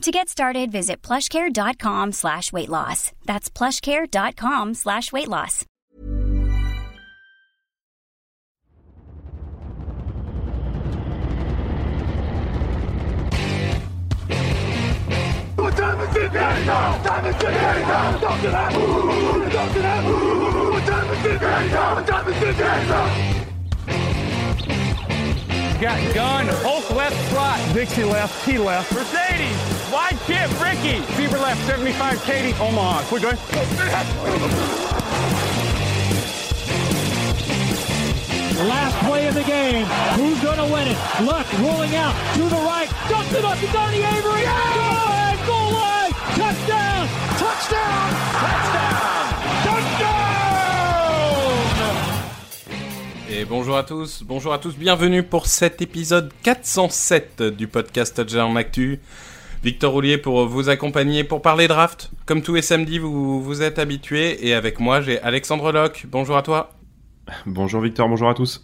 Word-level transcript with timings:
To 0.00 0.10
get 0.10 0.30
started, 0.30 0.72
visit 0.72 1.02
plushcare.com 1.02 2.12
slash 2.12 2.54
weight 2.54 2.70
loss. 2.70 3.12
That's 3.26 3.50
plushcare.com 3.50 4.72
slash 4.72 5.12
weight 5.12 5.28
loss. 5.28 5.66
What 15.56 15.76
time 15.76 16.00
is 16.00 16.16
it? 16.16 16.32
Time 16.32 17.26
is 17.26 17.36
it 17.36 17.42
time 17.42 17.86
is 17.86 18.02
it 21.26 22.00
time 22.06 22.28
is 22.28 22.42
it? 22.42 23.29
Got 25.80 26.14
gun, 26.14 26.46
Hulk 26.60 26.90
left 26.90 27.16
slot. 27.30 27.58
Dixie 27.72 28.04
left, 28.04 28.44
T 28.44 28.58
left. 28.58 28.92
Mercedes, 28.92 29.56
wide 29.90 30.18
chip, 30.26 30.52
Ricky. 30.60 31.00
Fever 31.16 31.38
left, 31.38 31.64
75, 31.66 32.22
Katie, 32.22 32.52
Omaha. 32.60 33.00
Quick, 33.08 33.22
go 33.22 33.30
Last 38.68 38.94
play 39.06 39.26
of 39.26 39.34
the 39.34 39.44
game. 39.44 39.86
Who's 40.16 40.38
going 40.42 40.58
to 40.58 40.70
win 40.70 40.88
it? 40.88 40.98
Luck 41.24 41.50
rolling 41.60 41.96
out 41.96 42.14
to 42.34 42.42
the 42.42 42.60
right. 42.60 42.90
Dumps 43.08 43.32
it 43.32 43.42
up 43.42 43.56
to 43.56 43.66
Donnie 43.72 44.04
Avery. 44.04 44.44
Good! 44.44 45.46
Goal 45.48 45.72
line! 45.72 46.12
Touchdown! 46.36 47.08
Touchdown! 47.40 48.12
Touchdown! 48.36 49.19
Et 53.40 53.46
bonjour 53.46 53.78
à 53.78 53.84
tous, 53.84 54.22
bonjour 54.22 54.52
à 54.52 54.58
tous, 54.58 54.76
bienvenue 54.76 55.22
pour 55.22 55.46
cet 55.46 55.80
épisode 55.80 56.30
407 56.42 57.42
du 57.42 57.68
podcast 57.68 58.14
Touchdown 58.14 58.54
Actu. 58.54 59.00
Victor 59.64 59.92
Roulier 59.92 60.18
pour 60.18 60.46
vous 60.46 60.68
accompagner 60.68 61.24
pour 61.24 61.40
parler 61.40 61.66
draft. 61.66 62.10
Comme 62.26 62.42
tous 62.42 62.52
les 62.52 62.60
samedis, 62.60 62.98
vous 62.98 63.42
vous 63.42 63.62
êtes 63.62 63.78
habitués. 63.78 64.46
Et 64.46 64.52
avec 64.52 64.78
moi, 64.78 65.00
j'ai 65.00 65.22
Alexandre 65.22 65.72
Locke. 65.72 66.04
Bonjour 66.06 66.36
à 66.36 66.42
toi. 66.42 66.74
Bonjour 67.46 67.80
Victor, 67.80 68.10
bonjour 68.10 68.28
à 68.28 68.34
tous. 68.34 68.62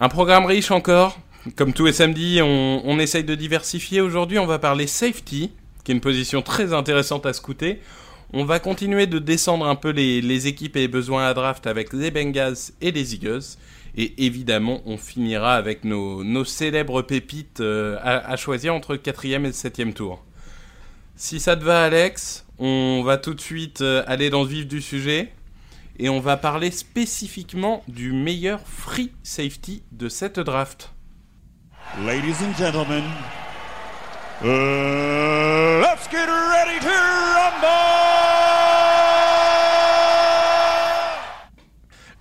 Un 0.00 0.08
programme 0.08 0.46
riche 0.46 0.70
encore. 0.70 1.18
Comme 1.54 1.74
tous 1.74 1.84
les 1.84 1.92
samedis, 1.92 2.40
on, 2.40 2.80
on 2.82 2.98
essaye 2.98 3.24
de 3.24 3.34
diversifier. 3.34 4.00
Aujourd'hui, 4.00 4.38
on 4.38 4.46
va 4.46 4.58
parler 4.58 4.86
safety, 4.86 5.52
qui 5.84 5.92
est 5.92 5.94
une 5.94 6.00
position 6.00 6.40
très 6.40 6.72
intéressante 6.72 7.26
à 7.26 7.34
scouter. 7.34 7.82
On 8.32 8.46
va 8.46 8.60
continuer 8.60 9.06
de 9.06 9.18
descendre 9.18 9.66
un 9.66 9.74
peu 9.74 9.90
les, 9.90 10.22
les 10.22 10.46
équipes 10.46 10.76
et 10.76 10.80
les 10.80 10.88
besoins 10.88 11.26
à 11.26 11.34
draft 11.34 11.66
avec 11.66 11.92
les 11.92 12.10
Bengals 12.10 12.56
et 12.80 12.92
les 12.92 13.14
Eagles. 13.14 13.42
Et 13.96 14.24
évidemment, 14.24 14.80
on 14.86 14.96
finira 14.96 15.54
avec 15.54 15.84
nos, 15.84 16.44
célèbres 16.44 17.02
pépites 17.02 17.60
euh, 17.60 17.96
à, 18.00 18.30
à 18.30 18.36
choisir 18.36 18.74
entre 18.74 18.92
le 18.92 18.98
quatrième 18.98 19.44
et 19.44 19.48
le 19.48 19.54
septième 19.54 19.92
tour. 19.92 20.24
Si 21.16 21.40
ça 21.40 21.56
te 21.56 21.64
va, 21.64 21.84
Alex, 21.84 22.46
on 22.58 23.02
va 23.02 23.16
tout 23.16 23.34
de 23.34 23.40
suite 23.40 23.80
euh, 23.80 24.02
aller 24.06 24.30
dans 24.30 24.42
le 24.42 24.48
vif 24.48 24.66
du 24.66 24.80
sujet 24.80 25.32
et 25.98 26.08
on 26.08 26.20
va 26.20 26.36
parler 26.36 26.70
spécifiquement 26.70 27.82
du 27.88 28.12
meilleur 28.12 28.60
free 28.66 29.12
safety 29.22 29.82
de 29.92 30.08
cette 30.08 30.40
draft. 30.40 30.92
Ladies 32.06 32.36
and 32.42 32.54
gentlemen, 32.56 33.04
uh, 34.42 35.80
let's 35.82 36.08
get 36.10 36.26
ready 36.26 36.78
to 36.80 37.39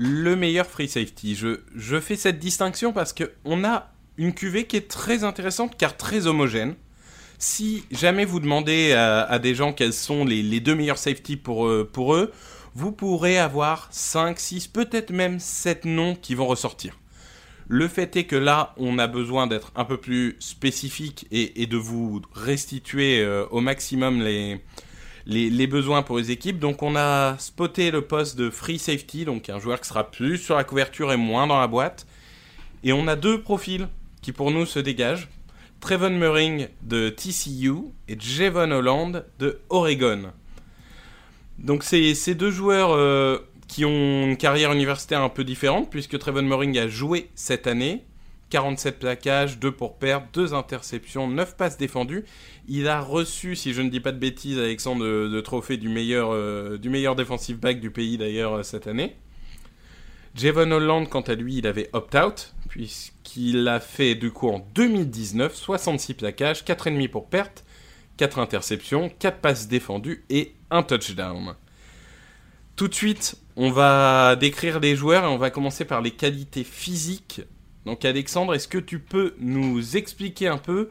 Le 0.01 0.37
meilleur 0.37 0.65
free 0.65 0.87
safety. 0.87 1.35
Je, 1.35 1.99
fais 1.99 2.15
cette 2.15 2.39
distinction 2.39 2.93
parce 2.93 3.11
que 3.11 3.33
on 3.43 3.65
a 3.65 3.91
une 4.17 4.33
cuvée 4.33 4.65
qui 4.65 4.77
est 4.77 4.87
très 4.89 5.25
intéressante 5.25 5.75
car 5.77 5.97
très 5.97 6.25
homogène. 6.25 6.75
Si 7.37 7.83
jamais 7.91 8.23
vous 8.23 8.39
demandez 8.39 8.93
à, 8.93 9.39
des 9.39 9.55
gens 9.55 9.73
quels 9.73 9.91
sont 9.93 10.23
les, 10.23 10.59
deux 10.61 10.73
meilleurs 10.73 10.97
safety 10.97 11.35
pour, 11.35 11.67
eux- 11.67 11.89
pour 11.91 12.15
eux, 12.15 12.31
vous 12.75 12.93
pourrez 12.93 13.37
avoir 13.37 13.89
5, 13.91 14.39
6, 14.39 14.67
peut-être 14.69 15.11
même 15.11 15.37
7 15.39 15.83
noms 15.83 16.15
qui 16.15 16.33
vont 16.33 16.47
ressortir. 16.47 16.97
Le 17.67 17.87
fait 17.89 18.15
est 18.15 18.23
que 18.23 18.37
là, 18.37 18.73
on 18.77 18.99
a 18.99 19.07
besoin 19.07 19.47
d'être 19.47 19.71
un 19.75 19.85
peu 19.85 19.97
plus 19.97 20.37
spécifique 20.39 21.27
et, 21.29 21.61
et 21.61 21.67
de 21.67 21.77
vous 21.77 22.21
restituer 22.33 23.21
euh, 23.21 23.45
au 23.51 23.59
maximum 23.59 24.21
les, 24.21 24.59
les, 25.29 25.67
besoins 25.67 26.01
pour 26.01 26.17
les 26.17 26.31
équipes. 26.31 26.59
Donc 26.59 26.81
on 26.83 26.95
a 26.95 27.37
spoté 27.37 27.91
le 27.91 28.01
poste 28.01 28.37
de 28.37 28.49
free 28.49 28.79
safety, 28.79 29.25
donc 29.25 29.49
un 29.49 29.59
joueur 29.59 29.79
qui 29.79 29.87
sera 29.87 30.09
plus 30.09 30.37
sur 30.37 30.55
la 30.55 30.63
couverture 30.63 31.11
et 31.11 31.17
moins 31.17 31.47
dans 31.47 31.59
la 31.59 31.67
boîte. 31.67 32.07
Et 32.83 32.93
on 32.93 33.07
a 33.07 33.15
deux 33.15 33.41
profils 33.41 33.87
qui 34.21 34.31
pour 34.31 34.51
nous 34.51 34.65
se 34.65 34.79
dégagent. 34.79 35.29
Trevon 35.79 36.09
Murring 36.09 36.67
de 36.81 37.09
TCU 37.09 37.73
et 38.09 38.17
Javon 38.19 38.71
Holland 38.71 39.25
de 39.37 39.61
Oregon. 39.69 40.33
Donc 41.57 41.83
c'est 41.83 42.13
ces 42.15 42.35
deux 42.35 42.51
joueurs 42.51 42.91
euh, 42.91 43.37
qui 43.67 43.85
ont 43.85 44.25
une 44.25 44.37
carrière 44.37 44.73
universitaire 44.73 45.21
un 45.21 45.29
peu 45.29 45.43
différente 45.43 45.89
puisque 45.89 46.17
Trevon 46.17 46.41
Murring 46.41 46.77
a 46.79 46.87
joué 46.87 47.29
cette 47.35 47.67
année. 47.67 48.03
47 48.49 48.99
plaquages, 48.99 49.59
2 49.59 49.71
pour 49.71 49.97
perdre, 49.97 50.27
2 50.33 50.53
interceptions, 50.53 51.27
9 51.27 51.55
passes 51.55 51.77
défendues. 51.77 52.25
Il 52.67 52.87
a 52.87 53.01
reçu, 53.01 53.55
si 53.55 53.73
je 53.73 53.81
ne 53.81 53.89
dis 53.89 53.99
pas 53.99 54.11
de 54.11 54.17
bêtises, 54.17 54.57
Alexandre, 54.57 55.03
de, 55.05 55.41
trophée 55.41 55.77
du 55.77 55.89
meilleur, 55.89 56.29
euh, 56.31 56.77
defensive 56.77 57.57
back 57.57 57.79
du 57.79 57.91
pays 57.91 58.17
d'ailleurs 58.17 58.53
euh, 58.53 58.63
cette 58.63 58.87
année. 58.87 59.15
Javon 60.35 60.71
Holland, 60.71 61.07
quant 61.09 61.21
à 61.21 61.35
lui, 61.35 61.57
il 61.57 61.67
avait 61.67 61.89
opt-out, 61.93 62.53
puisqu'il 62.69 63.67
a 63.67 63.79
fait 63.79 64.15
du 64.15 64.31
coup 64.31 64.49
en 64.49 64.59
2019 64.73 65.55
66 65.55 66.13
plaquages, 66.13 66.63
4,5 66.63 67.09
pour 67.09 67.27
perte, 67.27 67.65
4 68.17 68.39
interceptions, 68.39 69.09
4 69.19 69.39
passes 69.39 69.67
défendues 69.67 70.23
et 70.29 70.53
un 70.69 70.83
touchdown. 70.83 71.55
Tout 72.75 72.87
de 72.87 72.93
suite, 72.93 73.35
on 73.57 73.71
va 73.71 74.37
décrire 74.37 74.79
les 74.79 74.95
joueurs 74.95 75.25
et 75.25 75.27
on 75.27 75.37
va 75.37 75.49
commencer 75.49 75.83
par 75.83 76.01
les 76.01 76.11
qualités 76.11 76.63
physiques. 76.63 77.41
Donc 77.85 78.05
Alexandre, 78.05 78.53
est-ce 78.53 78.67
que 78.67 78.77
tu 78.77 78.99
peux 78.99 79.33
nous 79.39 79.95
expliquer 79.97 80.47
un 80.47 80.57
peu 80.57 80.89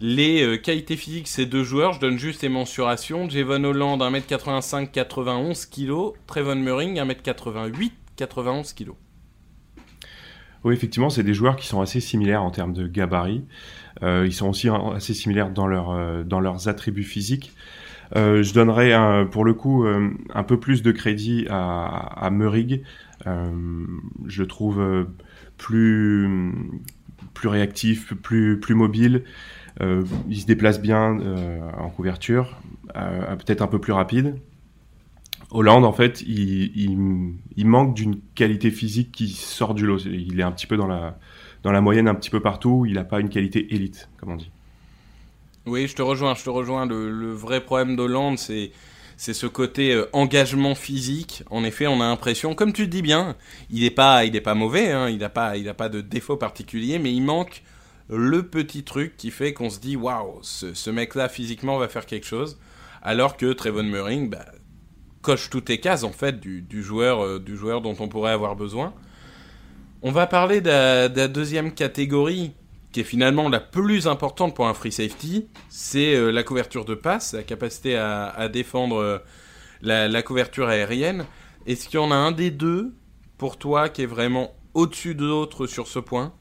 les 0.00 0.42
euh, 0.42 0.56
qualités 0.56 0.96
physiques 0.96 1.24
de 1.24 1.28
ces 1.28 1.46
deux 1.46 1.64
joueurs? 1.64 1.92
Je 1.92 2.00
donne 2.00 2.18
juste 2.18 2.42
les 2.42 2.48
mensurations. 2.48 3.28
Javon 3.28 3.62
Holland, 3.64 4.00
1m85, 4.00 4.90
91 4.90 5.66
kg. 5.66 6.12
Trevon 6.26 6.56
Murring, 6.56 6.98
1m88, 6.98 7.92
91 8.16 8.72
kg. 8.72 8.90
Oui, 10.64 10.74
effectivement, 10.74 11.10
c'est 11.10 11.22
des 11.22 11.34
joueurs 11.34 11.56
qui 11.56 11.66
sont 11.66 11.82
assez 11.82 12.00
similaires 12.00 12.42
en 12.42 12.50
termes 12.50 12.72
de 12.72 12.86
gabarit. 12.88 13.44
Euh, 14.02 14.24
ils 14.26 14.32
sont 14.32 14.48
aussi 14.48 14.68
assez 14.94 15.12
similaires 15.12 15.50
euh, 15.58 16.24
dans 16.24 16.40
leurs 16.40 16.68
attributs 16.68 17.04
physiques. 17.04 17.52
Je 18.14 18.54
donnerais 18.54 18.92
un- 18.92 19.26
pour 19.26 19.44
le 19.44 19.54
coup 19.54 19.84
un 19.86 20.42
peu 20.44 20.60
plus 20.60 20.82
de 20.82 20.92
crédit 20.92 21.46
à, 21.50 22.24
à 22.24 22.30
je 23.24 24.42
trouve 24.44 25.06
plus, 25.56 26.52
réactif, 27.44 28.14
plus, 28.14 28.74
mobile. 28.74 29.24
Euh, 29.80 30.04
il 30.28 30.40
se 30.40 30.46
déplace 30.46 30.80
bien 30.80 31.18
euh, 31.20 31.60
en 31.78 31.90
couverture, 31.90 32.56
euh, 32.96 33.34
peut-être 33.36 33.62
un 33.62 33.66
peu 33.66 33.80
plus 33.80 33.92
rapide. 33.92 34.36
Hollande, 35.50 35.84
en 35.84 35.92
fait, 35.92 36.22
il, 36.22 36.96
manque 37.58 37.94
d'une 37.94 38.20
qualité 38.34 38.70
physique 38.70 39.12
qui 39.12 39.28
sort 39.28 39.74
du 39.74 39.86
lot. 39.86 39.98
Il 39.98 40.40
est 40.40 40.42
un 40.42 40.52
petit 40.52 40.66
peu 40.66 40.76
dans 40.76 40.86
la, 40.86 41.80
moyenne, 41.80 42.08
un 42.08 42.14
petit 42.14 42.30
peu 42.30 42.40
partout. 42.40 42.86
Il 42.86 42.94
n'a 42.94 43.04
pas 43.04 43.20
une 43.20 43.28
qualité 43.28 43.74
élite, 43.74 44.08
comme 44.16 44.32
on 44.32 44.36
dit. 44.36 44.50
Oui, 45.66 45.86
je 45.86 45.94
te 45.94 46.02
rejoins, 46.02 46.34
je 46.34 46.44
te 46.44 46.50
rejoins. 46.50 46.86
Le 46.86 47.32
vrai 47.32 47.60
problème 47.60 47.94
d'Hollande, 47.94 48.38
c'est 48.38 48.72
c'est 49.16 49.34
ce 49.34 49.46
côté 49.46 49.92
euh, 49.92 50.08
engagement 50.12 50.74
physique. 50.74 51.44
En 51.50 51.64
effet, 51.64 51.86
on 51.86 52.00
a 52.00 52.04
l'impression, 52.08 52.54
comme 52.54 52.72
tu 52.72 52.82
le 52.82 52.88
dis 52.88 53.02
bien, 53.02 53.36
il 53.70 53.82
n'est 53.82 53.90
pas, 53.90 54.24
il 54.24 54.34
est 54.36 54.40
pas 54.40 54.54
mauvais, 54.54 54.90
hein, 54.90 55.08
il 55.08 55.18
n'a 55.18 55.28
pas, 55.28 55.56
il 55.56 55.68
a 55.68 55.74
pas 55.74 55.88
de 55.88 56.00
défaut 56.00 56.36
particulier, 56.36 56.98
mais 56.98 57.12
il 57.12 57.22
manque 57.22 57.62
le 58.08 58.42
petit 58.42 58.84
truc 58.84 59.16
qui 59.16 59.30
fait 59.30 59.52
qu'on 59.52 59.70
se 59.70 59.80
dit 59.80 59.96
waouh, 59.96 60.40
ce, 60.42 60.90
mec-là 60.90 61.28
physiquement 61.28 61.78
va 61.78 61.88
faire 61.88 62.06
quelque 62.06 62.26
chose, 62.26 62.58
alors 63.02 63.36
que 63.36 63.52
Trevon 63.52 63.84
Murring 63.84 64.28
bah, 64.30 64.44
coche 65.22 65.48
toutes 65.48 65.68
les 65.68 65.80
cases 65.80 66.04
en 66.04 66.12
fait 66.12 66.38
du, 66.38 66.60
du 66.60 66.82
joueur, 66.82 67.24
euh, 67.24 67.38
du 67.38 67.56
joueur 67.56 67.80
dont 67.80 67.96
on 68.00 68.08
pourrait 68.08 68.32
avoir 68.32 68.56
besoin. 68.56 68.92
On 70.02 70.12
va 70.12 70.26
parler 70.26 70.60
de 70.60 70.68
la 70.68 71.28
deuxième 71.28 71.72
catégorie 71.72 72.52
qui 72.94 73.00
est 73.00 73.04
finalement 73.04 73.48
la 73.48 73.58
plus 73.58 74.06
importante 74.06 74.54
pour 74.54 74.68
un 74.68 74.72
free 74.72 74.92
safety, 74.92 75.48
c'est 75.68 76.14
euh, 76.14 76.30
la 76.30 76.44
couverture 76.44 76.84
de 76.84 76.94
passe, 76.94 77.34
la 77.34 77.42
capacité 77.42 77.96
à, 77.96 78.48
défendre 78.48 78.98
euh, 78.98 79.18
la, 79.82 80.22
couverture 80.22 80.68
aérienne. 80.68 81.24
Est-ce 81.66 81.88
qu'il 81.88 81.98
y 81.98 82.02
en 82.02 82.12
a 82.12 82.14
un 82.14 82.30
des 82.30 82.52
deux 82.52 82.94
pour 83.36 83.58
toi 83.58 83.88
qui 83.88 84.02
est 84.02 84.06
vraiment 84.06 84.52
au-dessus 84.74 85.16
de 85.16 85.24
l'autre 85.24 85.66
sur 85.66 85.88
ce 85.88 85.98
point? 85.98 86.34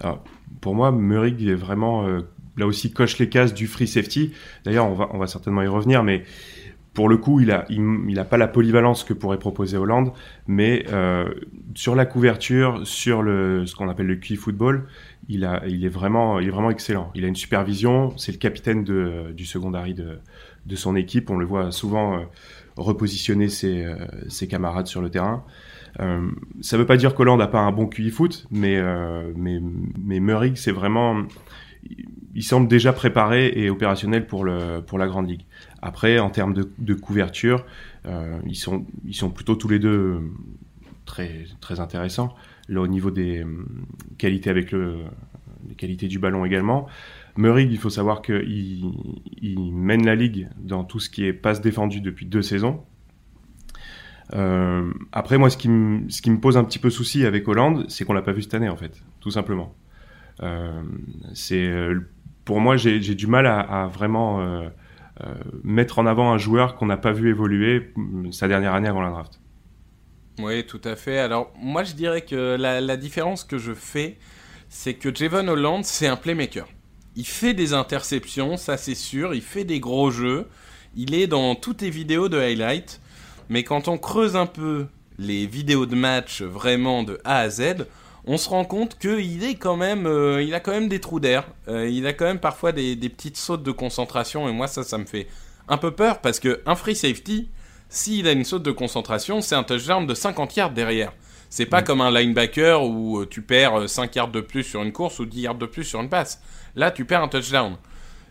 Alors, 0.00 0.24
pour 0.62 0.74
moi, 0.74 0.90
Murray 0.90 1.36
est 1.40 1.54
vraiment 1.54 2.06
euh, 2.06 2.20
là 2.56 2.66
aussi 2.66 2.90
coche 2.90 3.18
les 3.18 3.28
cases 3.28 3.52
du 3.52 3.66
free 3.66 3.86
safety. 3.86 4.32
D'ailleurs, 4.64 4.86
on 4.86 4.94
va, 4.94 5.10
on 5.12 5.18
va 5.18 5.26
certainement 5.26 5.60
y 5.60 5.66
revenir, 5.66 6.02
mais 6.02 6.24
pour 6.94 7.10
le 7.10 7.18
coup, 7.18 7.40
il 7.40 7.50
a, 7.50 7.66
il, 7.68 8.18
a 8.18 8.24
pas 8.24 8.38
la 8.38 8.48
polyvalence 8.48 9.04
que 9.04 9.12
pourrait 9.12 9.38
proposer 9.38 9.78
Hollande, 9.78 10.12
mais 10.46 10.84
sur 11.74 11.94
la 11.94 12.04
couverture, 12.04 12.86
sur 12.86 13.22
le, 13.22 13.64
ce 13.64 13.74
qu'on 13.74 13.88
appelle 13.88 14.08
le 14.08 14.16
key 14.16 14.36
football, 14.36 14.86
il, 15.28 15.44
est 15.44 15.88
vraiment, 15.88 16.40
excellent. 16.70 17.10
Il 17.14 17.24
a 17.24 17.28
une 17.28 17.36
supervision, 17.36 18.16
c'est 18.16 18.32
le 18.32 18.38
capitaine 18.38 18.84
du 18.84 19.46
secondary 19.46 19.94
de, 19.94 20.76
son 20.76 20.96
équipe. 20.96 21.30
On 21.30 21.36
le 21.36 21.46
voit 21.46 21.70
souvent 21.70 22.18
euh, 22.18 22.24
repositionner 22.76 23.48
ses, 23.48 23.84
euh, 23.84 23.96
ses 24.28 24.48
camarades 24.48 24.86
sur 24.86 25.00
le 25.00 25.10
terrain. 25.10 25.44
Euh, 26.00 26.30
ça 26.60 26.76
veut 26.76 26.86
pas 26.86 26.96
dire 26.96 27.14
qu'Hollande 27.14 27.40
n'a 27.40 27.46
pas 27.46 27.60
un 27.60 27.72
bon 27.72 27.86
QI 27.86 28.10
foot, 28.10 28.46
mais, 28.50 28.80
mais, 29.36 30.20
Murray, 30.20 30.52
c'est 30.56 30.72
vraiment. 30.72 31.22
Il 32.34 32.44
semble 32.44 32.68
déjà 32.68 32.92
préparé 32.92 33.52
et 33.56 33.68
opérationnel 33.68 34.26
pour, 34.26 34.44
la 34.44 35.06
Grande 35.06 35.28
Ligue. 35.28 35.46
Après, 35.82 36.18
en 36.18 36.30
termes 36.30 36.54
de, 36.54 36.94
couverture, 36.94 37.64
ils 38.04 38.56
sont 38.56 39.30
plutôt 39.30 39.54
tous 39.54 39.68
les 39.68 39.78
deux 39.78 40.20
très, 41.04 41.80
intéressants. 41.80 42.34
Là, 42.68 42.80
au 42.80 42.86
niveau 42.86 43.10
des 43.10 43.42
euh, 43.42 43.66
qualités 44.18 44.50
avec 44.50 44.72
le, 44.72 44.98
les 45.80 45.96
du 45.96 46.18
ballon 46.18 46.44
également. 46.44 46.86
Murray, 47.36 47.64
il 47.64 47.78
faut 47.78 47.90
savoir 47.90 48.22
qu'il 48.22 48.84
il 49.40 49.72
mène 49.72 50.04
la 50.04 50.14
ligue 50.14 50.48
dans 50.58 50.84
tout 50.84 51.00
ce 51.00 51.08
qui 51.08 51.24
est 51.24 51.32
passe 51.32 51.60
défendue 51.60 52.00
depuis 52.00 52.26
deux 52.26 52.42
saisons. 52.42 52.82
Euh, 54.34 54.92
après, 55.12 55.38
moi, 55.38 55.50
ce 55.50 55.56
qui, 55.56 55.68
me, 55.68 56.08
ce 56.08 56.22
qui 56.22 56.30
me 56.30 56.40
pose 56.40 56.56
un 56.56 56.64
petit 56.64 56.78
peu 56.78 56.90
souci 56.90 57.24
avec 57.26 57.46
Hollande, 57.48 57.86
c'est 57.88 58.04
qu'on 58.04 58.12
l'a 58.12 58.22
pas 58.22 58.32
vu 58.32 58.42
cette 58.42 58.54
année, 58.54 58.68
en 58.68 58.76
fait, 58.76 59.02
tout 59.20 59.30
simplement. 59.30 59.74
Euh, 60.42 60.82
pour 62.44 62.60
moi, 62.60 62.76
j'ai 62.76 63.14
du 63.14 63.26
mal 63.26 63.46
à, 63.46 63.86
vraiment 63.86 64.62
mettre 65.62 65.98
en 65.98 66.06
avant 66.06 66.32
un 66.32 66.38
joueur 66.38 66.74
qu'on 66.74 66.86
n'a 66.86 66.96
pas 66.96 67.12
vu 67.12 67.28
évoluer 67.30 67.92
sa 68.30 68.48
dernière 68.48 68.74
année 68.74 68.88
avant 68.88 69.02
la 69.02 69.10
draft. 69.10 69.41
Oui, 70.38 70.64
tout 70.66 70.80
à 70.84 70.96
fait. 70.96 71.18
Alors, 71.18 71.52
moi, 71.56 71.84
je 71.84 71.92
dirais 71.92 72.22
que 72.22 72.56
la, 72.58 72.96
différence 72.96 73.44
que 73.44 73.58
je 73.58 73.74
fais, 73.74 74.16
c'est 74.68 74.94
que 74.94 75.14
Javon 75.14 75.48
Holland, 75.48 75.84
c'est 75.84 76.06
un 76.06 76.16
playmaker. 76.16 76.66
Il 77.14 77.26
fait 77.26 77.52
des 77.52 77.74
interceptions, 77.74 78.56
ça 78.56 78.78
c'est 78.78 78.94
sûr, 78.94 79.34
il 79.34 79.42
fait 79.42 79.64
des 79.64 79.80
gros 79.80 80.10
jeux, 80.10 80.48
il 80.96 81.14
est 81.14 81.26
dans 81.26 81.54
toutes 81.54 81.82
les 81.82 81.90
vidéos 81.90 82.30
de 82.30 82.38
highlight, 82.38 83.02
mais 83.50 83.64
quand 83.64 83.88
on 83.88 83.98
creuse 83.98 84.34
un 84.34 84.46
peu 84.46 84.86
les 85.18 85.46
vidéos 85.46 85.84
de 85.84 85.94
match 85.94 86.40
vraiment 86.40 87.02
de 87.02 87.20
A 87.24 87.40
à 87.40 87.50
Z, 87.50 87.86
on 88.24 88.38
se 88.38 88.48
rend 88.48 88.64
compte 88.64 88.98
qu'il 88.98 89.44
est 89.44 89.56
quand 89.56 89.76
même, 89.76 90.06
euh, 90.06 90.42
il 90.42 90.54
a 90.54 90.60
quand 90.60 90.72
même 90.72 90.88
des 90.88 91.00
trous 91.00 91.20
d'air, 91.20 91.46
euh, 91.68 91.86
il 91.86 92.06
a 92.06 92.14
quand 92.14 92.24
même 92.24 92.40
parfois 92.40 92.72
des, 92.72 92.96
des, 92.96 93.10
petites 93.10 93.36
sautes 93.36 93.62
de 93.62 93.72
concentration, 93.72 94.48
et 94.48 94.52
moi 94.52 94.66
ça, 94.66 94.82
ça 94.82 94.96
me 94.96 95.04
fait 95.04 95.26
un 95.68 95.76
peu 95.76 95.90
peur, 95.90 96.22
parce 96.22 96.40
que 96.40 96.62
un 96.64 96.76
free 96.76 96.96
safety, 96.96 97.50
s'il 97.92 98.26
a 98.26 98.32
une 98.32 98.44
saute 98.44 98.62
de 98.62 98.70
concentration, 98.72 99.42
c'est 99.42 99.54
un 99.54 99.64
touchdown 99.64 100.06
de 100.06 100.14
50 100.14 100.56
yards 100.56 100.70
derrière. 100.70 101.12
C'est 101.50 101.66
pas 101.66 101.82
mmh. 101.82 101.84
comme 101.84 102.00
un 102.00 102.10
linebacker 102.10 102.82
où 102.82 103.18
euh, 103.18 103.26
tu 103.28 103.42
perds 103.42 103.86
5 103.86 104.16
yards 104.16 104.30
de 104.30 104.40
plus 104.40 104.64
sur 104.64 104.82
une 104.82 104.92
course 104.92 105.18
ou 105.18 105.26
10 105.26 105.40
yards 105.42 105.54
de 105.56 105.66
plus 105.66 105.84
sur 105.84 106.00
une 106.00 106.08
passe. 106.08 106.42
Là, 106.74 106.90
tu 106.90 107.04
perds 107.04 107.22
un 107.22 107.28
touchdown. 107.28 107.76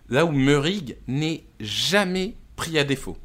Là 0.10 0.26
où 0.26 0.32
Murray 0.32 0.80
n'est 1.08 1.44
jamais 1.60 2.34
pris 2.56 2.80
à 2.80 2.84
défaut. 2.84 3.18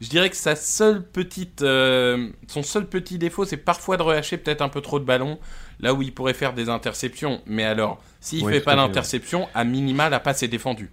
Je 0.00 0.08
dirais 0.08 0.30
que 0.30 0.36
sa 0.36 0.56
seule 0.56 1.06
petite, 1.06 1.60
euh, 1.60 2.30
son 2.48 2.62
seul 2.62 2.86
petit 2.86 3.18
défaut, 3.18 3.44
c'est 3.44 3.58
parfois 3.58 3.98
de 3.98 4.02
relâcher 4.02 4.38
peut-être 4.38 4.62
un 4.62 4.70
peu 4.70 4.80
trop 4.80 4.98
de 4.98 5.04
ballons, 5.04 5.38
là 5.78 5.92
où 5.92 6.00
il 6.00 6.14
pourrait 6.14 6.32
faire 6.32 6.54
des 6.54 6.70
interceptions. 6.70 7.42
Mais 7.44 7.64
alors, 7.64 8.02
s'il 8.18 8.42
oui, 8.42 8.54
fait 8.54 8.60
pas 8.60 8.74
l'interception, 8.76 9.46
à 9.54 9.64
minima, 9.64 10.08
la 10.08 10.20
passe 10.20 10.42
est 10.42 10.48
défendue. 10.48 10.90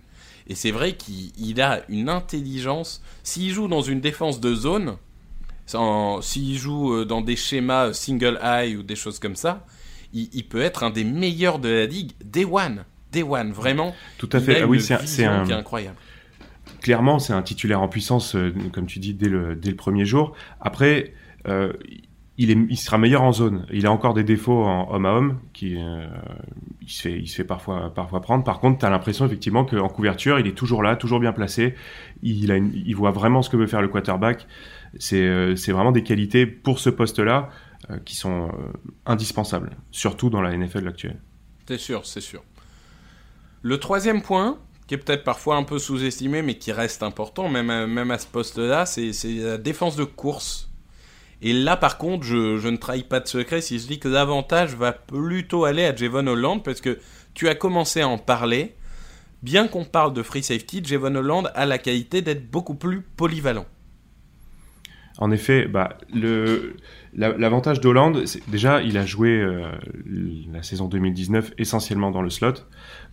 Et 0.50 0.56
c'est 0.56 0.72
vrai 0.72 0.94
qu'il 0.94 1.62
a 1.62 1.82
une 1.90 2.10
intelligence. 2.10 3.02
S'il 3.24 3.52
joue 3.52 3.68
dans 3.68 3.82
une 3.82 4.02
défense 4.02 4.42
de 4.42 4.56
zone, 4.56 4.98
s'il 6.22 6.58
joue 6.58 6.94
euh, 6.94 7.06
dans 7.06 7.22
des 7.22 7.36
schémas 7.36 7.94
single 7.94 8.40
eye 8.44 8.76
ou 8.76 8.82
des 8.82 8.96
choses 8.96 9.20
comme 9.20 9.36
ça, 9.36 9.66
il, 10.12 10.28
il, 10.34 10.48
peut 10.48 10.62
être 10.62 10.84
un 10.84 10.90
des 10.90 11.04
meilleurs 11.04 11.60
de 11.60 11.70
la 11.70 11.86
ligue 11.86 12.14
day 12.26 12.46
one. 12.46 12.84
Day 13.12 13.24
one, 13.24 13.52
vraiment. 13.52 13.96
Tout 14.18 14.30
à 14.34 14.40
fait. 14.40 14.62
Ah 14.62 14.68
oui, 14.68 14.82
c'est 14.82 15.26
un. 15.26 15.50
Incroyable. 15.50 15.98
Clairement, 16.82 17.20
c'est 17.20 17.34
un 17.34 17.42
titulaire 17.42 17.82
en 17.82 17.88
puissance, 17.88 18.36
euh, 18.36 18.54
comme 18.72 18.86
tu 18.86 19.00
dis, 19.00 19.14
dès 19.14 19.28
le, 19.28 19.56
dès 19.56 19.70
le 19.70 19.76
premier 19.76 20.06
jour. 20.06 20.34
Après, 20.62 21.14
euh, 21.48 21.74
il, 22.40 22.78
sera 22.78 22.98
meilleur 22.98 23.24
en 23.24 23.34
zone. 23.34 23.66
Il 23.72 23.86
a 23.86 23.92
encore 23.92 24.14
des 24.14 24.24
défauts 24.24 24.64
en 24.64 24.94
homme 24.94 25.06
à 25.06 25.14
homme, 25.14 25.40
qui 25.52 25.76
euh, 25.76 26.08
il 26.82 26.90
se 26.90 27.36
fait, 27.36 27.44
parfois, 27.44 27.92
prendre. 28.22 28.46
Par 28.46 28.62
contre, 28.62 28.80
tu 28.80 28.86
as 28.86 28.90
l'impression 28.90 29.26
effectivement 29.26 29.66
qu'en 29.66 29.90
couverture, 29.90 30.40
il 30.40 30.48
est 30.48 30.54
toujours 30.54 30.82
là, 30.82 30.96
toujours 30.96 31.20
bien 31.20 31.34
placé. 31.34 31.76
Il, 32.24 32.96
voit 32.96 33.12
vraiment 33.12 33.42
ce 33.42 33.50
que 33.50 33.58
veut 33.58 33.68
faire 33.68 33.82
le 33.82 33.90
quarterback. 33.90 34.48
C'est 35.00 35.22
euh, 35.22 35.56
vraiment 35.68 35.92
des 35.92 36.04
qualités 36.04 36.46
pour 36.46 36.80
ce 36.80 36.90
poste-là 36.90 37.50
euh, 37.90 37.98
qui 38.06 38.16
sont 38.16 38.50
indispensables, 39.06 39.72
surtout 39.92 40.30
dans 40.30 40.42
la 40.42 40.56
NFL 40.56 40.88
actuelle. 40.88 41.20
C'est 41.68 41.78
sûr, 41.78 42.06
c'est 42.06 42.22
sûr. 42.22 42.42
Le 43.64 43.78
troisième 43.80 44.22
point, 44.22 44.58
qui 44.88 44.94
est 44.94 44.98
peut-être 44.98 45.26
parfois 45.26 45.58
un 45.58 45.64
peu 45.64 45.78
sous-estimé, 45.78 46.42
mais 46.42 46.58
qui 46.58 46.72
reste 46.72 47.04
important, 47.04 47.50
même 47.50 48.12
à 48.12 48.18
ce 48.18 48.28
poste-là, 48.28 48.86
c'est 48.86 49.12
la 49.26 49.58
défense 49.58 49.98
de 49.98 50.06
course. 50.06 50.69
Et 51.42 51.54
là, 51.54 51.78
par 51.78 51.98
contre, 51.98 52.26
je, 52.26 52.68
ne 52.68 52.78
trahis 52.78 53.04
pas 53.04 53.20
de 53.20 53.28
secret 53.28 53.62
si 53.62 53.80
je 53.80 53.88
dis 53.88 54.00
que 54.00 54.10
l'avantage 54.10 54.76
va 54.76 54.92
plutôt 54.92 55.66
aller 55.66 55.86
à 55.86 55.96
Javon 55.96 56.28
Holland, 56.28 56.62
parce 56.64 56.82
que 56.82 57.00
tu 57.34 57.48
as 57.48 57.56
commencé 57.56 58.02
à 58.02 58.08
en 58.08 58.18
parler. 58.18 58.76
Bien 59.42 59.70
qu'on 59.70 59.86
parle 59.86 60.14
de 60.14 60.22
free 60.22 60.44
safety, 60.44 60.84
Javon 60.84 61.16
Holland 61.16 61.50
a 61.56 61.66
la 61.66 61.78
qualité 61.78 62.22
d'être 62.22 62.52
beaucoup 62.52 62.76
plus 62.76 63.02
polyvalent. 63.02 63.66
En 65.18 65.32
effet, 65.32 65.66
bah, 65.66 65.98
l'avantage 67.14 67.82
d'Hollande, 67.82 68.26
c'est 68.26 68.50
déjà, 68.50 68.82
il 68.82 68.98
a 68.98 69.06
joué 69.06 69.30
euh, 69.32 69.70
la 70.52 70.64
saison 70.64 70.88
2019 70.88 71.54
essentiellement 71.58 72.10
dans 72.12 72.22
le 72.22 72.30
slot, 72.30 72.54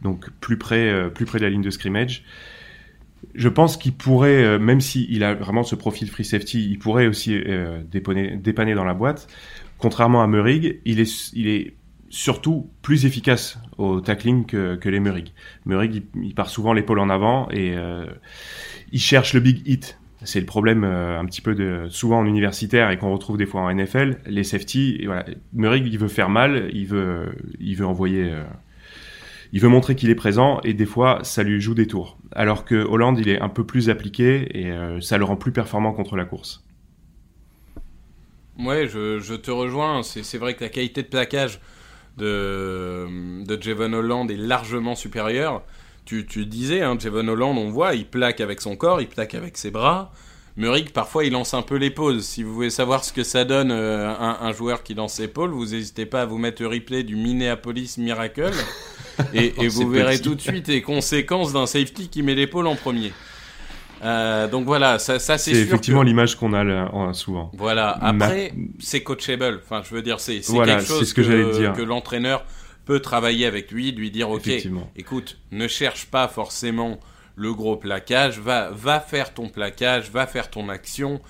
donc 0.02 0.30
plus 0.40 0.56
près, 0.56 0.88
euh, 0.88 1.08
plus 1.08 1.26
près 1.26 1.38
de 1.38 1.44
la 1.44 1.50
ligne 1.50 1.62
de 1.62 1.70
scrimmage. 1.70 2.24
Je 3.34 3.48
pense 3.48 3.76
qu'il 3.76 3.92
pourrait, 3.92 4.44
euh, 4.44 4.58
même 4.58 4.80
s'il 4.80 5.22
a 5.24 5.34
vraiment 5.34 5.62
ce 5.62 5.74
profil 5.74 6.08
free 6.08 6.24
safety, 6.24 6.68
il 6.70 6.78
pourrait 6.78 7.06
aussi 7.06 7.34
euh, 7.34 7.82
dépanner, 7.90 8.74
dans 8.74 8.84
la 8.84 8.94
boîte. 8.94 9.28
Contrairement 9.78 10.22
à 10.22 10.26
Meurig, 10.26 10.80
il 10.84 11.00
est, 11.00 11.74
surtout 12.08 12.70
plus 12.82 13.04
efficace 13.04 13.58
au 13.78 14.00
tackling 14.00 14.46
que, 14.46 14.88
les 14.88 15.00
Meurig. 15.00 15.34
Meurig, 15.66 16.04
il, 16.22 16.34
part 16.34 16.48
souvent 16.48 16.72
l'épaule 16.72 17.00
en 17.00 17.10
avant 17.10 17.48
et 17.50 17.74
il 18.92 19.00
cherche 19.00 19.34
le 19.34 19.40
big 19.40 19.60
hit 19.68 19.98
c'est 20.26 20.40
le 20.40 20.46
problème 20.46 20.84
euh, 20.84 21.18
un 21.18 21.24
petit 21.24 21.40
peu 21.40 21.54
de 21.54 21.86
souvent 21.88 22.18
en 22.18 22.26
universitaire 22.26 22.90
et 22.90 22.98
qu'on 22.98 23.12
retrouve 23.12 23.36
des 23.36 23.46
fois 23.46 23.62
en 23.62 23.72
NFL. 23.72 24.18
Les 24.26 24.44
safety, 24.44 24.96
et 25.00 25.06
voilà, 25.06 25.24
Murray 25.52 25.80
il 25.80 25.98
veut 25.98 26.08
faire 26.08 26.28
mal, 26.28 26.68
il 26.72 26.86
veut, 26.86 27.26
envoyer, 27.82 28.30
euh, 28.30 28.42
il 29.52 29.60
veut 29.60 29.68
montrer 29.68 29.94
qu'il 29.94 30.10
est 30.10 30.16
présent 30.16 30.60
et 30.64 30.74
des 30.74 30.86
fois 30.86 31.20
ça 31.22 31.42
lui 31.42 31.60
joue 31.60 31.74
des 31.74 31.86
tours. 31.86 32.18
Alors 32.32 32.64
que 32.64 32.74
Hollande 32.74 33.18
il 33.18 33.28
est 33.28 33.40
un 33.40 33.48
peu 33.48 33.64
plus 33.64 33.90
appliqué 33.90 34.48
et 34.58 34.70
euh, 34.70 35.00
ça 35.00 35.18
le 35.18 35.24
rend 35.24 35.36
plus 35.36 35.52
performant 35.52 35.92
contre 35.92 36.16
la 36.16 36.24
course. 36.24 36.64
Ouais, 38.58 38.88
je, 38.88 39.34
te 39.34 39.50
rejoins. 39.50 40.02
C'est 40.02 40.38
vrai 40.38 40.54
que 40.54 40.64
la 40.64 40.70
qualité 40.70 41.02
de 41.02 41.08
plaquage 41.08 41.60
de, 42.16 43.44
de 43.44 43.62
Javon 43.62 43.92
Holland 43.92 44.30
est 44.30 44.36
largement 44.36 44.94
supérieure 44.94 45.62
tu, 46.06 46.46
disais, 46.46 46.82
hein, 46.82 46.96
Javon 46.98 47.26
Holland, 47.28 47.58
on 47.58 47.68
voit, 47.68 47.94
il 47.94 48.06
plaque 48.06 48.40
avec 48.40 48.60
son 48.60 48.76
corps, 48.76 49.00
il 49.00 49.08
plaque 49.08 49.34
avec 49.34 49.56
ses 49.56 49.70
bras. 49.70 50.12
Muric, 50.56 50.92
parfois, 50.92 51.24
il 51.24 51.32
lance 51.32 51.52
un 51.52 51.62
peu 51.62 51.76
les 51.76 51.90
pauses. 51.90 52.24
Si 52.24 52.42
vous 52.42 52.54
voulez 52.54 52.70
savoir 52.70 53.04
ce 53.04 53.12
que 53.12 53.24
ça 53.24 53.44
donne 53.44 53.70
euh, 53.70 54.08
un, 54.08 54.38
un, 54.40 54.52
joueur 54.52 54.82
qui 54.82 54.94
lance 54.94 55.20
épaules, 55.20 55.50
vous 55.50 55.66
n'hésitez 55.66 56.06
pas 56.06 56.22
à 56.22 56.26
vous 56.26 56.38
mettre 56.38 56.62
le 56.62 56.68
replay 56.68 57.02
du 57.02 57.14
Minneapolis 57.14 57.98
Miracle. 57.98 58.52
et, 59.34 59.52
et 59.62 59.68
vous 59.68 59.88
verrez 59.90 60.14
petit. 60.14 60.22
tout 60.22 60.34
de 60.34 60.40
suite 60.40 60.68
les 60.68 60.80
conséquences 60.80 61.52
d'un 61.52 61.66
safety 61.66 62.08
qui 62.08 62.22
met 62.22 62.34
l'épaule 62.34 62.66
en 62.66 62.74
premier. 62.76 63.12
Euh, 64.02 64.46
donc 64.48 64.66
voilà, 64.66 64.98
ça, 64.98 65.18
ça 65.18 65.38
c'est 65.38 65.52
effectivement 65.52 66.02
que- 66.02 66.06
l'image 66.06 66.36
qu'on 66.36 66.52
a 66.52 66.64
là, 66.64 66.90
souvent. 67.12 67.50
Voilà. 67.56 67.90
Après, 68.02 68.52
c'est 68.78 69.02
coachable. 69.02 69.60
Enfin, 69.62 69.82
je 69.88 69.94
veux 69.94 70.02
dire, 70.02 70.20
c'est 70.20 70.40
Voilà, 70.48 70.76
quelque 70.76 70.86
chose 70.88 71.08
ce 71.08 71.14
que 71.14 71.72
que 71.76 71.82
l'entraîneur 71.82 72.44
peut 72.84 73.00
travailler 73.00 73.46
avec 73.46 73.70
lui, 73.70 73.92
lui 73.92 74.10
dire, 74.10 74.30
ok, 74.30 74.48
écoute, 74.96 75.38
ne 75.50 75.66
cherche 75.68 76.06
pas 76.06 76.28
forcément 76.28 76.98
le 77.36 77.52
gros 77.54 77.76
plaquage, 77.76 78.38
va, 78.40 78.70
va 78.70 78.98
faire 79.00 79.32
ton 79.34 79.48
plaquage, 79.48 80.10
va 80.10 80.26
faire 80.26 80.50
ton 80.50 80.68
action. 80.68 81.20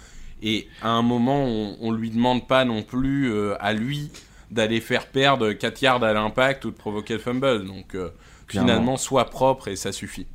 Et 0.42 0.68
à 0.82 0.90
un 0.90 1.02
moment, 1.02 1.44
on, 1.44 1.76
on 1.80 1.92
lui 1.92 2.10
demande 2.10 2.46
pas 2.46 2.64
non 2.64 2.82
plus 2.82 3.30
euh, 3.32 3.54
à 3.60 3.72
lui 3.72 4.10
d'aller 4.50 4.80
faire 4.80 5.06
perdre 5.08 5.52
4 5.52 5.82
yards 5.82 6.04
à 6.04 6.12
l'impact 6.12 6.64
ou 6.64 6.70
de 6.70 6.76
provoquer 6.76 7.14
le 7.14 7.18
fumble. 7.20 7.64
Donc 7.66 7.94
euh, 7.94 8.10
finalement, 8.46 8.96
sois 8.96 9.24
propre 9.24 9.68
et 9.68 9.76
ça 9.76 9.90
suffit. 9.92 10.26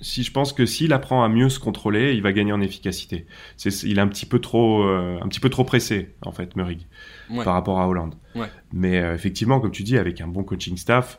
Si 0.00 0.22
je 0.22 0.30
pense 0.30 0.52
que 0.52 0.64
s'il 0.66 0.92
apprend 0.92 1.24
à 1.24 1.28
mieux 1.28 1.48
se 1.48 1.58
contrôler, 1.58 2.12
il 2.14 2.22
va 2.22 2.32
gagner 2.32 2.52
en 2.52 2.60
efficacité. 2.60 3.26
Il 3.82 3.98
est 3.98 4.00
un 4.00 4.06
petit 4.06 4.26
peu 4.26 4.38
trop, 4.40 4.82
euh, 4.84 5.18
un 5.20 5.26
petit 5.28 5.40
peu 5.40 5.48
trop 5.48 5.64
pressé 5.64 6.14
en 6.22 6.30
fait, 6.30 6.54
Murray, 6.54 6.78
Ouais. 7.30 7.42
par 7.44 7.54
rapport 7.54 7.80
à 7.80 7.88
Hollande. 7.88 8.14
Ouais. 8.36 8.46
Mais 8.72 8.96
effectivement, 8.96 9.58
comme 9.60 9.72
tu 9.72 9.82
dis, 9.82 9.98
avec 9.98 10.20
un 10.20 10.28
bon 10.28 10.44
coaching 10.44 10.76
staff, 10.76 11.18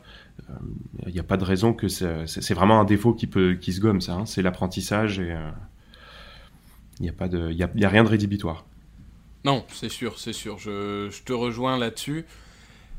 il 1.06 1.12
n'y 1.12 1.20
a 1.20 1.24
pas 1.24 1.36
de 1.36 1.44
raison 1.44 1.72
que 1.72 1.88
c'est, 1.88 2.54
vraiment 2.54 2.80
un 2.80 2.84
défaut 2.84 3.12
qui 3.14 3.26
peut, 3.26 3.54
qui 3.60 3.72
se 3.72 3.80
gomme 3.80 4.00
ça. 4.00 4.14
hein. 4.14 4.26
C'est 4.26 4.42
l'apprentissage 4.42 5.18
et 5.18 5.32
euh, 5.32 5.50
il 6.98 7.04
n'y 7.04 7.08
a 7.08 7.12
pas 7.12 7.28
de, 7.28 7.50
y 7.52 7.62
a, 7.62 7.88
rien 7.88 8.04
de 8.04 8.08
rédhibitoire. 8.08 8.64
Non, 9.44 9.64
c'est 9.72 9.88
sûr, 9.88 10.18
c'est 10.18 10.32
sûr. 10.34 10.58
Je, 10.58 11.08
je 11.10 11.22
te 11.22 11.32
rejoins 11.32 11.78
là-dessus. 11.78 12.24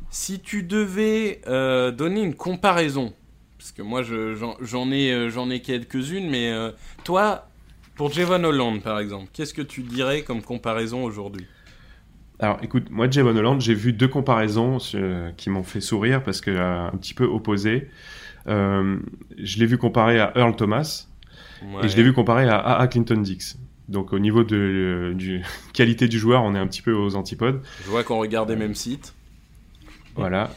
Si 0.09 0.39
tu 0.39 0.63
devais 0.63 1.41
euh, 1.47 1.91
donner 1.91 2.21
une 2.23 2.35
comparaison, 2.35 3.13
parce 3.57 3.71
que 3.71 3.81
moi 3.81 4.01
je- 4.01 4.35
j'en 4.61 4.91
ai, 4.91 5.11
euh, 5.11 5.29
j'en 5.29 5.49
ai 5.49 5.61
quelques-unes, 5.61 6.29
mais 6.29 6.51
euh, 6.51 6.71
toi, 7.03 7.47
pour 7.95 8.11
Javon 8.11 8.43
Holland 8.43 8.81
par 8.81 8.99
exemple, 8.99 9.29
qu'est-ce 9.31 9.53
que 9.53 9.61
tu 9.61 9.83
dirais 9.83 10.23
comme 10.23 10.41
comparaison 10.41 11.03
aujourd'hui? 11.03 11.45
Alors, 12.41 12.57
écoute, 12.63 12.87
moi, 12.89 13.07
Javon 13.09 13.35
Holland, 13.35 13.61
j'ai 13.61 13.75
vu 13.75 13.93
deux 13.93 14.07
comparaisons 14.07 14.79
euh, 14.95 15.29
qui 15.37 15.51
m'ont 15.51 15.61
fait 15.63 15.79
sourire 15.79 16.23
parce 16.23 16.41
que 16.41 16.49
euh, 16.49 16.87
un 16.87 16.97
petit 16.97 17.13
peu 17.13 17.23
opposées. 17.25 17.87
Euh, 18.47 18.97
je 19.37 19.59
l'ai 19.59 19.67
vu 19.67 19.77
comparé 19.77 20.19
à 20.19 20.33
Earl 20.35 20.55
Thomas 20.55 21.05
Ouais. 21.61 21.85
et 21.85 21.89
je 21.89 21.95
l'ai 21.95 22.01
vu 22.01 22.11
comparé 22.11 22.49
à 22.49 22.57
A.A. 22.57 22.87
Clinton 22.87 23.21
Dix. 23.21 23.59
Donc, 23.87 24.13
au 24.13 24.17
niveau 24.17 24.43
de 24.43 24.55
euh, 24.55 25.13
du 25.13 25.43
qualité 25.73 26.07
du 26.07 26.17
joueur, 26.17 26.41
on 26.41 26.55
est 26.55 26.57
un 26.59 26.65
petit 26.65 26.81
peu 26.81 26.91
aux 26.91 27.15
antipodes. 27.15 27.61
Je 27.85 27.89
vois 27.91 28.03
qu'on 28.03 28.17
regarde 28.17 28.49
les 28.49 28.55
mêmes 28.55 28.73
sites. 28.73 29.13
Voilà. 30.15 30.49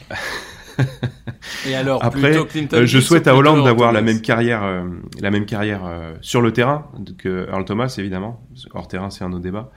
Et 1.69 1.75
alors, 1.75 2.03
Après, 2.03 2.31
plutôt 2.31 2.47
Clinton 2.47 2.87
je 2.87 2.99
souhaite 2.99 3.29
à 3.29 3.37
Hollande 3.37 3.63
d'avoir 3.63 3.93
la 3.93 4.01
même 4.01 4.23
carrière, 4.23 4.85
la 5.21 5.31
même 5.31 5.45
carrière 5.45 5.83
sur 6.23 6.41
le 6.41 6.53
terrain 6.53 6.91
que 7.19 7.47
Earl 7.51 7.65
Thomas, 7.65 7.95
évidemment. 7.99 8.45
Hors 8.73 8.89
terrain, 8.89 9.11
c'est 9.11 9.23
un 9.23 9.33
autre 9.33 9.43
débat. 9.43 9.71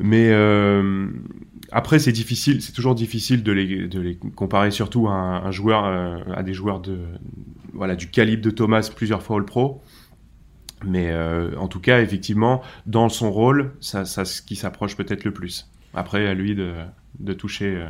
Mais 0.00 0.30
euh, 0.30 1.08
après, 1.70 1.98
c'est 1.98 2.12
difficile, 2.12 2.62
c'est 2.62 2.72
toujours 2.72 2.94
difficile 2.94 3.42
de 3.42 3.52
les, 3.52 4.18
comparer, 4.34 4.70
surtout 4.70 5.08
à 5.08 5.12
un, 5.12 5.50
joueur, 5.50 5.84
euh, 5.84 6.18
à 6.34 6.42
des 6.42 6.54
joueurs 6.54 6.80
de, 6.80 6.98
voilà, 7.74 7.96
du 7.96 8.08
calibre 8.08 8.42
de 8.42 8.50
Thomas, 8.50 8.90
plusieurs 8.94 9.22
fois 9.22 9.36
All 9.36 9.44
Pro. 9.44 9.82
Mais 10.84 11.10
euh, 11.10 11.54
en 11.58 11.68
tout 11.68 11.80
cas, 11.80 12.00
effectivement, 12.00 12.62
dans 12.86 13.10
son 13.10 13.30
rôle, 13.30 13.72
ça, 13.80 14.04
ce 14.06 14.40
qui 14.40 14.56
s'approche 14.56 14.96
peut-être 14.96 15.24
le 15.24 15.32
plus. 15.32 15.70
Après, 15.92 16.26
à 16.26 16.34
lui 16.34 16.54
de, 16.54 16.72
de 17.18 17.32
toucher 17.34 17.86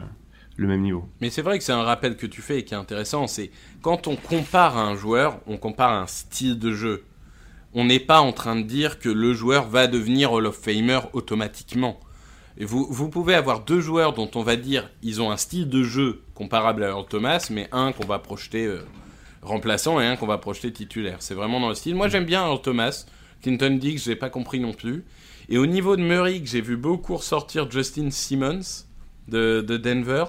le 0.57 0.67
même 0.67 0.83
niveau. 0.83 1.09
Mais 1.21 1.31
c'est 1.31 1.43
vrai 1.43 1.59
que 1.59 1.64
c'est 1.64 1.73
un 1.73 1.83
rappel 1.83 2.17
que 2.17 2.26
tu 2.26 2.43
fais 2.43 2.59
et 2.59 2.64
qui 2.64 2.75
est 2.75 2.79
intéressant. 2.79 3.26
C'est 3.26 3.50
quand 3.83 4.09
on 4.09 4.17
compare 4.17 4.76
un 4.76 4.97
joueur, 4.97 5.40
on 5.47 5.57
compare 5.57 5.93
un 5.93 6.07
style 6.07 6.59
de 6.59 6.73
jeu. 6.73 7.05
On 7.73 7.85
n'est 7.85 8.00
pas 8.00 8.21
en 8.21 8.33
train 8.33 8.57
de 8.57 8.62
dire 8.62 8.99
que 8.99 9.09
le 9.09 9.33
joueur 9.33 9.69
va 9.69 9.87
devenir 9.87 10.33
Hall 10.33 10.47
of 10.47 10.57
Famer 10.57 11.00
automatiquement. 11.12 12.00
Et 12.59 12.65
vous, 12.65 12.87
vous 12.91 13.09
pouvez 13.09 13.35
avoir 13.35 13.61
deux 13.65 13.81
joueurs 13.81 14.12
dont 14.12 14.31
on 14.35 14.43
va 14.43 14.57
dire 14.57 14.91
ils 15.03 15.23
ont 15.23 15.31
un 15.31 15.37
style 15.37 15.69
de 15.69 15.83
jeu 15.83 16.23
comparable 16.35 16.83
à 16.85 16.89
Earl 16.89 17.07
Thomas, 17.09 17.47
mais 17.50 17.69
un 17.73 17.93
qu'on 17.93 18.07
va 18.07 18.19
projeter 18.19 18.67
euh, 18.67 18.81
remplaçant 19.43 20.00
et 20.00 20.07
un 20.07 20.17
qu'on 20.17 20.27
va 20.27 20.39
projeter 20.39 20.73
titulaire. 20.73 21.19
C'est 21.21 21.35
vraiment 21.35 21.61
dans 21.61 21.69
le 21.69 21.75
style. 21.75 21.95
Moi 21.95 22.09
j'aime 22.09 22.25
bien 22.25 22.45
Earl 22.45 22.61
Thomas. 22.61 23.07
Clinton 23.43 23.79
Dix, 23.81 24.05
j'ai 24.05 24.17
pas 24.17 24.29
compris 24.31 24.61
non 24.61 24.73
plus. 24.75 25.05
Et 25.49 25.57
au 25.57 25.67
niveau 25.67 25.97
de 25.97 26.03
Murray, 26.03 26.41
que 26.41 26.49
j'ai 26.49 26.61
vu 26.61 26.77
beaucoup 26.77 27.17
ressortir 27.17 27.71
Justin 27.71 28.11
Simmons 28.11 28.85
de, 29.29 29.65
de 29.67 29.77
Denver, 29.77 30.25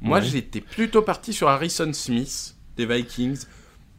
moi 0.00 0.18
Ouais. 0.20 0.24
j'étais 0.24 0.60
plutôt 0.60 1.02
parti 1.02 1.32
sur 1.32 1.48
Harrison 1.48 1.92
Smith 1.92 2.56
des 2.76 2.86
Vikings, 2.86 3.44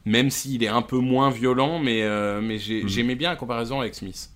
même 0.06 0.30
s'il 0.30 0.64
est 0.64 0.68
un 0.68 0.82
peu 0.82 0.98
moins 1.00 1.30
violent, 1.30 1.80
mais, 1.80 2.04
euh, 2.04 2.42
mais 2.42 2.56
Mhm. 2.56 2.88
j'aimais 2.88 3.16
bien 3.16 3.30
la 3.30 3.36
comparaison 3.36 3.80
avec 3.82 3.96
Smith. 3.96 4.30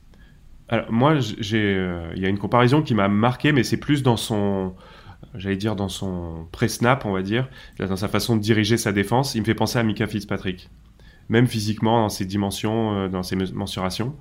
Alors, 0.67 0.91
moi, 0.91 1.13
euh, 1.13 2.11
il 2.15 2.21
y 2.21 2.25
a 2.25 2.29
une 2.29 2.37
comparaison 2.37 2.81
qui 2.83 2.93
m'a 2.93 3.07
marqué, 3.07 3.51
mais 3.51 3.63
c'est 3.63 3.77
plus 3.77 4.03
dans 4.03 4.17
son, 4.17 4.75
j'allais 5.35 5.57
dire 5.57 5.75
dans 5.75 5.89
son 5.89 6.47
pré-snap, 6.51 7.05
on 7.05 7.11
va 7.11 7.21
dire, 7.23 7.47
dans 7.79 7.95
sa 7.95 8.07
façon 8.07 8.35
de 8.35 8.41
diriger 8.41 8.77
sa 8.77 8.91
défense. 8.91 9.33
Il 9.35 9.41
me 9.41 9.45
fait 9.45 9.55
penser 9.55 9.79
à 9.79 9.83
Mika 9.83 10.05
Fitzpatrick, 10.07 10.69
même 11.29 11.47
physiquement 11.47 12.01
dans 12.01 12.09
ses 12.09 12.25
dimensions, 12.25 12.93
euh, 12.95 13.07
dans 13.07 13.23
ses 13.23 13.35
mensurations. 13.35 14.15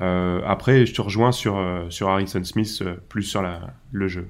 Euh, 0.00 0.40
après, 0.46 0.86
je 0.86 0.94
te 0.94 1.02
rejoins 1.02 1.32
sur 1.32 1.60
sur 1.90 2.08
Harrison 2.08 2.42
Smith, 2.44 2.82
plus 3.08 3.24
sur 3.24 3.42
la, 3.42 3.74
le 3.92 4.08
jeu. 4.08 4.28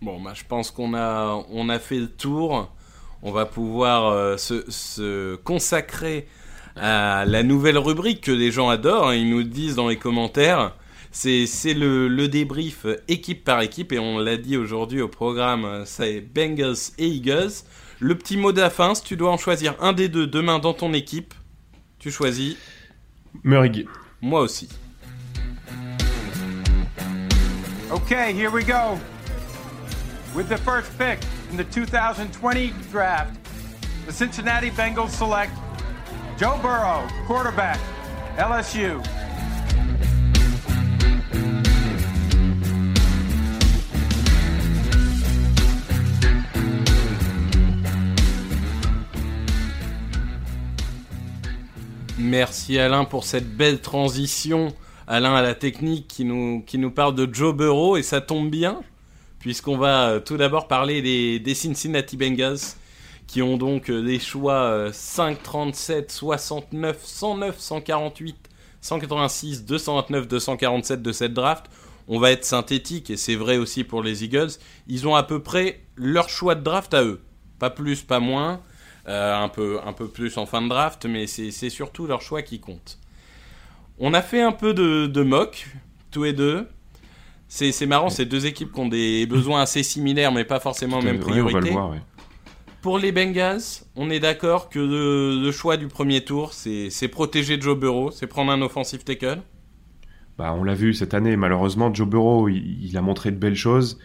Bon, 0.00 0.20
bah, 0.20 0.32
je 0.34 0.44
pense 0.44 0.70
qu'on 0.70 0.94
a, 0.94 1.44
on 1.50 1.68
a 1.68 1.78
fait 1.78 1.98
le 1.98 2.08
tour. 2.08 2.70
On 3.22 3.30
va 3.32 3.46
pouvoir 3.46 4.06
euh, 4.12 4.36
se, 4.36 4.64
se 4.68 5.36
consacrer 5.36 6.26
à 6.76 7.24
la 7.26 7.42
nouvelle 7.42 7.78
rubrique 7.78 8.22
que 8.22 8.32
les 8.32 8.50
gens 8.50 8.68
adorent. 8.68 9.08
hein. 9.08 9.14
Ils 9.14 9.30
nous 9.30 9.42
disent 9.42 9.76
dans 9.76 9.88
les 9.88 9.96
commentaires. 9.96 10.74
C'est, 11.14 11.46
le, 11.74 12.08
le 12.08 12.28
débrief 12.28 12.86
équipe 13.06 13.44
par 13.44 13.60
équipe. 13.60 13.92
Et 13.92 13.98
on 13.98 14.18
l'a 14.18 14.36
dit 14.38 14.56
aujourd'hui 14.56 15.02
au 15.02 15.08
programme, 15.08 15.82
c'est 15.84 16.20
Bengals 16.20 16.92
et 16.98 17.06
Eagles. 17.06 17.52
Le 18.00 18.16
petit 18.16 18.36
mot 18.36 18.50
de 18.52 18.60
la 18.60 18.70
fin, 18.70 18.94
si 18.94 19.02
tu 19.04 19.16
dois 19.16 19.30
en 19.30 19.36
choisir 19.36 19.74
un 19.80 19.92
des 19.92 20.08
deux 20.08 20.26
demain 20.26 20.58
dans 20.58 20.72
ton 20.74 20.92
équipe, 20.94 21.34
tu 21.98 22.10
choisis. 22.10 22.56
Murray. 23.44 23.84
Moi 24.20 24.40
aussi. 24.40 24.68
Okay, 27.90 28.32
here 28.32 28.50
we 28.50 28.64
go. 28.64 28.98
With 30.34 30.48
the 30.48 30.56
first 30.58 30.90
pick 30.98 31.18
in 31.52 31.58
the 31.58 31.64
2020 31.64 32.72
draft, 32.90 33.38
the 34.06 34.12
Cincinnati 34.12 34.70
Bengals 34.70 35.10
select 35.10 35.52
Joe 36.38 36.58
Burrow, 36.62 37.06
quarterback, 37.26 37.78
LSU. 38.38 39.02
Merci 52.18 52.78
Alain 52.78 53.04
pour 53.04 53.24
cette 53.24 53.54
belle 53.54 53.82
transition. 53.82 54.74
Alain 55.06 55.34
à 55.34 55.42
la 55.42 55.54
technique 55.54 56.08
qui 56.08 56.24
nous, 56.24 56.62
qui 56.66 56.78
nous 56.78 56.90
parle 56.90 57.14
de 57.14 57.28
Joe 57.30 57.54
Burrow 57.54 57.98
et 57.98 58.02
ça 58.02 58.22
tombe 58.22 58.48
bien 58.48 58.80
puisqu'on 59.42 59.76
va 59.76 60.08
euh, 60.08 60.20
tout 60.20 60.36
d'abord 60.36 60.68
parler 60.68 61.02
des, 61.02 61.54
Cincinnati 61.54 62.16
Bengals 62.16 62.60
qui 63.26 63.42
ont 63.42 63.56
donc 63.56 63.90
des 63.90 64.20
choix 64.20 64.62
euh, 64.62 64.92
5, 64.92 65.42
37, 65.42 66.12
69, 66.12 67.04
109, 67.04 67.58
148, 67.58 68.36
186, 68.80 69.64
229, 69.64 70.28
247 70.28 71.02
de 71.02 71.12
cette 71.12 71.34
draft. 71.34 71.66
On 72.06 72.20
va 72.20 72.30
être 72.30 72.44
synthétique 72.44 73.10
et 73.10 73.16
c'est 73.16 73.34
vrai 73.34 73.56
aussi 73.56 73.82
pour 73.82 74.02
les 74.04 74.22
Eagles. 74.22 74.50
Ils 74.86 75.08
ont 75.08 75.16
à 75.16 75.24
peu 75.24 75.42
près 75.42 75.80
leur 75.96 76.28
choix 76.28 76.54
de 76.54 76.62
draft 76.62 76.94
à 76.94 77.02
eux. 77.02 77.20
Pas 77.58 77.70
plus, 77.70 78.02
pas 78.02 78.20
moins. 78.20 78.60
Euh, 79.08 79.34
un, 79.34 79.48
peu, 79.48 79.80
plus 80.06 80.38
en 80.38 80.46
fin 80.46 80.62
de 80.62 80.68
draft, 80.68 81.06
mais 81.06 81.26
c'est 81.26 81.50
c'est 81.50 81.70
surtout 81.70 82.06
leur 82.06 82.22
choix 82.22 82.42
qui 82.42 82.60
compte. 82.60 83.00
On 83.98 84.14
a 84.14 84.22
fait 84.22 84.40
un 84.40 84.52
peu 84.52 84.72
de, 84.72 85.06
de 85.06 85.22
mock, 85.24 85.66
tous 86.12 86.26
et 86.26 86.32
deux. 86.32 86.68
C'est 87.54 87.86
marrant, 87.86 88.08
c'est 88.08 88.24
deux 88.24 88.46
équipes 88.46 88.72
qui 88.72 88.80
ont 88.80 88.88
des 88.88 89.26
besoins 89.26 89.60
assez 89.60 89.82
similaires, 89.82 90.32
mais 90.32 90.44
pas 90.44 90.58
forcément 90.58 91.00
aux 91.00 91.02
mêmes 91.02 91.16
Ouais, 91.16 91.22
on 91.22 91.26
va 91.26 91.30
priorités. 91.32 91.66
le 91.68 91.72
voir. 91.72 91.90
ouais. 91.90 92.00
Pour 92.80 92.98
les 92.98 93.12
Bengals, 93.12 93.60
on 93.94 94.08
est 94.08 94.20
d'accord 94.20 94.70
que 94.70 94.78
le, 94.78 95.38
le 95.40 95.52
choix 95.52 95.76
du 95.76 95.86
premier 95.86 96.24
tour, 96.24 96.54
c'est 96.54 97.08
protéger 97.08 97.60
Joe 97.60 97.78
Burrow, 97.78 98.10
c'est 98.10 98.26
prendre 98.26 98.50
un 98.52 98.62
offensive 98.62 99.04
tackle. 99.04 99.42
Bah, 100.38 100.54
on 100.58 100.64
l'a 100.64 100.74
vu 100.74 100.94
cette 100.94 101.12
année, 101.12 101.36
malheureusement, 101.36 101.92
Joe 101.92 102.08
Burrow, 102.08 102.48
il, 102.48 102.82
il 102.84 102.96
a 102.96 103.02
montré 103.02 103.30
de 103.30 103.36
belles 103.36 103.54
choses 103.54 103.98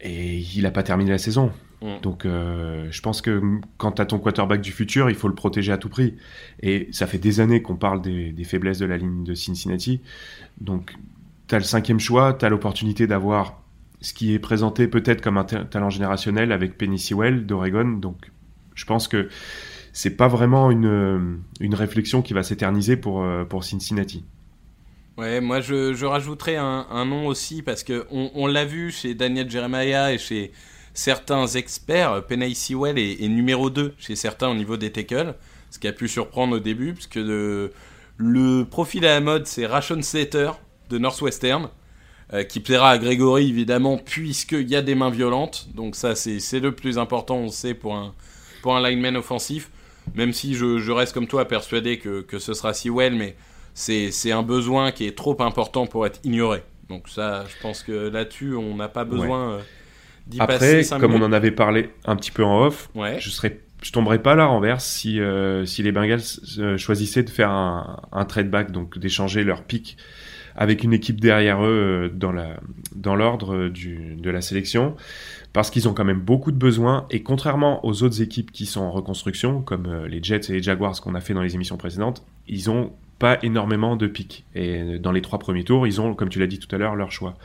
et 0.00 0.38
il 0.38 0.62
n'a 0.62 0.72
pas 0.72 0.82
terminé 0.82 1.12
la 1.12 1.18
saison. 1.18 1.52
Mm. 1.80 2.00
Donc, 2.02 2.26
euh, 2.26 2.88
je 2.90 3.00
pense 3.00 3.22
que 3.22 3.40
quand 3.76 3.92
tu 3.92 4.02
as 4.02 4.06
ton 4.06 4.18
quarterback 4.18 4.60
du 4.60 4.72
futur, 4.72 5.08
il 5.10 5.14
faut 5.16 5.28
le 5.28 5.34
protéger 5.36 5.70
à 5.70 5.78
tout 5.78 5.88
prix. 5.88 6.16
Et 6.60 6.88
ça 6.90 7.06
fait 7.06 7.18
des 7.18 7.38
années 7.38 7.62
qu'on 7.62 7.76
parle 7.76 8.02
des, 8.02 8.32
des 8.32 8.44
faiblesses 8.44 8.78
de 8.80 8.86
la 8.86 8.96
ligne 8.96 9.22
de 9.22 9.34
Cincinnati. 9.34 10.00
Donc, 10.60 10.92
tu 11.48 11.54
as 11.54 11.58
le 11.58 11.64
cinquième 11.64 12.00
choix, 12.00 12.34
tu 12.34 12.44
as 12.44 12.48
l'opportunité 12.48 13.06
d'avoir 13.06 13.62
ce 14.00 14.12
qui 14.12 14.32
est 14.32 14.38
présenté 14.38 14.86
peut-être 14.86 15.20
comme 15.20 15.38
un 15.38 15.44
ta- 15.44 15.64
talent 15.64 15.90
générationnel 15.90 16.52
avec 16.52 16.78
Penny 16.78 16.98
Sewell 16.98 17.46
d'Oregon. 17.46 17.88
Donc, 17.88 18.30
je 18.74 18.84
pense 18.84 19.08
que 19.08 19.28
c'est 19.92 20.16
pas 20.16 20.28
vraiment 20.28 20.70
une, 20.70 21.40
réflexion 21.60 22.22
qui 22.22 22.32
va 22.32 22.42
s'éterniser 22.42 22.96
pour, 22.96 23.26
pour 23.48 23.64
Cincinnati. 23.64 24.24
Ouais, 25.18 25.40
moi 25.40 25.60
je, 25.60 25.94
je 25.94 26.06
rajouterais 26.06 26.54
un, 26.54 27.04
nom 27.04 27.26
aussi 27.26 27.62
parce 27.62 27.82
que 27.82 28.06
on, 28.12 28.46
l'a 28.46 28.64
vu 28.64 28.92
chez 28.92 29.14
Daniel 29.14 29.50
Jeremiah 29.50 30.12
et 30.12 30.18
chez 30.18 30.52
certains 30.94 31.48
experts, 31.48 32.24
Penay 32.26 32.54
Sewell 32.54 32.98
est, 32.98 33.26
numéro 33.28 33.68
2 33.68 33.94
chez 33.98 34.14
certains 34.14 34.48
au 34.48 34.54
niveau 34.54 34.76
des 34.76 34.92
tackles, 34.92 35.34
ce 35.70 35.80
qui 35.80 35.88
a 35.88 35.92
pu 35.92 36.06
surprendre 36.06 36.54
au 36.54 36.60
début, 36.60 36.94
puisque 36.94 37.16
le, 37.16 37.72
le 38.16 38.62
profil 38.62 39.04
à 39.06 39.14
la 39.14 39.20
mode 39.20 39.48
c'est 39.48 39.66
Rashon 39.66 40.02
Slater 40.02 40.52
de 40.88 40.98
Northwestern, 40.98 41.68
euh, 42.32 42.44
qui 42.44 42.60
plaira 42.60 42.90
à 42.90 42.98
Grégory 42.98 43.48
évidemment, 43.48 43.96
puisqu'il 43.96 44.68
y 44.68 44.76
a 44.76 44.82
des 44.82 44.94
mains 44.94 45.10
violentes, 45.10 45.68
donc 45.74 45.96
ça 45.96 46.14
c'est 46.14 46.60
le 46.60 46.72
plus 46.72 46.98
important, 46.98 47.36
on 47.36 47.48
sait, 47.48 47.74
pour 47.74 47.94
un, 47.94 48.14
pour 48.62 48.76
un 48.76 48.88
lineman 48.88 49.16
offensif, 49.16 49.70
même 50.14 50.32
si 50.32 50.54
je, 50.54 50.78
je 50.78 50.92
reste 50.92 51.14
comme 51.14 51.26
toi 51.26 51.46
persuadé 51.46 51.98
que, 51.98 52.20
que 52.20 52.38
ce 52.38 52.54
sera 52.54 52.74
Sewell, 52.74 53.14
mais 53.14 53.36
c'est 53.74 54.32
un 54.32 54.42
besoin 54.42 54.90
qui 54.92 55.06
est 55.06 55.16
trop 55.16 55.40
important 55.40 55.86
pour 55.86 56.06
être 56.06 56.20
ignoré. 56.24 56.62
Donc 56.88 57.08
ça, 57.08 57.44
je 57.48 57.62
pense 57.62 57.82
que 57.82 58.08
là-dessus, 58.08 58.56
on 58.56 58.74
n'a 58.74 58.88
pas 58.88 59.04
besoin 59.04 59.56
ouais. 59.56 59.62
d'y 60.26 60.38
passer. 60.38 60.84
Après, 60.90 61.00
comme 61.00 61.14
on 61.14 61.24
en 61.24 61.32
avait 61.32 61.50
parlé 61.50 61.90
un 62.04 62.16
petit 62.16 62.30
peu 62.30 62.44
en 62.44 62.66
off, 62.66 62.90
ouais. 62.94 63.20
je 63.20 63.30
serais 63.30 63.60
je 63.82 63.92
tomberais 63.92 64.20
pas 64.20 64.34
là 64.34 64.46
renverse 64.46 64.84
si, 64.84 65.20
euh, 65.20 65.64
si 65.64 65.82
les 65.84 65.92
Bengals 65.92 66.20
euh, 66.58 66.76
choisissaient 66.76 67.22
de 67.22 67.30
faire 67.30 67.50
un, 67.50 68.00
un 68.10 68.24
trade 68.24 68.50
back, 68.50 68.72
donc 68.72 68.98
d'échanger 68.98 69.44
leur 69.44 69.62
pick 69.62 69.96
avec 70.58 70.82
une 70.82 70.92
équipe 70.92 71.20
derrière 71.20 71.64
eux 71.64 72.10
euh, 72.22 72.50
dans 72.94 73.16
l'ordre 73.16 73.68
de 73.68 74.30
la 74.30 74.40
sélection, 74.42 74.96
parce 75.52 75.70
qu'ils 75.70 75.88
ont 75.88 75.94
quand 75.94 76.04
même 76.04 76.20
beaucoup 76.20 76.52
de 76.52 76.58
besoins 76.58 77.06
et 77.10 77.22
contrairement 77.22 77.86
aux 77.86 78.02
autres 78.02 78.20
équipes 78.20 78.50
qui 78.50 78.66
sont 78.66 78.80
en 78.80 78.90
reconstruction, 78.90 79.62
comme 79.62 79.86
euh, 79.86 80.08
les 80.08 80.22
Jets 80.22 80.50
et 80.50 80.52
les 80.52 80.62
Jaguars 80.62 81.00
qu'on 81.00 81.14
a 81.14 81.20
fait 81.20 81.32
dans 81.32 81.42
les 81.42 81.54
émissions 81.54 81.76
précédentes, 81.76 82.24
ils 82.48 82.70
ont 82.70 82.92
pas 83.20 83.38
énormément 83.42 83.96
de 83.96 84.06
pics. 84.06 84.44
Et 84.54 84.98
dans 84.98 85.12
les 85.12 85.22
trois 85.22 85.38
premiers 85.38 85.64
tours, 85.64 85.86
ils 85.86 86.00
ont, 86.00 86.14
comme 86.14 86.28
tu 86.28 86.38
l'as 86.38 86.46
dit 86.46 86.58
tout 86.58 86.72
à 86.74 86.78
l'heure, 86.78 86.96
leur 86.96 87.12
choix. 87.12 87.36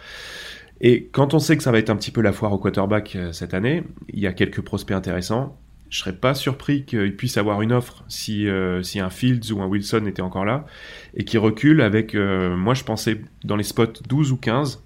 Et 0.82 1.10
quand 1.12 1.34
on 1.34 1.40
sait 1.40 1.56
que 1.56 1.64
ça 1.64 1.72
va 1.72 1.78
être 1.78 1.90
un 1.90 1.96
petit 1.96 2.12
peu 2.12 2.22
la 2.22 2.34
foire 2.34 2.52
au 2.52 2.58
quarterback 2.58 3.16
euh, 3.16 3.32
cette 3.32 3.54
année, 3.54 3.84
il 4.10 4.20
y 4.20 4.28
a 4.28 4.34
quelques 4.34 4.62
prospects 4.62 4.96
intéressants. 4.96 5.56
Je 5.94 6.00
serais 6.00 6.14
pas 6.14 6.34
surpris 6.34 6.86
qu'ils 6.86 7.16
puissent 7.16 7.38
avoir 7.38 7.62
une 7.62 7.72
offre 7.72 8.04
si, 8.08 8.48
euh, 8.48 8.82
si 8.82 9.00
un 9.00 9.12
Fields 9.12 9.54
ou 9.54 9.62
un 9.62 9.68
Wilson 9.68 10.08
était 10.08 10.24
encore 10.24 10.44
là 10.44 10.66
et 11.14 11.24
qui 11.24 11.38
recule 11.38 11.82
avec, 11.82 12.16
euh, 12.16 12.58
moi 12.58 12.74
je 12.74 12.84
pensais 12.84 13.22
dans 13.44 13.56
les 13.56 13.64
spots 13.64 14.02
12 14.10 14.32
ou 14.32 14.38
15. 14.38 14.84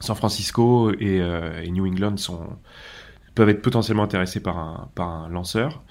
San 0.00 0.16
Francisco 0.16 0.90
et, 0.92 1.20
euh, 1.20 1.62
et 1.62 1.70
New 1.70 1.86
England 1.86 2.16
sont, 2.16 2.48
peuvent 3.34 3.50
être 3.50 3.60
potentiellement 3.60 4.04
intéressés 4.04 4.40
par 4.40 4.56
un, 4.56 4.88
par 4.94 5.06
un 5.10 5.28
lanceur. 5.28 5.82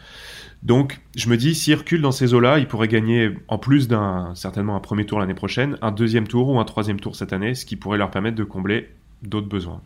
Donc, 0.63 1.01
je 1.15 1.29
me 1.29 1.37
dis, 1.37 1.53
s'il 1.53 1.75
recule 1.75 2.01
dans 2.01 2.11
ces 2.11 2.33
eaux-là, 2.33 2.57
il 2.57 2.67
pourrait 2.67 2.87
gagner, 2.87 3.29
en 3.47 3.59
plus 3.59 3.87
d'un 3.87 4.33
certainement 4.33 4.75
un 4.75 4.79
premier 4.79 5.05
tour 5.05 5.19
l'année 5.19 5.35
prochaine, 5.35 5.77
un 5.83 5.91
deuxième 5.91 6.27
tour 6.27 6.49
ou 6.49 6.59
un 6.59 6.65
troisième 6.65 6.99
tour 6.99 7.15
cette 7.15 7.31
année, 7.31 7.53
ce 7.53 7.63
qui 7.63 7.75
pourrait 7.75 7.99
leur 7.99 8.09
permettre 8.09 8.37
de 8.37 8.43
combler 8.43 8.89
d'autres 9.21 9.49
besoins. 9.49 9.83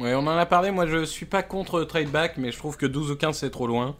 Ouais, 0.00 0.14
on 0.14 0.20
en 0.20 0.28
a 0.28 0.46
parlé, 0.46 0.70
moi 0.70 0.86
je 0.86 1.04
suis 1.04 1.26
pas 1.26 1.42
contre 1.42 1.84
trade 1.84 2.08
back, 2.08 2.38
mais 2.38 2.50
je 2.50 2.58
trouve 2.58 2.76
que 2.76 2.86
12 2.86 3.10
ou 3.10 3.16
15 3.16 3.36
c'est 3.36 3.50
trop 3.50 3.66
loin. 3.66 3.96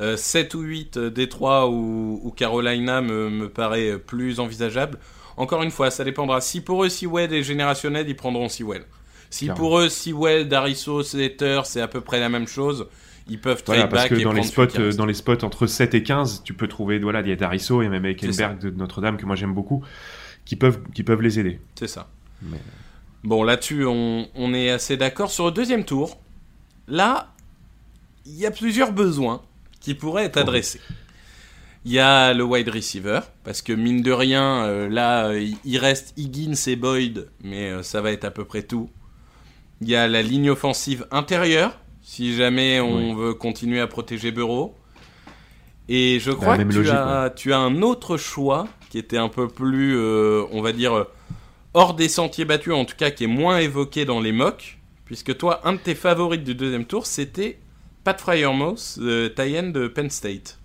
Euh, 0.00 0.16
7 0.16 0.54
ou 0.54 0.60
8, 0.60 0.96
euh, 0.96 1.10
Détroit 1.10 1.68
ou, 1.68 2.20
ou 2.24 2.30
Carolina 2.32 3.00
me, 3.00 3.30
me, 3.30 3.48
paraît 3.48 3.98
plus 3.98 4.40
envisageable. 4.40 4.98
Encore 5.36 5.62
une 5.62 5.70
fois, 5.70 5.92
ça 5.92 6.02
dépendra. 6.02 6.40
Si 6.40 6.60
pour 6.60 6.84
eux, 6.84 6.88
Sewell 6.88 7.32
est 7.32 7.44
générationnel, 7.44 8.08
ils 8.08 8.16
prendront 8.16 8.48
Sewell. 8.48 8.82
Si 9.30 9.44
Clairement. 9.44 9.60
pour 9.60 9.78
eux, 9.78 9.88
Sewell, 9.88 10.48
Dariso, 10.48 11.02
Slater, 11.04 11.60
c'est 11.64 11.80
à 11.80 11.86
peu 11.86 12.00
près 12.00 12.18
la 12.18 12.28
même 12.28 12.48
chose, 12.48 12.88
ils 13.28 13.40
peuvent 13.40 13.62
trade 13.62 13.76
voilà, 13.76 13.88
parce 13.88 14.08
back 14.08 14.18
que 14.18 14.24
dans 14.24 14.32
les 14.32 14.42
spots 14.42 14.78
euh, 14.78 14.92
dans 14.92 15.06
les 15.06 15.14
spots 15.14 15.44
entre 15.44 15.66
7 15.66 15.94
et 15.94 16.02
15 16.02 16.42
tu 16.44 16.52
peux 16.52 16.68
trouver 16.68 16.98
voilà 16.98 17.20
il 17.20 17.28
y 17.28 17.32
a 17.32 17.36
Dariso 17.36 17.80
et 17.80 17.88
même 17.88 18.04
Ekelberg 18.04 18.58
de 18.58 18.70
Notre-Dame 18.70 19.16
que 19.16 19.24
moi 19.24 19.34
j'aime 19.34 19.54
beaucoup 19.54 19.82
qui 20.44 20.56
peuvent 20.56 20.80
qui 20.94 21.02
peuvent 21.04 21.22
les 21.22 21.38
aider 21.38 21.58
c'est 21.74 21.86
ça 21.86 22.10
Mais... 22.42 22.58
bon 23.24 23.42
là-dessus 23.42 23.84
on, 23.84 24.28
on, 24.34 24.54
est 24.54 24.70
assez 24.70 24.96
d'accord 24.96 25.30
sur 25.30 25.46
le 25.46 25.50
deuxième 25.50 25.84
tour 25.84 26.20
là 26.86 27.34
il 28.24 28.34
y 28.34 28.46
a 28.46 28.50
plusieurs 28.50 28.92
besoins 28.92 29.42
qui 29.80 29.94
pourraient 29.94 30.26
être 30.26 30.36
adressés 30.36 30.80
il 31.84 31.92
y 31.92 31.98
a 31.98 32.32
le 32.32 32.44
wide 32.44 32.68
receiver 32.68 33.20
parce 33.42 33.60
que 33.60 33.72
mine 33.72 34.02
de 34.02 34.12
rien 34.12 34.64
euh, 34.64 34.88
là 34.88 35.32
il 35.64 35.78
reste 35.78 36.14
Higgins 36.16 36.54
et 36.68 36.76
Boyd 36.76 37.28
mais 37.42 37.70
euh, 37.70 37.82
ça 37.82 38.00
va 38.00 38.12
être 38.12 38.24
à 38.24 38.30
peu 38.30 38.44
près 38.44 38.62
tout 38.62 38.88
il 39.80 39.88
y 39.88 39.96
a 39.96 40.06
la 40.06 40.22
ligne 40.22 40.50
offensive 40.50 41.06
intérieure 41.10 41.78
si 42.04 42.36
jamais 42.36 42.80
on 42.80 43.10
oui. 43.10 43.14
veut 43.16 43.34
continuer 43.34 43.80
à 43.80 43.86
protéger 43.86 44.30
Bureau. 44.30 44.76
Et 45.88 46.20
je 46.20 46.30
crois 46.30 46.56
que 46.56 46.62
tu, 46.62 46.76
logique, 46.78 46.92
as, 46.94 47.24
ouais. 47.24 47.34
tu 47.34 47.52
as 47.52 47.58
un 47.58 47.82
autre 47.82 48.16
choix 48.16 48.68
qui 48.90 48.98
était 48.98 49.18
un 49.18 49.28
peu 49.28 49.48
plus, 49.48 49.96
euh, 49.96 50.44
on 50.52 50.62
va 50.62 50.72
dire, 50.72 51.06
hors 51.74 51.94
des 51.94 52.08
sentiers 52.08 52.44
battus, 52.44 52.72
en 52.72 52.84
tout 52.84 52.96
cas 52.96 53.10
qui 53.10 53.24
est 53.24 53.28
moins 53.28 53.58
évoqué 53.58 54.04
dans 54.04 54.20
les 54.20 54.32
mocks, 54.32 54.78
puisque 55.04 55.36
toi, 55.36 55.60
un 55.64 55.74
de 55.74 55.78
tes 55.78 55.94
favoris 55.94 56.42
du 56.42 56.54
deuxième 56.54 56.86
tour, 56.86 57.06
c'était 57.06 57.58
Pat 58.04 58.18
Fryermouse, 58.20 58.98
euh, 59.02 59.28
Tyen 59.28 59.70
de 59.70 59.88
Penn 59.88 60.08
State. 60.08 60.58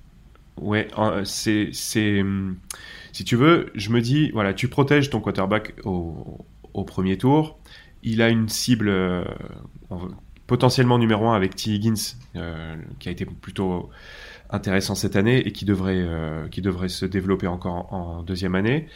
Ouais, 0.61 0.87
c'est, 1.23 1.69
c'est, 1.71 2.23
si 3.11 3.23
tu 3.23 3.35
veux, 3.35 3.71
je 3.75 3.89
me 3.91 4.01
dis, 4.01 4.29
voilà, 4.31 4.53
tu 4.53 4.67
protèges 4.67 5.09
ton 5.09 5.21
quarterback 5.21 5.73
au, 5.85 6.43
premier 6.85 7.17
tour. 7.17 7.59
Il 8.03 8.21
a 8.21 8.29
une 8.29 8.47
cible, 8.47 8.87
euh, 8.89 9.23
potentiellement 10.47 10.97
numéro 10.97 11.27
1 11.27 11.35
avec 11.35 11.55
T. 11.55 11.71
Higgins, 11.71 12.15
euh, 12.35 12.75
qui 12.99 13.09
a 13.09 13.11
été 13.11 13.25
plutôt 13.25 13.89
intéressant 14.49 14.95
cette 14.95 15.15
année 15.15 15.47
et 15.47 15.51
qui 15.51 15.63
devrait, 15.65 16.01
euh, 16.01 16.47
qui 16.47 16.61
devrait 16.61 16.89
se 16.89 17.05
développer 17.05 17.47
encore 17.47 17.93
en, 17.93 18.17
en 18.17 18.23
deuxième 18.23 18.55
année. 18.55 18.87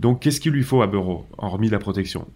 Donc, 0.00 0.20
qu'est-ce 0.20 0.40
qu'il 0.40 0.52
lui 0.52 0.62
faut 0.62 0.82
à 0.82 0.86
Burrow, 0.86 1.26
hormis 1.38 1.68
la 1.68 1.78
protection? 1.78 2.26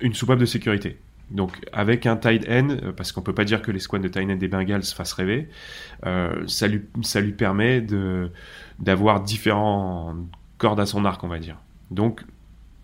Une 0.00 0.14
soupape 0.14 0.38
de 0.38 0.46
sécurité. 0.46 0.98
Donc, 1.30 1.58
avec 1.72 2.06
un 2.06 2.16
tight 2.16 2.46
end, 2.48 2.68
euh, 2.70 2.92
parce 2.92 3.12
qu'on 3.12 3.22
peut 3.22 3.34
pas 3.34 3.44
dire 3.44 3.62
que 3.62 3.72
les 3.72 3.80
squads 3.80 3.98
de 3.98 4.08
tight 4.08 4.30
end 4.30 4.36
des 4.36 4.48
Bengals 4.48 4.84
fassent 4.84 5.12
rêver, 5.12 5.48
euh, 6.04 6.44
ça, 6.46 6.68
lui, 6.68 6.82
ça 7.02 7.20
lui 7.20 7.32
permet 7.32 7.84
d'avoir 8.78 9.22
différents 9.22 10.14
cordes 10.58 10.80
à 10.80 10.86
son 10.86 11.04
arc, 11.04 11.22
on 11.24 11.28
va 11.28 11.38
dire. 11.38 11.56
Donc, 11.90 12.22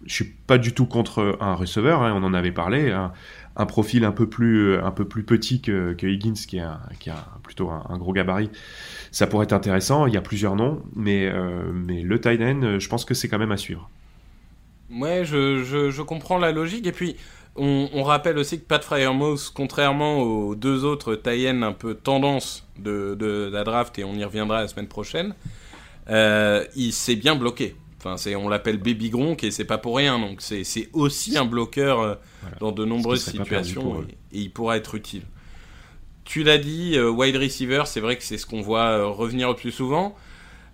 je 0.07 0.15
suis 0.15 0.25
pas 0.25 0.59
du 0.59 0.73
tout 0.73 0.87
contre 0.87 1.39
un 1.41 1.55
receveur, 1.55 2.03
hein, 2.03 2.13
on 2.17 2.25
en 2.25 2.35
avait 2.35 2.51
parlé, 2.51 2.91
un, 2.91 3.67
profil 3.67 4.05
un 4.05 4.11
peu 4.11 4.29
plus, 4.29 4.77
un 4.77 4.91
peu 4.91 5.05
plus 5.05 5.23
petit 5.23 5.61
que, 5.61 5.95
Higgins, 6.03 6.33
qui 6.35 6.59
a, 6.59 6.81
plutôt 7.45 7.71
un, 7.71 7.97
gros 7.99 8.13
gabarit. 8.13 8.51
Ça 9.13 9.29
pourrait 9.29 9.45
être 9.45 9.53
intéressant, 9.53 10.07
il 10.07 10.15
y 10.15 10.17
a 10.17 10.21
plusieurs 10.21 10.57
noms, 10.57 10.83
mais, 10.97 11.29
euh, 11.29 11.71
mais 11.73 12.03
le 12.03 12.21
tight 12.21 12.41
end, 12.41 12.81
je 12.81 12.89
pense 12.89 13.05
que 13.05 13.15
c'est 13.15 13.29
quand 13.29 13.39
même 13.39 13.53
à 13.53 13.57
suivre. 13.57 13.89
Ouais, 14.93 15.25
je, 15.25 15.63
je, 15.65 15.91
je, 15.91 16.03
comprends 16.03 16.39
la 16.39 16.53
logique, 16.53 16.87
et 16.87 16.93
puis 16.93 17.17
on, 17.57 17.89
on 17.93 18.03
rappelle 18.03 18.39
aussi 18.39 18.61
que 18.61 18.65
Pat 18.65 18.83
Fryermouse, 18.83 19.51
contrairement 19.51 20.21
aux 20.21 20.55
deux 20.55 20.85
autres 20.85 21.15
tight 21.15 21.63
un 21.63 21.73
peu 21.73 21.95
tendance 21.95 22.67
de, 22.79 23.15
de, 23.19 23.49
la 23.53 23.65
draft, 23.65 23.99
et 23.99 24.05
on 24.05 24.15
y 24.15 24.25
reviendra 24.25 24.61
la 24.61 24.69
semaine 24.69 24.89
prochaine, 24.89 25.35
euh, 26.11 26.65
il 26.77 26.93
s'est 26.93 27.17
bien 27.17 27.37
bloqué. 27.37 27.77
Enfin, 27.99 28.17
c'est, 28.17 28.35
on 28.35 28.49
l'appelle 28.49 28.79
Baby 28.79 29.11
Gronk 29.11 29.45
et 29.45 29.53
c'est 29.53 29.65
pas 29.65 29.79
pour 29.79 29.97
rien. 29.97 30.19
Donc, 30.19 30.41
c'est, 30.41 30.65
c'est 30.65 30.89
aussi 30.93 31.39
un 31.39 31.45
bloqueur 31.45 32.01
euh, 32.01 32.15
voilà. 32.41 32.57
dans 32.59 32.73
de 32.73 32.85
nombreuses 32.85 33.25
situations 33.25 34.03
et, 34.03 34.37
et, 34.37 34.41
il 34.41 34.51
pourra 34.51 34.77
être 34.77 34.97
utile. 34.97 35.23
Tu 36.25 36.43
l'as 36.43 36.59
dit, 36.59 36.97
euh, 36.97 37.09
wide 37.11 37.37
receiver, 37.37 37.85
c'est 37.87 38.01
vrai 38.01 38.17
que 38.17 38.25
c'est 38.25 38.39
ce 38.39 38.47
qu'on 38.47 38.61
voit 38.61 39.05
revenir 39.07 39.49
le 39.49 39.55
plus 39.55 39.71
souvent. 39.71 40.17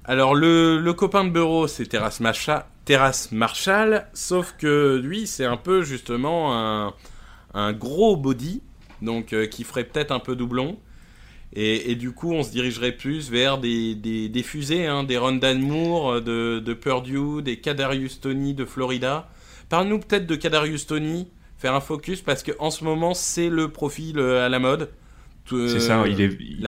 Alors, 0.08 0.34
le, 0.34 0.78
le 0.78 0.92
copain 0.94 1.22
de 1.22 1.28
Bureau, 1.28 1.66
c'est 1.68 1.84
Terrace, 1.84 3.30
Marshall, 3.30 4.06
sauf 4.14 4.54
que 4.58 4.96
lui, 4.96 5.26
c'est 5.26 5.44
un 5.44 5.58
peu 5.58 5.82
justement 5.82 6.56
un, 6.58 6.94
un 7.52 7.74
gros 7.74 8.16
body, 8.16 8.62
donc 9.02 9.34
euh, 9.34 9.44
qui 9.46 9.64
ferait 9.64 9.84
peut-être 9.84 10.10
un 10.10 10.18
peu 10.18 10.34
doublon. 10.34 10.78
Et, 11.52 11.90
et, 11.90 11.94
du 11.94 12.12
coup, 12.12 12.32
on 12.32 12.42
se 12.42 12.50
dirigerait 12.50 12.92
plus 12.92 13.30
vers 13.30 13.58
des, 13.58 13.94
des, 13.94 14.30
des 14.30 14.42
fusées, 14.42 14.86
hein, 14.86 15.04
des 15.04 15.18
Rondan 15.18 15.58
Moore 15.58 16.22
de, 16.22 16.58
de, 16.58 16.72
Purdue, 16.72 17.42
des 17.42 17.58
Kadarius 17.58 18.22
Tony 18.22 18.54
de 18.54 18.64
Florida. 18.64 19.28
Parle-nous 19.68 19.98
peut-être 19.98 20.26
de 20.26 20.36
Kadarius 20.36 20.86
Tony, 20.86 21.28
faire 21.58 21.74
un 21.74 21.82
focus, 21.82 22.22
parce 22.22 22.42
qu'en 22.42 22.70
ce 22.70 22.82
moment, 22.82 23.12
c'est 23.12 23.50
le 23.50 23.68
profil 23.68 24.18
euh, 24.18 24.46
à 24.46 24.48
la 24.48 24.58
mode. 24.58 24.88
Euh, 25.52 25.68
c'est 25.68 25.80
ça, 25.80 26.02
il 26.06 26.18
est... 26.22 26.34
Il... 26.40 26.67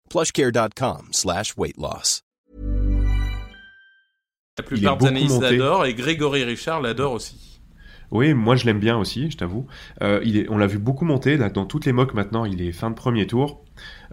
plushcare.com 0.11 1.07
slash 1.11 1.53
weight 1.57 1.77
loss. 1.77 2.23
La 4.57 4.63
plupart 4.65 4.97
des 4.97 5.07
analystes 5.07 5.41
l'adorent 5.41 5.85
et 5.85 5.93
Grégory 5.93 6.43
Richard 6.43 6.81
l'adore 6.81 7.13
aussi. 7.13 7.61
Oui, 8.11 8.33
moi 8.33 8.57
je 8.57 8.65
l'aime 8.65 8.79
bien 8.79 8.97
aussi, 8.97 9.31
je 9.31 9.37
t'avoue. 9.37 9.67
Euh, 10.01 10.19
il 10.25 10.35
est, 10.35 10.49
on 10.49 10.57
l'a 10.57 10.67
vu 10.67 10.79
beaucoup 10.79 11.05
monter 11.05 11.37
là, 11.37 11.49
dans 11.49 11.65
toutes 11.65 11.85
les 11.85 11.93
mocks 11.93 12.13
maintenant. 12.13 12.43
Il 12.43 12.61
est 12.61 12.73
fin 12.73 12.89
de 12.89 12.95
premier 12.95 13.25
tour. 13.25 13.63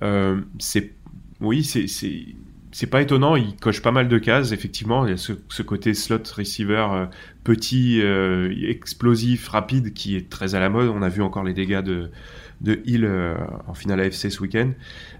Euh, 0.02 0.40
c'est, 0.60 0.94
oui, 1.40 1.64
c'est, 1.64 1.88
c'est, 1.88 2.26
c'est 2.70 2.86
pas 2.86 3.02
étonnant. 3.02 3.34
Il 3.34 3.56
coche 3.56 3.82
pas 3.82 3.90
mal 3.90 4.06
de 4.06 4.18
cases. 4.18 4.52
Effectivement, 4.52 5.04
il 5.04 5.10
y 5.10 5.14
a 5.14 5.16
ce, 5.16 5.32
ce 5.48 5.62
côté 5.62 5.94
slot 5.94 6.22
receiver 6.32 6.86
euh, 6.92 7.06
petit, 7.42 8.00
euh, 8.00 8.54
explosif, 8.68 9.48
rapide 9.48 9.92
qui 9.94 10.16
est 10.16 10.30
très 10.30 10.54
à 10.54 10.60
la 10.60 10.68
mode. 10.68 10.88
On 10.90 11.02
a 11.02 11.08
vu 11.08 11.22
encore 11.22 11.42
les 11.42 11.54
dégâts 11.54 11.82
de 11.82 12.12
de 12.60 12.80
Hill 12.84 13.04
euh, 13.04 13.36
en 13.66 13.74
finale 13.74 14.00
AFC 14.00 14.30
ce 14.30 14.40
week-end. 14.40 14.72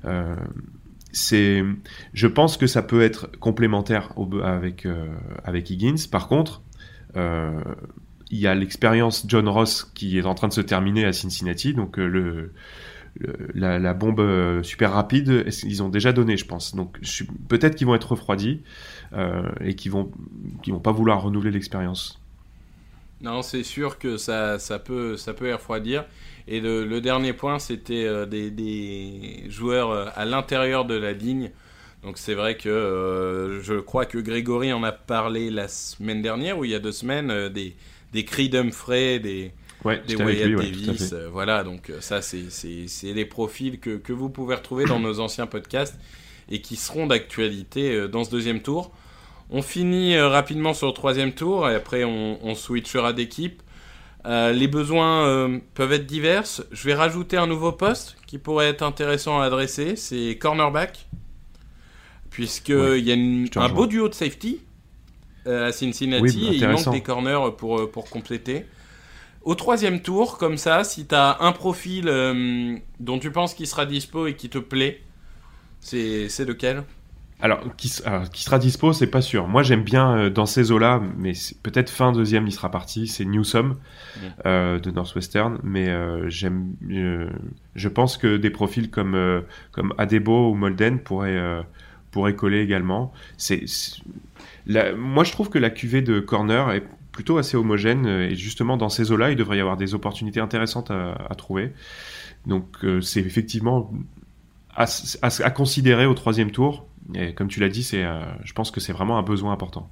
Euh, 0.05 0.37
c'est, 1.13 1.65
je 2.13 2.27
pense 2.27 2.57
que 2.57 2.67
ça 2.67 2.83
peut 2.83 3.03
être 3.03 3.31
complémentaire 3.39 4.13
avec 4.45 4.87
avec 5.43 5.71
Higgins. 5.71 5.97
Par 6.11 6.29
contre, 6.29 6.63
il 7.17 8.39
y 8.39 8.47
a 8.47 8.55
l'expérience 8.55 9.25
John 9.27 9.49
Ross 9.49 9.91
qui 9.95 10.19
est 10.19 10.27
en 10.27 10.35
train 10.35 10.49
de 10.49 10.53
se 10.53 10.61
terminer 10.61 11.07
à 11.07 11.15
Cincinnati, 11.15 11.73
donc 11.73 11.97
le, 11.97 12.53
la, 13.55 13.95
bombe 13.95 14.63
super 14.63 14.93
rapide, 14.93 15.47
ils 15.65 15.83
ont 15.83 15.89
déjà 15.89 16.13
donné, 16.13 16.37
je 16.37 16.45
pense. 16.45 16.75
Donc 16.75 16.99
peut-être 17.49 17.75
qu'ils 17.75 17.87
vont 17.87 17.95
être 17.95 18.13
refroidis 18.13 18.61
euh, 19.15 19.43
et 19.61 19.75
qu'ils 19.75 19.93
vont, 19.93 20.11
qu'ils 20.63 20.75
vont 20.75 20.81
pas 20.81 20.93
vouloir 20.93 21.23
renouveler 21.23 21.51
l'expérience. 21.51 22.18
Non, 23.21 23.43
c'est 23.43 23.65
sûr 23.65 23.99
que 23.99 24.17
ça, 24.17 24.59
ça 24.59 24.79
peut, 24.79 25.17
ça 25.17 25.35
peut 25.35 25.53
refroidir. 25.53 26.05
Et 26.47 26.61
le, 26.61 26.85
le 26.85 27.01
dernier 27.01 27.33
point, 27.33 27.59
c'était 27.59 28.05
euh, 28.05 28.27
des, 28.27 28.51
des, 28.51 29.45
joueurs 29.49 29.91
euh, 29.91 30.07
à 30.15 30.25
l'intérieur 30.25 30.85
de 30.85 30.95
la 30.95 31.13
ligne. 31.13 31.51
Donc 32.03 32.19
c'est 32.19 32.35
vrai 32.35 32.57
que 32.57 32.69
euh, 32.69 33.61
je 33.63 33.75
crois 33.75 34.07
que 34.07 34.19
Grégory 34.19 34.73
en 34.73 34.83
a 34.85 34.93
parlé 34.93 35.51
la 35.51 35.69
semaine 35.69 36.23
dernière 36.23 36.59
ou 36.59 36.65
il 36.65 36.71
y 36.71 36.75
a 36.75 36.79
deux 36.79 36.93
semaines 36.93 37.31
euh, 37.31 37.49
des 37.49 37.75
des 38.13 38.25
cris 38.25 38.49
d'Humphrey, 38.49 39.19
des, 39.19 39.53
ouais, 39.85 40.01
des 40.07 40.17
Wyatt 40.17 40.47
lui, 40.47 40.57
ouais, 40.57 40.65
Davis. 40.65 41.13
Euh, 41.13 41.29
voilà, 41.31 41.63
donc 41.63 41.93
ça, 42.01 42.23
c'est 42.23 42.49
les 43.03 43.25
profils 43.27 43.79
que, 43.79 43.99
que, 43.99 44.15
vous 44.15 44.31
pouvez 44.31 44.55
retrouver 44.55 44.87
dans 44.87 44.99
nos 44.99 45.21
anciens 45.21 45.47
podcasts 45.47 45.99
et 46.51 46.63
qui 46.63 46.77
seront 46.77 47.07
d'actualité 47.07 48.09
dans 48.09 48.25
ce 48.25 48.31
deuxième 48.31 48.63
tour. 48.63 48.95
On 49.51 49.63
finit 49.63 50.15
euh, 50.15 50.29
rapidement 50.29 50.75
sur 50.75 50.89
le 50.89 50.93
troisième 50.93 51.33
tour 51.33 51.69
et 51.71 51.75
après 51.75 52.05
on, 52.05 52.39
on 52.43 52.55
switchera 52.55 53.13
d'équipe. 53.13 53.63
Euh, 54.27 54.53
les 54.53 54.69
besoins 54.69 55.27
euh, 55.27 55.59
peuvent 55.75 55.93
être 55.93 56.05
divers. 56.05 56.45
Je 56.71 56.85
vais 56.85 56.95
rajouter 56.95 57.37
un 57.37 57.47
nouveau 57.47 57.73
poste 57.73 58.17
qui 58.27 58.37
pourrait 58.37 58.69
être 58.69 58.83
intéressant 58.83 59.41
à 59.41 59.45
adresser, 59.45 59.97
c'est 59.97 60.37
cornerback. 60.37 61.07
Puisqu'il 62.31 62.77
ouais, 62.77 63.01
y 63.01 63.11
a 63.11 63.15
une, 63.15 63.49
un 63.57 63.69
beau 63.71 63.87
duo 63.87 64.09
de 64.09 64.15
safety 64.15 64.61
euh, 65.47 65.69
à 65.69 65.73
Cincinnati 65.73 66.23
oui, 66.23 66.49
et 66.49 66.57
il 66.57 66.69
manque 66.69 66.91
des 66.91 67.01
corners 67.01 67.53
pour, 67.57 67.91
pour 67.91 68.11
compléter. 68.11 68.67
Au 69.43 69.55
troisième 69.55 70.03
tour, 70.03 70.37
comme 70.37 70.59
ça, 70.59 70.85
si 70.85 71.07
tu 71.07 71.15
as 71.15 71.39
un 71.41 71.53
profil 71.53 72.05
dont 73.01 73.19
tu 73.19 73.31
penses 73.31 73.55
qu'il 73.55 73.67
sera 73.67 73.87
dispo 73.87 74.27
et 74.27 74.35
qui 74.35 74.51
te 74.51 74.59
plaît, 74.59 75.01
c'est 75.81 76.45
lequel? 76.45 76.85
Alors 77.41 77.61
qui, 77.77 77.93
alors, 78.05 78.29
qui, 78.31 78.43
sera 78.43 78.59
dispo, 78.59 78.93
c'est 78.93 79.07
pas 79.07 79.21
sûr. 79.21 79.47
Moi, 79.49 79.63
j'aime 79.63 79.83
bien 79.83 80.17
euh, 80.17 80.31
dans 80.31 80.47
ces 80.47 80.73
eaux-là, 80.73 81.01
mais 81.17 81.33
peut-être 81.63 81.91
fin 81.91 82.13
deuxième, 82.13 82.47
il 82.47 82.53
sera 82.53 82.71
parti. 82.71 83.07
C'est 83.07 83.25
Newsom 83.25 83.69
mmh. 83.69 84.21
euh, 84.47 84.79
de 84.81 84.91
Northwestern, 84.91 85.59
mais 85.63 85.89
euh, 85.89 86.29
j'aime. 86.29 86.75
je 87.75 87.89
pense 87.89 88.17
que 88.17 88.37
des 88.37 88.51
profils 88.51 88.91
comme 88.91 89.43
comme 89.73 89.95
Adebo 89.99 90.51
ou 90.51 90.55
Molden 90.55 90.99
pourraient 90.99 91.65
pourraient 92.11 92.35
coller 92.35 92.61
également. 92.61 93.13
C'est 93.37 93.65
moi, 94.97 95.25
je 95.25 95.33
trouve 95.33 95.49
que 95.49 95.59
la 95.59 95.71
cuvée 95.71 96.03
de 96.03 96.21
corner 96.21 96.71
est 96.73 96.85
plutôt 97.13 97.39
assez 97.39 97.57
homogène 97.57 98.07
et 98.07 98.35
justement 98.37 98.77
dans 98.77 98.91
ces 98.91 99.11
eaux-là, 99.11 99.31
il 99.31 99.37
devrait 99.37 99.57
y 99.57 99.61
avoir 99.61 99.77
des 99.77 99.95
opportunités 99.95 100.41
intéressantes 100.41 100.91
à, 100.91 101.15
à 101.31 101.35
trouver. 101.35 101.73
Donc, 102.49 102.85
euh, 102.85 103.01
c'est 103.01 103.21
effectivement 103.21 103.93
à, 104.75 104.87
à, 105.23 105.29
à, 105.43 105.51
considérer 105.51 106.07
au 106.07 106.15
troisième 106.15 106.51
tour. 106.51 106.88
Et 107.15 107.35
comme 107.35 107.49
tu 107.49 107.61
l'as 107.61 107.69
dit, 107.69 107.89
euh, 107.95 108.25
je 108.45 108.53
pense 108.53 108.71
que 108.71 108.81
c'est 108.81 108.93
vraiment 108.93 109.19
un 109.19 109.23
besoin 109.23 109.53
important. 109.53 109.91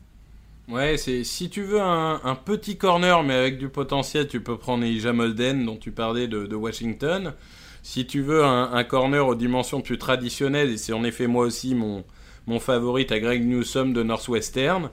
Ouais, 0.68 0.96
c'est 0.96 1.22
si 1.22 1.48
tu 1.48 1.62
veux 1.62 1.80
un, 1.80 2.34
petit 2.44 2.76
corner 2.76 3.22
mais 3.22 3.34
avec 3.34 3.58
du 3.58 3.68
potentiel, 3.68 4.26
tu 4.26 4.40
peux 4.40 4.58
prendre 4.58 4.84
Elijah 4.84 5.12
Molden 5.12 5.64
dont 5.64 5.76
tu 5.76 5.92
parlais 5.92 6.26
de, 6.26 6.54
Washington. 6.54 7.34
Si 7.82 8.06
tu 8.06 8.20
veux 8.20 8.44
un, 8.44 8.82
corner 8.82 9.26
aux 9.26 9.36
dimensions 9.36 9.80
plus 9.80 9.96
traditionnelles, 9.96 10.70
et 10.70 10.76
c'est 10.76 10.92
en 10.92 11.04
effet 11.04 11.28
moi 11.28 11.44
aussi 11.44 11.76
mon, 11.76 12.04
mon 12.48 12.58
favori 12.58 13.06
à 13.10 13.20
Greg 13.20 13.46
Newsom 13.46 13.92
de 13.92 14.02
Northwestern. 14.02 14.90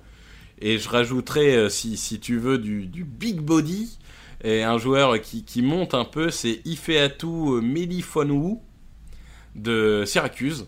Et 0.62 0.77
je 0.77 0.88
rajouterai, 0.88 1.55
euh, 1.55 1.69
si, 1.69 1.97
si 1.97 2.19
tu 2.19 2.38
veux, 2.38 2.59
du, 2.59 3.03
big 3.03 3.41
body. 3.41 3.97
Et 4.43 4.62
un 4.63 4.77
joueur 4.77 5.19
qui, 5.21 5.43
qui 5.43 5.62
monte 5.62 5.93
un 5.93 6.05
peu, 6.05 6.29
c'est 6.29 6.62
Ifeatu 6.65 7.62
Melifonwu 7.62 8.57
de 9.55 10.03
Syracuse, 10.05 10.67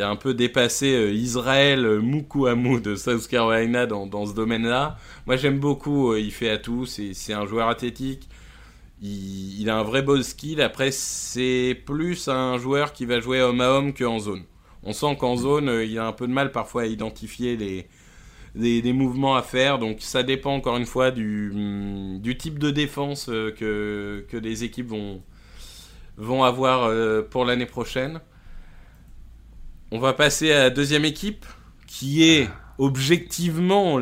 qui 0.00 0.04
a 0.04 0.08
un 0.08 0.16
peu 0.16 0.32
dépassé 0.32 0.94
euh, 0.94 1.12
Israël 1.12 2.00
Mukuamu 2.00 2.80
de 2.80 2.96
South 2.96 3.28
Carolina 3.28 3.84
dans, 3.84 4.26
ce 4.26 4.34
domaine-là. 4.34 4.96
Moi 5.26 5.36
j'aime 5.36 5.58
beaucoup 5.58 6.14
Ifeatu, 6.14 6.86
c'est 6.86 7.32
un 7.34 7.44
joueur 7.46 7.68
athlétique. 7.68 8.28
Il, 9.02 9.60
il, 9.60 9.68
a 9.68 9.76
un 9.76 9.82
vrai 9.82 10.02
beau 10.02 10.22
skill. 10.22 10.60
Après, 10.60 10.90
c'est 10.90 11.74
plus 11.86 12.28
un 12.28 12.58
joueur 12.58 12.92
qui 12.92 13.06
va 13.06 13.20
jouer 13.20 13.40
homme 13.40 13.60
à 13.60 13.70
homme 13.70 13.94
qu'en 13.94 14.18
zone. 14.18 14.42
On 14.82 14.92
sent 14.92 15.16
qu'en 15.16 15.36
zone, 15.36 15.68
euh, 15.68 15.84
il 15.84 15.98
a 15.98 16.06
un 16.06 16.12
peu 16.12 16.26
de 16.26 16.32
mal 16.32 16.52
parfois 16.52 16.82
à 16.82 16.86
identifier 16.86 17.56
les, 18.54 18.92
mouvements 18.92 19.36
à 19.36 19.42
faire. 19.42 19.78
Donc 19.78 19.98
ça 20.00 20.22
dépend 20.22 20.54
encore 20.54 20.76
une 20.76 20.86
fois 20.86 21.10
du, 21.10 21.52
mm, 21.54 22.22
type 22.38 22.58
de 22.58 22.70
défense 22.70 23.28
euh, 23.28 23.50
que, 23.52 24.36
les 24.36 24.64
équipes 24.64 24.88
vont, 24.88 26.42
avoir 26.44 26.84
euh, 26.84 27.22
pour 27.22 27.44
l'année 27.44 27.66
prochaine. 27.66 28.20
On 29.92 29.98
va 29.98 30.12
passer 30.12 30.52
à 30.52 30.58
la 30.64 30.70
deuxième 30.70 31.04
équipe 31.04 31.44
qui 31.86 32.24
est 32.24 32.48
objectivement 32.78 33.98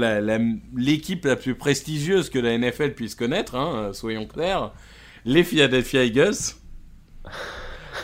l'équipe 0.77 1.25
la, 1.25 1.31
la, 1.31 1.37
plus 1.37 1.55
prestigieuse 1.55 2.31
que 2.31 2.39
la 2.39 2.57
NFL 2.57 2.93
puisse 2.95 3.15
connaître, 3.15 3.57
hein, 3.57 3.93
soyons 3.93 4.27
clairs, 4.27 4.73
les 5.25 5.45
Philadelphia 5.45 6.05
Eagles. 6.05 6.37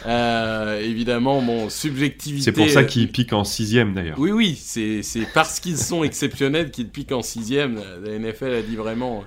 Euh, 0.06 0.80
évidemment, 0.80 1.40
mon 1.40 1.70
subjectivité. 1.70 2.44
C'est 2.44 2.52
pour 2.52 2.68
ça 2.68 2.84
qu'ils 2.84 3.10
piquent 3.10 3.32
en 3.32 3.44
sixième 3.44 3.94
d'ailleurs. 3.94 4.18
Oui, 4.18 4.32
oui, 4.32 4.54
c'est 4.54 5.02
parce 5.32 5.60
qu'ils 5.60 5.78
sont 5.78 6.04
exceptionnels 6.04 6.70
qu'ils 6.70 6.90
piquent 6.90 7.12
en 7.12 7.22
sixième. 7.22 7.80
La 8.04 8.18
NFL 8.18 8.52
a 8.52 8.60
dit 8.60 8.76
vraiment, 8.76 9.24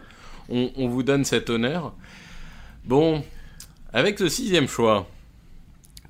on, 0.50 0.70
on, 0.76 0.88
vous 0.88 1.02
donne 1.02 1.26
cet 1.26 1.50
honneur. 1.50 1.96
Bon, 2.86 3.24
avec 3.92 4.20
le 4.20 4.30
sixième 4.30 4.68
choix. 4.68 5.10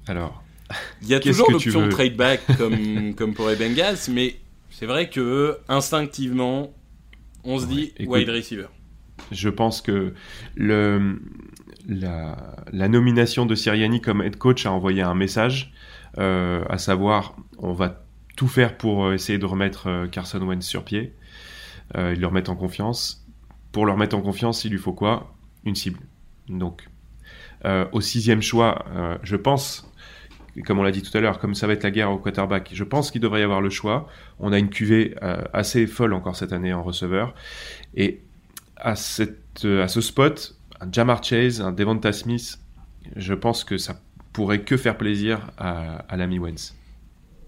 Alors. 0.08 0.44
Il 1.02 1.08
y 1.08 1.16
a 1.16 1.20
toujours 1.20 1.52
l'option 1.52 1.88
trade 1.90 2.16
back 2.16 2.42
comme, 2.58 3.14
comme 3.16 3.34
pour 3.34 3.50
les 3.50 3.56
Bengals, 3.56 3.98
mais 4.12 4.36
c'est 4.70 4.86
vrai 4.86 5.10
que 5.10 5.58
instinctivement, 5.70 6.74
on 7.44 7.60
se 7.60 7.66
ouais, 7.66 7.74
dit 7.74 7.94
écoute, 7.98 8.16
wide 8.16 8.30
receiver. 8.30 8.68
Je 9.32 9.50
pense 9.50 9.82
que 9.82 10.14
le, 10.56 11.22
la, 11.88 12.56
la, 12.72 12.88
nomination 12.88 13.46
de 13.46 13.56
Siriani 13.56 14.02
comme 14.02 14.22
head 14.22 14.38
coach 14.38 14.66
a 14.66 14.72
envoyé 14.72 15.02
un 15.02 15.16
message, 15.16 15.74
euh, 16.18 16.64
à 16.70 16.78
savoir 16.78 17.36
on 17.58 17.74
va 17.74 18.04
tout 18.36 18.48
faire 18.48 18.78
pour 18.78 19.14
essayer 19.14 19.40
de 19.40 19.46
remettre 19.46 19.88
euh, 19.88 20.08
Carson 20.08 20.42
Wentz 20.42 20.66
sur 20.66 20.84
pied, 20.84 21.14
euh, 21.96 22.14
et 22.14 22.16
le 22.16 22.28
remettre 22.28 22.52
en 22.52 22.56
confiance. 22.56 23.26
Pour 23.72 23.86
le 23.86 23.92
remettre 23.92 24.16
en 24.16 24.22
confiance, 24.22 24.66
il 24.66 24.72
lui 24.72 24.78
faut 24.78 24.94
quoi? 24.94 25.34
Une 25.64 25.76
cible. 25.76 26.00
Donc, 26.50 26.90
euh, 27.66 27.86
au 27.92 28.02
sixième 28.02 28.42
choix, 28.42 28.86
euh, 28.94 29.18
je 29.24 29.36
pense, 29.36 29.87
comme 30.66 30.80
on 30.80 30.84
l'a 30.84 30.92
dit 30.92 31.02
tout 31.02 31.16
à 31.18 31.22
l'heure, 31.22 31.40
comme 31.40 31.56
ça 31.56 31.68
va 31.68 31.74
être 31.74 31.84
la 31.84 31.92
guerre 31.92 32.12
au 32.12 32.18
quarterback, 32.18 32.70
je 32.74 32.84
pense 32.84 33.12
qu'il 33.12 33.22
devrait 33.22 33.42
y 33.42 33.44
avoir 33.44 33.62
le 33.62 33.70
choix. 33.70 34.08
On 34.40 34.52
a 34.52 34.58
une 34.60 34.70
cuvée 34.70 35.16
euh, 35.24 35.42
assez 35.54 35.88
folle 35.88 36.14
encore 36.14 36.36
cette 36.36 36.54
année 36.54 36.74
en 36.74 36.84
receveur, 36.84 37.34
et 37.96 38.22
à, 38.76 38.96
cette, 38.96 39.66
à 39.66 39.88
ce 39.88 40.02
spot, 40.02 40.56
un 40.82 40.92
Jamar 40.92 41.24
Chase, 41.24 41.62
un 41.62 41.72
Devonta 41.72 42.14
Smith, 42.14 42.60
je 43.16 43.34
pense 43.34 43.64
que 43.64 43.78
ça 43.78 44.00
pourrait 44.34 44.62
que 44.62 44.78
faire 44.78 44.98
plaisir 44.98 45.50
à, 45.58 45.98
à 46.10 46.18
l'ami 46.18 46.38
Wentz. 46.40 46.76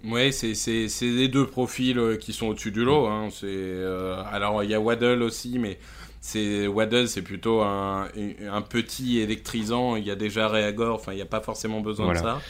Ouais, 0.04 0.32
c'est 0.32 0.88
les 1.02 1.28
deux 1.28 1.46
profils 1.46 2.00
euh, 2.00 2.16
qui 2.16 2.32
sont 2.32 2.48
au-dessus 2.48 2.72
du 2.72 2.84
lot. 2.86 3.06
Hein. 3.08 3.28
Euh, 3.44 4.24
alors 4.32 4.64
il 4.64 4.70
y 4.70 4.74
a 4.74 4.80
Waddle 4.80 5.22
aussi, 5.22 5.60
mais 5.60 5.78
c'est 6.22 6.68
Waddle, 6.68 7.10
c'est 7.10 7.22
plutôt 7.22 7.62
un, 7.62 8.08
un 8.50 8.62
petit 8.62 9.20
électrisant. 9.20 9.98
Il 9.98 10.06
y 10.06 10.12
a 10.12 10.16
déjà 10.16 10.48
Reagor. 10.48 10.96
Enfin, 10.96 11.12
il 11.12 11.16
n'y 11.18 11.22
a 11.22 11.26
pas 11.26 11.42
forcément 11.42 11.82
besoin 11.82 12.06
Voilà. 12.06 12.20
de 12.22 12.26
ça. 12.26 12.42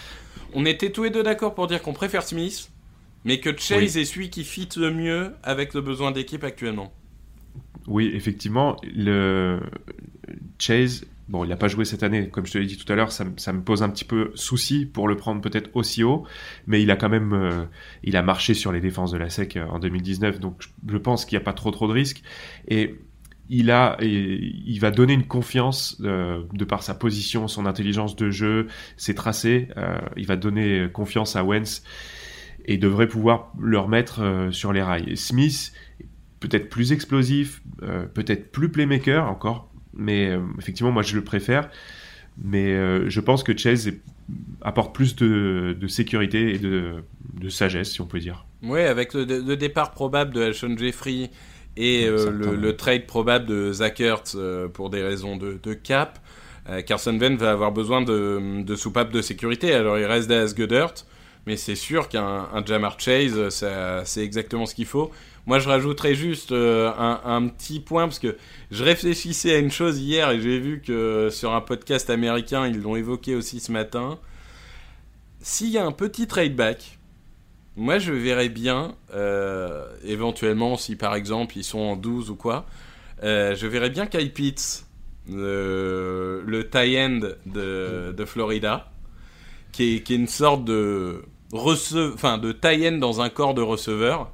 On 0.54 0.66
était 0.66 0.92
tous 0.92 1.04
les 1.04 1.10
deux 1.10 1.24
d'accord 1.24 1.54
pour 1.56 1.68
dire 1.68 1.82
qu'on 1.82 1.94
préfère 1.94 2.24
Smith, 2.24 2.70
mais 3.26 3.40
que 3.40 3.56
Chase 3.58 3.96
Oui. 3.96 4.02
est 4.02 4.06
celui 4.06 4.30
qui 4.30 4.44
fit 4.44 4.70
le 4.78 4.92
mieux 4.94 5.34
avec 5.44 5.74
le 5.74 5.82
besoin 5.82 6.12
d'équipe 6.12 6.44
actuellement. 6.44 6.92
Oui, 7.88 8.12
effectivement, 8.14 8.76
le 8.84 9.60
Chase, 10.60 11.06
bon, 11.28 11.44
il 11.44 11.50
n'a 11.50 11.56
pas 11.56 11.68
joué 11.68 11.86
cette 11.86 12.04
année, 12.04 12.30
comme 12.30 12.46
je 12.46 12.52
te 12.54 12.58
l'ai 12.58 12.66
dit 12.66 12.78
tout 12.78 12.92
à 12.92 12.96
l'heure, 12.96 13.12
ça, 13.12 13.24
me- 13.26 13.38
ça 13.38 13.54
me 13.54 13.62
pose 13.62 13.82
un 13.84 13.90
petit 13.90 14.06
peu 14.06 14.32
souci 14.36 14.86
pour 14.86 15.08
le 15.08 15.16
prendre 15.16 15.42
peut-être 15.42 15.70
aussi 15.74 16.04
haut, 16.04 16.26
mais 16.68 16.82
il 16.82 16.92
a 16.92 16.96
quand 16.96 17.10
même, 17.10 17.34
euh, 17.34 17.64
il 18.04 18.16
a 18.16 18.22
marché 18.22 18.54
sur 18.54 18.72
les 18.72 18.80
défenses 18.82 19.12
de 19.12 19.18
la 19.18 19.30
SEC 19.30 19.58
euh, 19.58 19.66
en 19.68 19.80
2019, 19.80 20.40
donc 20.40 20.56
je, 20.62 20.68
je 20.92 20.98
pense 20.98 21.26
qu'il 21.26 21.38
n'y 21.38 21.42
a 21.42 21.46
pas 21.46 21.54
trop 21.54 21.72
trop 21.72 21.88
de 21.88 21.94
risques 21.94 22.22
et 22.68 22.96
il 23.50 23.72
a, 23.72 23.98
il 24.02 24.78
va 24.80 24.92
donner 24.92 25.14
une 25.14 25.26
confiance 25.26 25.98
euh, 26.04 26.44
de 26.54 26.66
par 26.66 26.84
sa 26.84 26.94
position, 26.94 27.48
son 27.48 27.66
intelligence 27.66 28.16
de 28.16 28.30
jeu, 28.30 28.68
ses 28.96 29.16
tracés, 29.16 29.68
euh, 29.76 29.98
il 30.16 30.28
va 30.28 30.36
donner 30.36 30.88
confiance 30.94 31.36
à 31.36 31.44
Wentz 31.44 31.84
et 32.66 32.78
devrait 32.78 33.08
pouvoir 33.08 33.52
le 33.60 33.80
remettre 33.80 34.22
euh, 34.22 34.52
sur 34.52 34.72
les 34.72 34.84
rails. 34.84 35.10
Et 35.10 35.16
Smith, 35.16 35.74
peut-être 36.40 36.70
plus 36.70 36.92
explosif, 36.92 37.62
peut-être 38.14 38.52
plus 38.52 38.70
playmaker 38.70 39.28
encore, 39.28 39.70
mais 39.94 40.38
effectivement, 40.58 40.92
moi 40.92 41.04
je 41.04 41.16
le 41.16 41.24
préfère. 41.24 41.70
Mais 42.42 42.74
je 43.10 43.20
pense 43.20 43.44
que 43.44 43.58
Chase 43.58 43.92
apporte 44.62 44.96
plus 44.96 45.18
de, 45.18 45.76
sécurité 45.88 46.54
et 46.54 46.60
de, 46.60 47.04
sagesse, 47.50 47.92
si 47.92 48.00
on 48.00 48.06
peut 48.06 48.20
dire. 48.20 48.46
Ouais, 48.64 48.86
avec 48.86 49.14
le, 49.14 49.26
le 49.26 49.58
départ 49.58 49.92
probable 49.92 50.34
de 50.34 50.44
Alshon 50.44 50.78
Jeffrey 50.78 51.30
et 51.78 52.06
euh, 52.06 52.32
le, 52.32 52.56
le 52.56 52.76
trade 52.76 53.06
probable 53.06 53.46
de 53.46 53.72
Zach 53.72 54.00
Ertz 54.00 54.34
euh, 54.36 54.68
pour 54.68 54.90
des 54.90 55.04
raisons 55.04 55.38
de, 55.38 55.58
de 55.62 55.74
cap, 55.74 56.20
euh, 56.68 56.82
Carson 56.82 57.18
Wentz 57.18 57.40
va 57.40 57.52
avoir 57.52 57.72
besoin 57.72 58.02
de, 58.02 58.64
de 58.64 58.76
soupapes 58.76 59.12
de 59.12 59.22
sécurité. 59.22 59.74
Alors 59.74 59.98
il 59.98 60.06
reste 60.06 60.28
Dallas 60.28 60.54
Goddard, 60.56 60.94
mais 61.46 61.58
c'est 61.58 61.76
sûr 61.76 62.10
qu'un 62.10 62.50
un 62.54 62.66
Jamar 62.66 63.00
Chase, 63.00 63.50
c'est 64.06 64.24
exactement 64.24 64.66
ce 64.66 64.76
qu'il 64.76 64.86
faut. 64.86 65.12
Moi, 65.46 65.58
je 65.58 65.68
rajouterais 65.68 66.14
juste 66.14 66.52
un, 66.52 67.22
un 67.26 67.48
petit 67.48 67.80
point 67.80 68.04
parce 68.04 68.20
que 68.20 68.36
je 68.70 68.84
réfléchissais 68.84 69.56
à 69.56 69.58
une 69.58 69.72
chose 69.72 70.00
hier 70.00 70.30
et 70.30 70.40
j'ai 70.42 70.60
vu 70.60 70.80
que 70.86 71.30
sur 71.32 71.54
un 71.54 71.62
podcast 71.62 72.12
américain, 72.12 72.68
ils 72.68 72.80
l'ont 72.80 72.96
évoqué 72.96 73.34
aussi 73.34 73.60
ce 73.60 73.72
matin. 73.72 74.20
S'il 75.42 75.70
y 75.70 75.78
a 75.80 75.86
un 75.86 75.94
petit 75.94 76.28
trade 76.28 76.56
back, 76.56 76.99
moi 77.80 77.98
je 77.98 78.12
verrais 78.12 78.50
bien, 78.50 78.96
euh, 79.14 79.88
éventuellement, 80.04 80.76
si 80.76 80.96
par 80.96 81.16
exemple 81.16 81.58
ils 81.58 81.64
sont 81.64 81.80
en 81.80 81.96
12 81.96 82.30
ou 82.30 82.36
quoi, 82.36 82.66
euh, 83.24 83.56
je 83.56 83.68
verrais 83.68 83.90
bien 83.90 84.06
Kyle 84.06 84.34
Pitts, 84.34 84.86
le, 85.30 86.68
tie-end 86.70 87.20
de, 87.46 88.14
de 88.16 88.26
Florida, 88.26 88.92
qui 89.72 89.96
est, 89.96 90.04
qui 90.04 90.14
est 90.14 90.18
une 90.18 90.28
sorte 90.28 90.66
de, 90.66 91.24
enfin, 91.54 92.38
de 92.38 92.52
tie-end 92.52 92.98
dans 92.98 93.22
un 93.22 93.30
corps 93.30 93.54
de 93.54 93.62
receveur. 93.62 94.32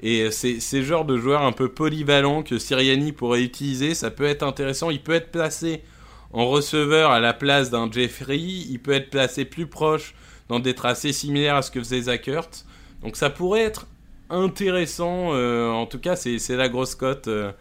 Et 0.00 0.30
c'est 0.30 0.60
c'est 0.60 0.78
le 0.78 0.84
genre 0.84 1.04
de 1.04 1.16
joueur 1.16 1.42
un 1.42 1.52
peu 1.52 1.68
polyvalent 1.68 2.42
que 2.42 2.58
Siriani 2.58 3.12
pourrait 3.12 3.42
utiliser. 3.42 3.94
Ça 3.94 4.10
peut 4.12 4.24
être 4.24 4.44
intéressant. 4.44 4.90
Il 4.90 5.02
peut 5.02 5.12
être 5.12 5.32
placé 5.32 5.82
en 6.32 6.48
receveur 6.48 7.10
à 7.10 7.18
la 7.18 7.32
place 7.32 7.70
d'un 7.70 7.90
Jeffrey. 7.90 8.38
Il 8.38 8.78
peut 8.78 8.92
être 8.92 9.10
placé 9.10 9.44
plus 9.44 9.66
proche 9.66 10.14
dans 10.48 10.60
des 10.60 10.74
tracés 10.74 11.12
similaires 11.12 11.56
à 11.56 11.62
ce 11.62 11.72
que 11.72 11.80
faisait 11.80 12.02
Zach. 12.02 12.30
Donc 13.02 13.16
ça 13.16 13.30
pourrait 13.30 13.62
être 13.62 13.86
intéressant. 14.30 15.32
euh, 15.34 15.70
en 15.70 15.86
tout 15.86 15.98
cas, 15.98 16.16
c'est 16.16 16.38
la 16.56 16.68
grosse 16.68 16.94
cote 16.94 17.28
euh, 17.28 17.52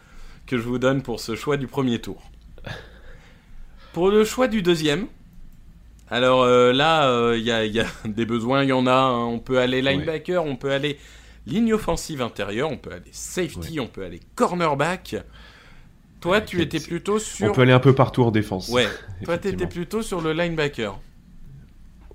que 0.46 0.58
je 0.58 0.64
vous 0.64 0.80
donne 0.80 1.02
pour 1.02 1.20
ce 1.20 1.36
choix 1.36 1.58
du 1.58 1.68
premier 1.68 2.00
tour. 2.00 2.22
Pour 3.94 4.10
le 4.10 4.24
choix 4.24 4.48
du 4.48 4.62
deuxième, 4.62 5.08
alors 6.10 6.44
euh, 6.44 6.72
là, 6.72 7.34
il 7.36 7.42
y, 7.42 7.52
a, 7.52 7.66
il 7.66 7.74
y 7.74 7.80
a 7.80 7.86
des 8.06 8.26
besoins, 8.26 8.64
il 8.64 8.70
y 8.70 8.74
en 8.74 8.86
a. 8.86 8.92
hein. 8.92 9.26
On 9.26 9.40
peut 9.40 9.58
aller 9.60 9.82
linebacker, 9.82 10.44
on 10.46 10.56
peut 10.56 10.72
aller 10.72 11.00
ligne 11.48 11.74
offensive 11.74 12.22
intérieure, 12.22 12.70
on 12.70 12.78
peut 12.78 12.92
aller 12.92 13.10
safety, 13.12 13.80
on 13.80 13.88
peut 13.88 14.04
aller 14.04 14.20
cornerback. 14.36 15.16
Toi, 16.20 16.42
tu 16.42 16.62
étais 16.62 16.80
plutôt 16.80 17.20
sur. 17.20 17.50
On 17.50 17.54
peut 17.54 17.62
aller 17.62 17.72
un 17.72 17.80
peu 17.80 17.94
partout 17.96 18.24
en 18.24 18.32
défense. 18.32 18.70
Ouais, 18.70 18.88
toi, 19.24 19.38
t'étais 19.38 19.50
Effectivement. 19.50 19.68
plutôt 19.70 20.02
sur 20.02 20.22
le 20.22 20.34
linebacker. 20.34 21.00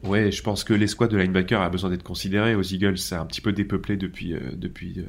Ouais, 0.02 0.32
je 0.32 0.42
pense 0.42 0.64
que 0.64 0.74
l'escouade 0.74 1.10
de 1.10 1.16
linebacker 1.16 1.60
a 1.60 1.68
besoin 1.68 1.88
d'être 1.90 2.02
considérée. 2.02 2.56
Aux 2.56 2.62
Eagles, 2.62 2.98
c'est 2.98 3.14
un 3.14 3.24
petit 3.24 3.40
peu 3.40 3.52
dépeuplé 3.52 3.96
depuis, 3.96 4.34
euh, 4.34 4.40
depuis 4.54 4.98
euh, 4.98 5.04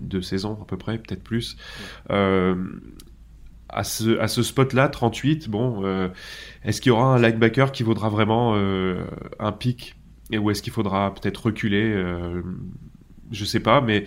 deux 0.00 0.22
saisons 0.22 0.58
à 0.62 0.64
peu 0.64 0.78
près, 0.78 0.96
peut-être 0.96 1.22
plus. 1.22 1.56
Euh, 2.10 2.54
à 3.68 3.84
ce, 3.84 4.18
à 4.18 4.28
ce 4.28 4.42
spot-là, 4.42 4.88
38, 4.88 5.50
bon, 5.50 5.84
est-ce 6.64 6.80
qu'il 6.80 6.88
y 6.88 6.92
aura 6.92 7.14
un 7.14 7.20
linebacker 7.20 7.70
qui 7.70 7.82
vaudra 7.82 8.08
vraiment 8.08 8.54
un 8.54 9.52
pic? 9.52 9.94
Et 10.30 10.38
ou 10.38 10.50
est-ce 10.50 10.62
qu'il 10.62 10.72
faudra 10.72 11.12
peut-être 11.14 11.36
reculer 11.44 12.02
Je 13.30 13.44
sais 13.44 13.60
pas, 13.60 13.82
mais 13.82 14.06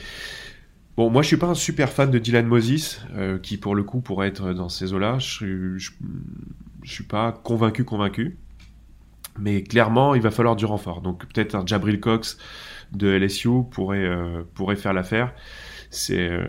bon, 0.98 1.10
moi 1.10 1.22
je 1.22 1.28
suis 1.28 1.38
pas 1.38 1.48
un 1.48 1.56
super 1.56 1.90
fan 1.90 2.10
de 2.10 2.18
Dylan 2.18 2.48
Moses, 2.48 3.02
euh, 3.14 3.38
qui 3.38 3.58
pour 3.58 3.76
le 3.76 3.84
coup 3.84 4.02
pourrait 4.02 4.28
être 4.28 4.54
dans 4.54 4.70
ces 4.70 4.94
eaux-là. 4.94 5.20
Je, 5.20 5.78
je, 5.78 5.92
je 6.84 6.92
suis 6.92 7.04
pas 7.04 7.32
convaincu, 7.32 7.84
convaincu. 7.84 8.38
Mais 9.42 9.64
clairement, 9.64 10.14
il 10.14 10.22
va 10.22 10.30
falloir 10.30 10.56
du 10.56 10.66
renfort. 10.66 11.02
Donc 11.02 11.26
peut-être 11.26 11.56
un 11.56 11.66
Jabril 11.66 12.00
Cox 12.00 12.38
de 12.92 13.10
LSU 13.10 13.50
pourrait, 13.72 14.06
euh, 14.06 14.44
pourrait 14.54 14.76
faire 14.76 14.94
l'affaire. 14.94 15.34
C'est 15.90 16.30
euh, 16.30 16.46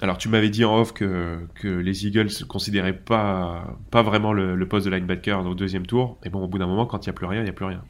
alors 0.00 0.18
tu 0.18 0.28
m'avais 0.28 0.50
dit 0.50 0.64
en 0.64 0.76
off 0.76 0.92
que, 0.92 1.46
les 1.62 2.06
Eagles 2.06 2.30
ne 2.40 2.44
considéraient 2.46 2.98
pas, 2.98 3.78
pas 3.92 4.02
vraiment 4.02 4.32
le, 4.32 4.66
poste 4.66 4.86
de 4.86 4.90
linebacker 4.90 5.46
au 5.46 5.54
deuxième 5.54 5.86
tour. 5.86 6.18
Mais 6.24 6.30
bon, 6.30 6.42
au 6.42 6.48
bout 6.48 6.58
d'un 6.58 6.66
moment, 6.66 6.84
quand 6.84 7.06
il 7.06 7.08
n'y 7.08 7.10
a 7.10 7.14
plus 7.14 7.26
rien, 7.26 7.42
il 7.42 7.44
n'y 7.44 7.50
a 7.50 7.54
plus 7.54 7.66
rien. 7.66 7.82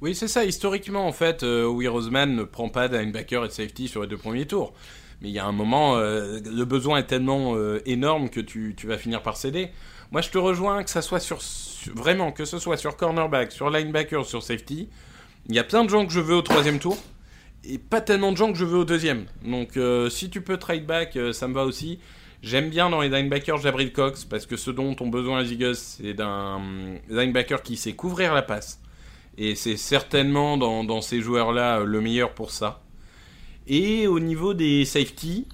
Oui, 0.00 0.16
c'est 0.16 0.28
ça. 0.28 0.44
Historiquement, 0.44 1.06
en 1.06 1.12
fait, 1.12 1.44
euh, 1.44 1.64
Howie 1.64 1.86
Roseman 1.86 2.34
ne 2.34 2.42
prend 2.42 2.68
pas 2.68 2.88
de 2.88 2.96
linebacker 2.96 3.44
et 3.44 3.48
de 3.48 3.52
safety 3.52 3.86
sur 3.86 4.02
les 4.02 4.08
deux 4.08 4.16
premiers 4.16 4.46
tours. 4.46 4.72
Mais 5.20 5.28
il 5.28 5.34
y 5.34 5.38
a 5.38 5.46
un 5.46 5.52
moment, 5.52 6.00
le 6.00 6.64
besoin 6.64 6.98
est 6.98 7.06
tellement 7.06 7.54
énorme 7.86 8.28
que 8.28 8.40
tu, 8.40 8.74
tu 8.76 8.88
vas 8.88 8.98
finir 8.98 9.22
par 9.22 9.36
céder. 9.36 9.68
Moi, 10.10 10.20
je 10.20 10.30
te 10.30 10.38
rejoins 10.38 10.82
que 10.82 10.90
ça 10.90 11.00
soit 11.00 11.20
sur- 11.20 11.40
vraiment 11.90 12.32
que 12.32 12.44
ce 12.44 12.58
soit 12.58 12.76
sur 12.76 12.96
cornerback, 12.96 13.52
sur 13.52 13.70
linebacker, 13.70 14.24
sur 14.24 14.42
safety. 14.42 14.88
Il 15.48 15.54
y 15.54 15.58
a 15.58 15.64
plein 15.64 15.84
de 15.84 15.90
gens 15.90 16.06
que 16.06 16.12
je 16.12 16.20
veux 16.20 16.36
au 16.36 16.42
troisième 16.42 16.78
tour 16.78 16.96
et 17.64 17.78
pas 17.78 18.00
tellement 18.00 18.32
de 18.32 18.36
gens 18.36 18.52
que 18.52 18.58
je 18.58 18.64
veux 18.64 18.78
au 18.78 18.84
deuxième. 18.84 19.26
Donc, 19.44 19.76
euh, 19.76 20.08
si 20.10 20.30
tu 20.30 20.40
peux 20.40 20.56
trade 20.56 20.86
back, 20.86 21.16
euh, 21.16 21.32
ça 21.32 21.48
me 21.48 21.54
va 21.54 21.64
aussi. 21.64 21.98
J'aime 22.42 22.70
bien 22.70 22.90
dans 22.90 23.00
les 23.00 23.08
linebackers 23.08 23.58
Jabril 23.58 23.92
Cox 23.92 24.24
parce 24.24 24.46
que 24.46 24.56
ce 24.56 24.70
dont 24.70 24.96
ont 25.00 25.08
besoin 25.08 25.42
les 25.42 25.52
Eagles, 25.52 25.76
c'est 25.76 26.14
d'un 26.14 26.56
hum, 26.56 26.98
linebacker 27.08 27.62
qui 27.62 27.76
sait 27.76 27.92
couvrir 27.92 28.34
la 28.34 28.42
passe. 28.42 28.80
Et 29.38 29.54
c'est 29.54 29.76
certainement 29.76 30.56
dans, 30.58 30.84
dans 30.84 31.00
ces 31.00 31.20
joueurs-là 31.20 31.80
euh, 31.80 31.84
le 31.84 32.00
meilleur 32.00 32.34
pour 32.34 32.50
ça. 32.50 32.82
Et 33.68 34.06
au 34.08 34.18
niveau 34.20 34.54
des 34.54 34.84
safety, 34.84 35.46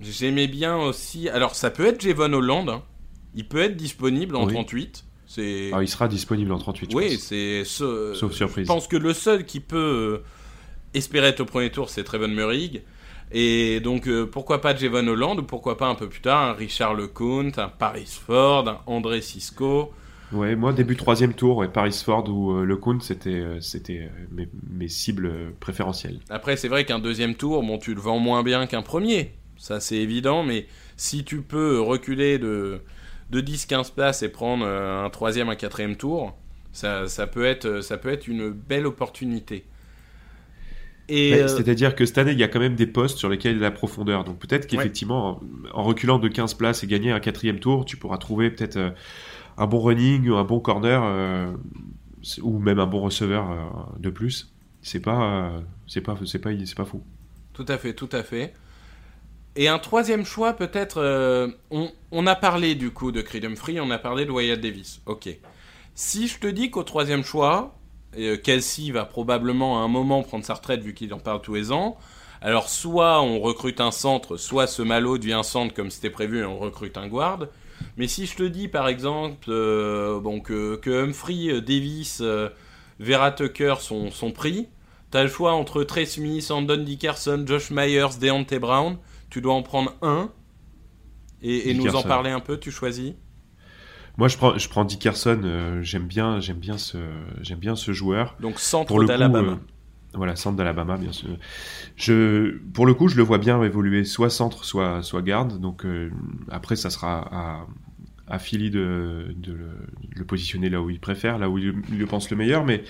j'aimais 0.00 0.48
bien 0.48 0.76
aussi. 0.76 1.28
Alors, 1.30 1.54
ça 1.54 1.70
peut 1.70 1.86
être 1.86 2.00
Javon 2.00 2.32
Holland. 2.34 2.68
hein. 2.68 2.82
Il 3.34 3.46
peut 3.48 3.60
être 3.62 3.76
disponible 3.76 4.36
en 4.36 4.44
Oui. 4.46 4.52
38. 4.52 5.04
Alors, 5.68 5.82
il 5.82 5.88
sera 5.88 6.08
disponible 6.08 6.50
en 6.52 6.58
38. 6.58 6.90
je 6.90 6.96
Oui, 6.96 7.18
c'est 7.18 7.64
ce- 7.64 8.14
Sauf 8.14 8.32
surprise. 8.32 8.64
Je 8.66 8.72
pense 8.72 8.88
que 8.88 8.96
le 8.96 9.12
seul 9.12 9.44
qui 9.44 9.60
peut 9.60 10.22
euh, 10.22 10.24
espérer 10.94 11.28
être 11.28 11.40
au 11.40 11.44
premier 11.44 11.70
tour, 11.70 11.90
c'est 11.90 12.02
Trevon 12.02 12.28
Murray. 12.28 12.82
Et 13.30 13.80
donc, 13.80 14.08
euh, 14.08 14.24
pourquoi 14.26 14.60
pas 14.60 14.74
Javon 14.74 15.06
Holland 15.06 15.38
ou 15.38 15.42
pourquoi 15.42 15.76
pas 15.76 15.86
un 15.86 15.94
peu 15.94 16.08
plus 16.08 16.22
tard 16.22 16.42
un 16.50 16.52
Richard 16.54 16.94
LeCount, 16.94 17.52
un 17.58 17.68
Paris 17.68 18.18
Ford, 18.26 18.66
un 18.68 18.80
André 18.86 19.20
Cisco. 19.20 19.92
Ouais, 20.32 20.56
moi, 20.56 20.72
début 20.72 20.96
troisième 20.96 21.34
tour, 21.34 21.58
ouais, 21.58 21.68
Paris 21.68 21.98
Ford 22.04 22.28
ou 22.28 22.52
euh, 22.52 22.98
c'était 23.00 23.30
euh, 23.30 23.60
c'était 23.60 24.10
mes, 24.30 24.48
mes 24.70 24.88
cibles 24.88 25.52
préférentielles. 25.60 26.20
Après, 26.30 26.56
c'est 26.56 26.68
vrai 26.68 26.84
qu'un 26.84 26.98
deuxième 26.98 27.34
tour, 27.34 27.62
bon, 27.62 27.78
tu 27.78 27.94
le 27.94 28.00
vends 28.00 28.18
moins 28.18 28.42
bien 28.42 28.66
qu'un 28.66 28.82
premier. 28.82 29.32
Ça, 29.56 29.80
c'est 29.80 29.96
évident, 29.96 30.42
mais 30.42 30.66
si 30.96 31.24
tu 31.24 31.42
peux 31.42 31.80
reculer 31.80 32.38
de, 32.38 32.80
de 33.30 33.40
10-15 33.40 33.92
places 33.94 34.22
et 34.22 34.28
prendre 34.28 34.64
euh, 34.64 35.04
un 35.04 35.10
troisième, 35.10 35.48
un 35.48 35.56
quatrième 35.56 35.96
tour, 35.96 36.36
ça, 36.72 37.08
ça, 37.08 37.26
peut 37.26 37.44
être, 37.44 37.80
ça 37.82 37.98
peut 37.98 38.08
être 38.10 38.26
une 38.28 38.50
belle 38.50 38.86
opportunité. 38.86 39.64
Euh, 41.10 41.48
C'est-à-dire 41.48 41.94
que 41.94 42.04
cette 42.04 42.18
année, 42.18 42.32
il 42.32 42.38
y 42.38 42.42
a 42.42 42.48
quand 42.48 42.60
même 42.60 42.74
des 42.74 42.86
postes 42.86 43.16
sur 43.18 43.30
lesquels 43.30 43.52
il 43.52 43.54
y 43.54 43.56
a 43.56 43.60
de 43.60 43.64
la 43.64 43.70
profondeur. 43.70 44.24
Donc 44.24 44.38
peut-être 44.38 44.66
qu'effectivement, 44.66 45.40
en, 45.74 45.80
en 45.80 45.82
reculant 45.82 46.18
de 46.18 46.28
15 46.28 46.54
places 46.54 46.84
et 46.84 46.86
gagner 46.86 47.10
un 47.12 47.20
quatrième 47.20 47.60
tour, 47.60 47.84
tu 47.86 47.96
pourras 47.96 48.18
trouver 48.18 48.50
peut-être 48.50 48.76
euh, 48.76 48.90
un 49.56 49.66
bon 49.66 49.80
running 49.80 50.28
ou 50.28 50.36
un 50.36 50.44
bon 50.44 50.60
corner 50.60 51.02
euh, 51.04 51.52
ou 52.42 52.58
même 52.58 52.78
un 52.78 52.86
bon 52.86 53.00
receveur 53.00 53.50
euh, 53.50 53.56
de 53.98 54.10
plus. 54.10 54.52
C'est 54.82 55.00
pas, 55.00 55.48
euh, 55.48 55.60
c'est 55.86 56.00
pas, 56.00 56.16
c'est 56.24 56.38
pas, 56.38 56.50
c'est 56.64 56.76
pas 56.76 56.84
fou. 56.84 57.02
Tout 57.52 57.66
à 57.68 57.78
fait, 57.78 57.94
tout 57.94 58.08
à 58.12 58.22
fait. 58.22 58.54
Et 59.56 59.68
un 59.68 59.78
troisième 59.78 60.24
choix, 60.24 60.52
peut-être. 60.52 60.98
euh, 60.98 61.48
on, 61.70 62.26
a 62.26 62.34
parlé 62.36 62.74
du 62.74 62.90
coup 62.90 63.12
de 63.12 63.20
Creed 63.20 63.56
Free, 63.56 63.80
on 63.80 63.90
a 63.90 63.98
parlé 63.98 64.24
de 64.24 64.30
Wyatt 64.30 64.60
Davis. 64.60 65.00
Ok. 65.06 65.28
Si 65.94 66.28
je 66.28 66.38
te 66.38 66.46
dis 66.46 66.70
qu'au 66.70 66.84
troisième 66.84 67.24
choix, 67.24 67.74
euh, 68.16 68.36
Kelsey 68.36 68.92
va 68.92 69.04
probablement 69.04 69.80
à 69.80 69.84
un 69.84 69.88
moment 69.88 70.22
prendre 70.22 70.44
sa 70.44 70.54
retraite 70.54 70.80
vu 70.80 70.94
qu'il 70.94 71.12
en 71.12 71.18
parle 71.18 71.40
tous 71.40 71.54
les 71.54 71.72
ans. 71.72 71.96
Alors 72.40 72.68
soit 72.68 73.20
on 73.20 73.40
recrute 73.40 73.80
un 73.80 73.90
centre, 73.90 74.36
soit 74.36 74.68
ce 74.68 74.82
Malo 74.82 75.18
devient 75.18 75.40
centre 75.42 75.74
comme 75.74 75.90
c'était 75.90 76.10
prévu 76.10 76.38
et 76.38 76.44
on 76.44 76.56
recrute 76.56 76.96
un 76.96 77.08
guard. 77.08 77.46
Mais 77.96 78.06
si 78.06 78.26
je 78.26 78.36
te 78.36 78.44
dis 78.44 78.68
par 78.68 78.86
exemple 78.86 79.48
euh, 79.48 80.20
bon, 80.20 80.38
que, 80.38 80.78
Humphrey, 80.86 81.60
Davis, 81.60 82.22
Vera 83.00 83.32
Tucker 83.32 83.74
sont, 83.80 84.12
sont 84.12 84.30
pris, 84.30 84.68
t'as 85.10 85.24
le 85.24 85.28
choix 85.28 85.54
entre 85.54 85.82
Trey 85.82 86.06
Smith, 86.06 86.48
Andon 86.52 86.76
Dickerson, 86.76 87.42
Josh 87.44 87.72
Myers, 87.72 88.18
Deontay 88.20 88.60
Brown. 88.60 88.98
Tu 89.30 89.40
dois 89.40 89.54
en 89.54 89.62
prendre 89.62 89.94
un 90.02 90.30
et, 91.42 91.70
et 91.70 91.74
nous 91.74 91.94
en 91.94 92.02
parler 92.02 92.30
un 92.30 92.40
peu. 92.40 92.58
Tu 92.58 92.70
choisis 92.70 93.14
Moi, 94.16 94.28
je 94.28 94.36
prends, 94.36 94.58
je 94.58 94.68
prends 94.68 94.84
Dickerson. 94.84 95.40
euh, 95.44 95.82
j'aime 95.82 96.06
bien, 96.06 96.40
j'aime 96.40 96.58
bien 96.58 96.78
ce, 96.78 96.98
j'aime 97.40 97.58
bien 97.58 97.76
ce 97.76 97.92
joueur. 97.92 98.36
Donc 98.40 98.58
centre 98.58 99.04
d'Alabama. 99.04 99.52
euh, 99.52 99.56
voilà, 100.14 100.36
centre 100.36 100.56
d'Alabama, 100.56 100.96
bien 100.96 101.12
sûr. 101.12 101.28
Je, 101.96 102.58
pour 102.72 102.86
le 102.86 102.94
coup, 102.94 103.08
je 103.08 103.16
le 103.16 103.22
vois 103.22 103.38
bien 103.38 103.62
évoluer 103.62 104.04
soit 104.04 104.30
centre, 104.30 104.64
soit, 104.64 105.02
soit 105.02 105.22
garde. 105.22 105.60
Donc 105.60 105.84
euh, 105.84 106.10
après, 106.50 106.76
ça 106.76 106.90
sera 106.90 107.28
à, 107.30 107.66
à 108.26 108.38
Philly 108.38 108.70
de, 108.70 109.34
de 109.36 109.52
le, 109.52 109.68
de 110.14 110.18
le 110.18 110.24
positionner 110.24 110.70
là 110.70 110.82
où 110.82 110.90
il 110.90 111.00
préfère, 111.00 111.38
là 111.38 111.48
où 111.50 111.58
il, 111.58 111.74
il 111.90 111.98
le 111.98 112.06
pense 112.06 112.30
le 112.30 112.36
meilleur. 112.36 112.64
Mais 112.64 112.82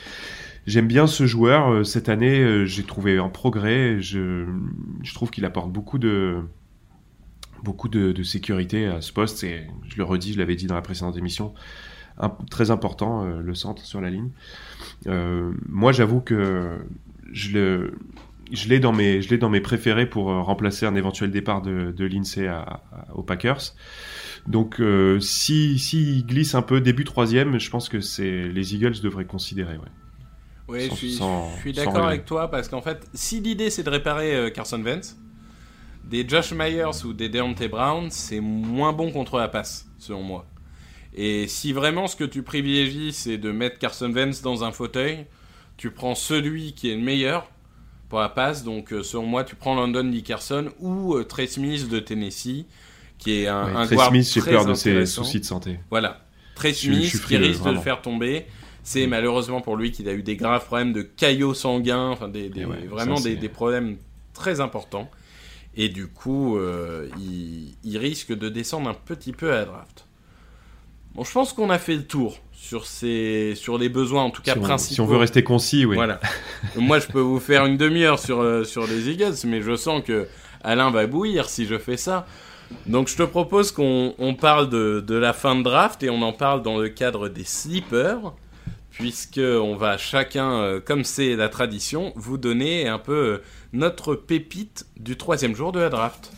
j'aime 0.68 0.86
bien 0.86 1.06
ce 1.06 1.26
joueur. 1.26 1.72
Euh, 1.72 1.84
Cette 1.84 2.08
année, 2.08 2.40
euh, 2.40 2.66
j'ai 2.66 2.84
trouvé 2.84 3.18
un 3.18 3.28
progrès. 3.28 4.00
Je, 4.00 4.44
trouve 5.14 5.30
qu'il 5.30 5.44
apporte 5.44 5.72
beaucoup 5.72 5.98
de 5.98 6.42
sécurité 8.22 8.86
à 8.86 9.00
ce 9.00 9.12
poste. 9.12 9.42
Et 9.44 9.66
je 9.88 9.96
le 9.96 10.04
redis, 10.04 10.34
je 10.34 10.38
l'avais 10.38 10.56
dit 10.56 10.66
dans 10.66 10.74
la 10.74 10.82
précédente 10.82 11.16
émission, 11.16 11.54
très 12.50 12.70
important 12.70 13.24
euh, 13.24 13.40
le 13.40 13.54
centre 13.54 13.84
sur 13.84 14.00
la 14.00 14.10
ligne. 14.10 14.30
Moi, 15.68 15.92
j'avoue 15.92 16.20
que 16.20 16.78
je 17.32 17.88
l'ai 18.68 18.80
dans 18.80 18.92
mes 18.92 19.60
préférés 19.60 20.06
pour 20.06 20.26
remplacer 20.26 20.86
un 20.86 20.94
éventuel 20.94 21.30
départ 21.30 21.62
de, 21.62 21.94
à- 22.46 22.82
aux 23.14 23.22
Packers. 23.22 23.74
Donc, 24.46 24.80
si 25.20 25.78
s'il 25.78 26.26
glisse 26.26 26.54
un 26.54 26.62
peu 26.62 26.80
début 26.80 27.04
troisième, 27.04 27.58
je 27.58 27.70
pense 27.70 27.88
que 27.88 28.00
c'est 28.00 28.48
les 28.48 28.74
Eagles 28.74 29.00
devraient 29.02 29.26
considérer. 29.26 29.78
Oui, 30.68 30.86
Sans- 30.88 30.94
je 30.94 30.98
suis, 30.98 31.12
sans- 31.14 31.50
je 31.56 31.60
suis 31.60 31.74
sans 31.74 31.84
d'accord 31.84 32.06
avec 32.06 32.24
toi 32.24 32.50
parce 32.50 32.68
qu'en 32.68 32.82
fait, 32.82 33.06
si 33.14 33.40
l'idée 33.40 33.70
c'est 33.70 33.82
de 33.82 33.90
réparer 33.90 34.34
euh, 34.34 34.50
Carson 34.50 34.82
Wentz, 34.82 35.16
des 36.04 36.26
Josh 36.28 36.52
Myers 36.52 37.04
ou 37.04 37.12
des 37.12 37.28
Deontay 37.28 37.68
Brown, 37.68 38.10
c'est 38.10 38.40
moins 38.40 38.92
bon 38.92 39.10
contre 39.10 39.38
la 39.38 39.48
passe, 39.48 39.86
selon 39.98 40.22
moi. 40.22 40.46
Et 41.14 41.48
si 41.48 41.72
vraiment 41.72 42.06
ce 42.06 42.16
que 42.16 42.24
tu 42.24 42.42
privilégies 42.42 43.12
c'est 43.12 43.38
de 43.38 43.50
mettre 43.50 43.78
Carson 43.78 44.12
Wentz 44.12 44.42
dans 44.42 44.62
un 44.64 44.70
fauteuil, 44.72 45.26
tu 45.76 45.90
prends 45.90 46.14
celui 46.14 46.72
qui 46.74 46.90
est 46.90 46.94
le 46.96 47.02
meilleur 47.02 47.50
pour 48.08 48.20
la 48.20 48.28
passe. 48.28 48.64
Donc, 48.64 48.92
euh, 48.92 49.02
selon 49.02 49.26
moi, 49.26 49.44
tu 49.44 49.54
prends 49.54 49.74
London 49.74 50.04
Dickerson 50.04 50.70
ou 50.80 51.14
euh, 51.14 51.24
Trey 51.24 51.46
Smith 51.46 51.88
de 51.88 51.98
Tennessee, 51.98 52.66
qui 53.18 53.32
est 53.42 53.46
un, 53.48 53.66
Ouais, 53.66 53.76
un 53.76 53.86
Trey 53.86 53.96
Smith, 54.08 54.30
j'ai 54.34 54.40
peur 54.50 54.64
de 54.64 54.74
ses 54.74 55.06
soucis 55.06 55.40
de 55.40 55.44
santé. 55.44 55.78
Voilà. 55.90 56.20
Trey 56.54 56.70
Je- 56.72 56.92
je 56.92 56.92
Smith 56.92 57.10
qui 57.26 57.36
risque 57.36 57.62
de 57.64 57.70
le 57.70 57.80
faire 57.82 58.02
tomber. 58.02 58.46
C'est 58.88 59.06
malheureusement 59.06 59.60
pour 59.60 59.76
lui 59.76 59.92
qu'il 59.92 60.08
a 60.08 60.14
eu 60.14 60.22
des 60.22 60.36
graves 60.36 60.64
problèmes 60.64 60.94
de 60.94 61.02
caillots 61.02 61.52
sanguins, 61.52 62.08
enfin 62.08 62.28
des, 62.28 62.48
ouais, 62.64 62.86
vraiment 62.86 63.18
ça, 63.18 63.28
des, 63.28 63.48
problèmes 63.50 63.98
très 64.32 64.62
importants. 64.62 65.10
Et 65.76 65.90
du 65.90 66.06
coup, 66.06 66.56
euh, 66.56 67.06
il, 67.18 67.74
il 67.84 67.98
risque 67.98 68.32
de 68.32 68.48
descendre 68.48 68.88
un 68.88 68.94
petit 68.94 69.32
peu 69.32 69.52
à 69.52 69.56
la 69.56 69.64
draft. 69.66 70.06
Bon, 71.14 71.22
je 71.22 71.30
pense 71.32 71.52
qu'on 71.52 71.68
a 71.68 71.78
fait 71.78 71.96
le 71.96 72.06
tour 72.06 72.38
sur, 72.54 72.86
ces, 72.86 73.52
sur 73.56 73.76
les 73.76 73.90
besoins, 73.90 74.22
en 74.22 74.30
tout 74.30 74.40
cas 74.40 74.54
Si 74.54 74.58
on, 74.58 74.62
principaux. 74.62 74.94
si 74.94 75.00
on 75.02 75.06
veut 75.06 75.18
rester 75.18 75.42
concis, 75.42 75.84
oui. 75.84 75.96
Voilà. 75.96 76.18
Moi, 76.76 76.98
je 76.98 77.08
peux 77.08 77.20
vous 77.20 77.40
faire 77.40 77.66
une 77.66 77.76
demi-heure 77.76 78.18
sur, 78.18 78.40
euh, 78.40 78.64
sur 78.64 78.86
les 78.86 79.10
Eagles, 79.10 79.36
mais 79.44 79.60
je 79.60 79.76
sens 79.76 80.02
que 80.02 80.28
Alain 80.64 80.90
va 80.90 81.06
bouillir 81.06 81.50
si 81.50 81.66
je 81.66 81.76
fais 81.76 81.98
ça. 81.98 82.26
Donc, 82.86 83.08
je 83.08 83.16
te 83.16 83.22
propose 83.22 83.70
qu'on 83.70 84.14
on 84.18 84.34
parle 84.34 84.70
de, 84.70 85.04
de 85.06 85.14
la 85.14 85.34
fin 85.34 85.56
de 85.56 85.62
draft 85.62 86.02
et 86.02 86.08
on 86.08 86.22
en 86.22 86.32
parle 86.32 86.62
dans 86.62 86.78
le 86.78 86.88
cadre 86.88 87.28
des 87.28 87.44
sleepers, 87.44 88.32
puisque 88.98 89.40
on 89.40 89.76
va 89.76 89.96
chacun, 89.96 90.50
euh, 90.60 90.80
comme 90.80 91.04
c'est 91.04 91.36
la 91.36 91.48
tradition, 91.48 92.12
vous 92.16 92.36
donner 92.36 92.88
un 92.88 92.98
peu 92.98 93.12
euh, 93.12 93.42
notre 93.72 94.14
pépite 94.14 94.86
du 94.96 95.16
troisième 95.16 95.54
jour 95.54 95.72
de 95.72 95.80
la 95.80 95.88
draft. 95.88 96.32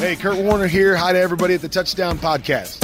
Hey, 0.00 0.16
Kurt 0.16 0.38
Warner 0.38 0.68
here. 0.68 0.96
Hi 0.96 1.12
to 1.12 1.18
everybody 1.18 1.54
at 1.54 1.62
the 1.62 1.70
Touchdown 1.70 2.18
Podcast. 2.18 2.81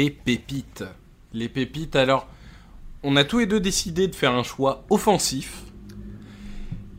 Les 0.00 0.08
pépites. 0.08 0.82
Les 1.34 1.50
pépites, 1.50 1.94
alors, 1.94 2.26
on 3.02 3.16
a 3.16 3.24
tous 3.24 3.40
les 3.40 3.46
deux 3.46 3.60
décidé 3.60 4.08
de 4.08 4.14
faire 4.14 4.32
un 4.32 4.42
choix 4.42 4.82
offensif. 4.88 5.60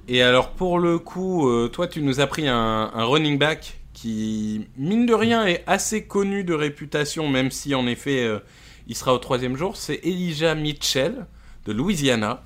Et 0.08 0.22
alors, 0.22 0.52
pour 0.52 0.78
le 0.78 1.00
coup, 1.00 1.50
euh, 1.50 1.68
toi, 1.68 1.88
tu 1.88 2.04
nous 2.04 2.20
as 2.20 2.28
pris 2.28 2.48
un, 2.48 2.92
un 2.94 3.04
running 3.06 3.40
back 3.40 3.80
qui, 3.94 4.68
mine 4.78 5.08
de 5.08 5.16
rien, 5.16 5.48
est 5.48 5.64
assez 5.66 6.04
connu 6.04 6.44
de 6.44 6.54
réputation, 6.54 7.28
même 7.28 7.50
si, 7.50 7.74
en 7.74 7.88
effet, 7.88 8.24
euh, 8.24 8.38
il 8.86 8.96
sera 8.96 9.16
au 9.16 9.18
troisième 9.18 9.58
jour. 9.58 9.78
C'est 9.78 10.00
Elijah 10.04 10.54
Mitchell, 10.54 11.26
de 11.66 11.74
Louisiana. 11.74 12.44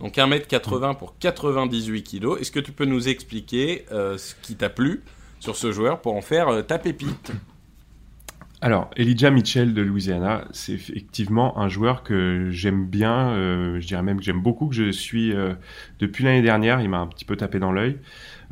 Donc 0.00 0.16
1m80 0.16 0.96
pour 0.96 1.18
98 1.18 2.02
kg. 2.02 2.40
Est-ce 2.40 2.50
que 2.50 2.60
tu 2.60 2.72
peux 2.72 2.86
nous 2.86 3.08
expliquer 3.08 3.84
euh, 3.92 4.16
ce 4.16 4.34
qui 4.40 4.56
t'a 4.56 4.70
plu 4.70 5.04
sur 5.38 5.54
ce 5.54 5.70
joueur 5.70 6.00
pour 6.00 6.16
en 6.16 6.22
faire 6.22 6.66
ta 6.66 6.78
pépite? 6.78 7.30
Alors, 8.60 8.90
Elijah 8.96 9.30
Mitchell 9.30 9.72
de 9.72 9.82
Louisiana, 9.82 10.44
c'est 10.50 10.72
effectivement 10.72 11.58
un 11.58 11.68
joueur 11.68 12.02
que 12.02 12.48
j'aime 12.50 12.86
bien, 12.86 13.30
euh, 13.30 13.78
je 13.80 13.86
dirais 13.86 14.02
même 14.02 14.18
que 14.18 14.24
j'aime 14.24 14.42
beaucoup, 14.42 14.66
que 14.66 14.74
je 14.74 14.90
suis 14.90 15.32
euh, 15.32 15.54
depuis 16.00 16.24
l'année 16.24 16.42
dernière, 16.42 16.80
il 16.80 16.88
m'a 16.88 16.98
un 16.98 17.06
petit 17.06 17.24
peu 17.24 17.36
tapé 17.36 17.60
dans 17.60 17.70
l'œil. 17.70 17.98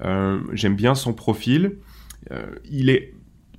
Euh, 0.04 0.40
j'aime 0.52 0.76
bien 0.76 0.94
son 0.94 1.12
profil. 1.12 1.78
Il 2.70 2.90
est, 2.90 3.14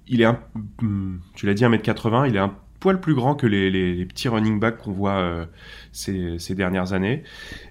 il 0.07 0.21
est 0.21 0.25
un, 0.25 0.39
hum, 0.81 1.21
tu 1.35 1.45
l'as 1.45 1.53
dit, 1.53 1.63
1m80, 1.63 2.29
il 2.29 2.35
est 2.35 2.39
un 2.39 2.53
poil 2.79 2.99
plus 2.99 3.13
grand 3.13 3.35
que 3.35 3.47
les, 3.47 4.05
petits 4.05 4.27
running 4.29 4.59
backs 4.59 4.77
qu'on 4.77 4.91
voit 4.91 5.47
ces, 5.91 6.37
dernières 6.55 6.93
années. 6.93 7.23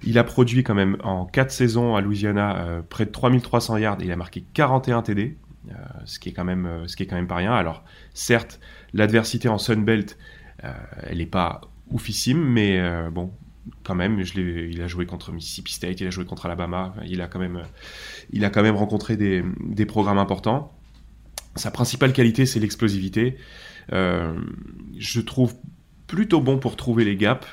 Il 0.04 0.18
a 0.18 0.24
produit 0.24 0.64
quand 0.64 0.74
même 0.74 0.96
en 1.02 1.26
4 1.26 1.50
saisons 1.50 1.96
à 1.96 2.00
Louisiana 2.00 2.82
près 2.88 3.04
de 3.06 3.10
3300 3.10 3.76
yards, 3.76 3.98
il 4.00 4.10
a 4.10 4.16
marqué 4.16 4.44
41 4.54 5.02
TD. 5.02 5.36
ce 6.06 6.18
qui 6.18 6.30
est 6.30 6.32
quand 6.32 6.44
même 6.44 6.84
ce 6.86 6.96
qui 6.96 7.02
est 7.02 7.06
quand 7.06 7.16
même 7.16 7.26
pas 7.26 7.36
rien 7.36 7.52
alors 7.52 7.84
certes 8.16 8.60
l'adversité 8.94 9.48
en 9.48 9.58
Sunbelt 9.58 10.16
euh, 10.64 10.72
elle 11.02 11.20
est 11.20 11.26
pas 11.26 11.60
oufissime 11.90 12.42
mais 12.42 12.80
euh, 12.80 13.10
bon 13.10 13.30
quand 13.82 13.94
même 13.94 14.20
il 14.20 14.80
a 14.80 14.86
joué 14.86 15.06
contre 15.06 15.32
Mississippi 15.32 15.72
State 15.72 16.00
il 16.00 16.06
a 16.06 16.10
joué 16.10 16.24
contre 16.24 16.46
Alabama. 16.46 16.94
Il 17.04 17.20
a 17.20 17.26
quand 17.26 17.40
même 17.40 18.76
rencontré 18.76 19.16
des, 19.16 19.86
programmes 19.86 20.18
importants. 20.18 20.72
Sa 21.56 21.72
principale 21.72 22.12
qualité 22.12 22.46
c'est 22.46 22.60
l'explosivité. 22.60 23.36
Euh, 23.92 24.38
je 24.96 25.20
trouve 25.20 25.54
plutôt 26.06 26.40
bon 26.40 26.58
pour 26.58 26.76
trouver 26.76 27.04
les 27.04 27.16
gaps. 27.16 27.44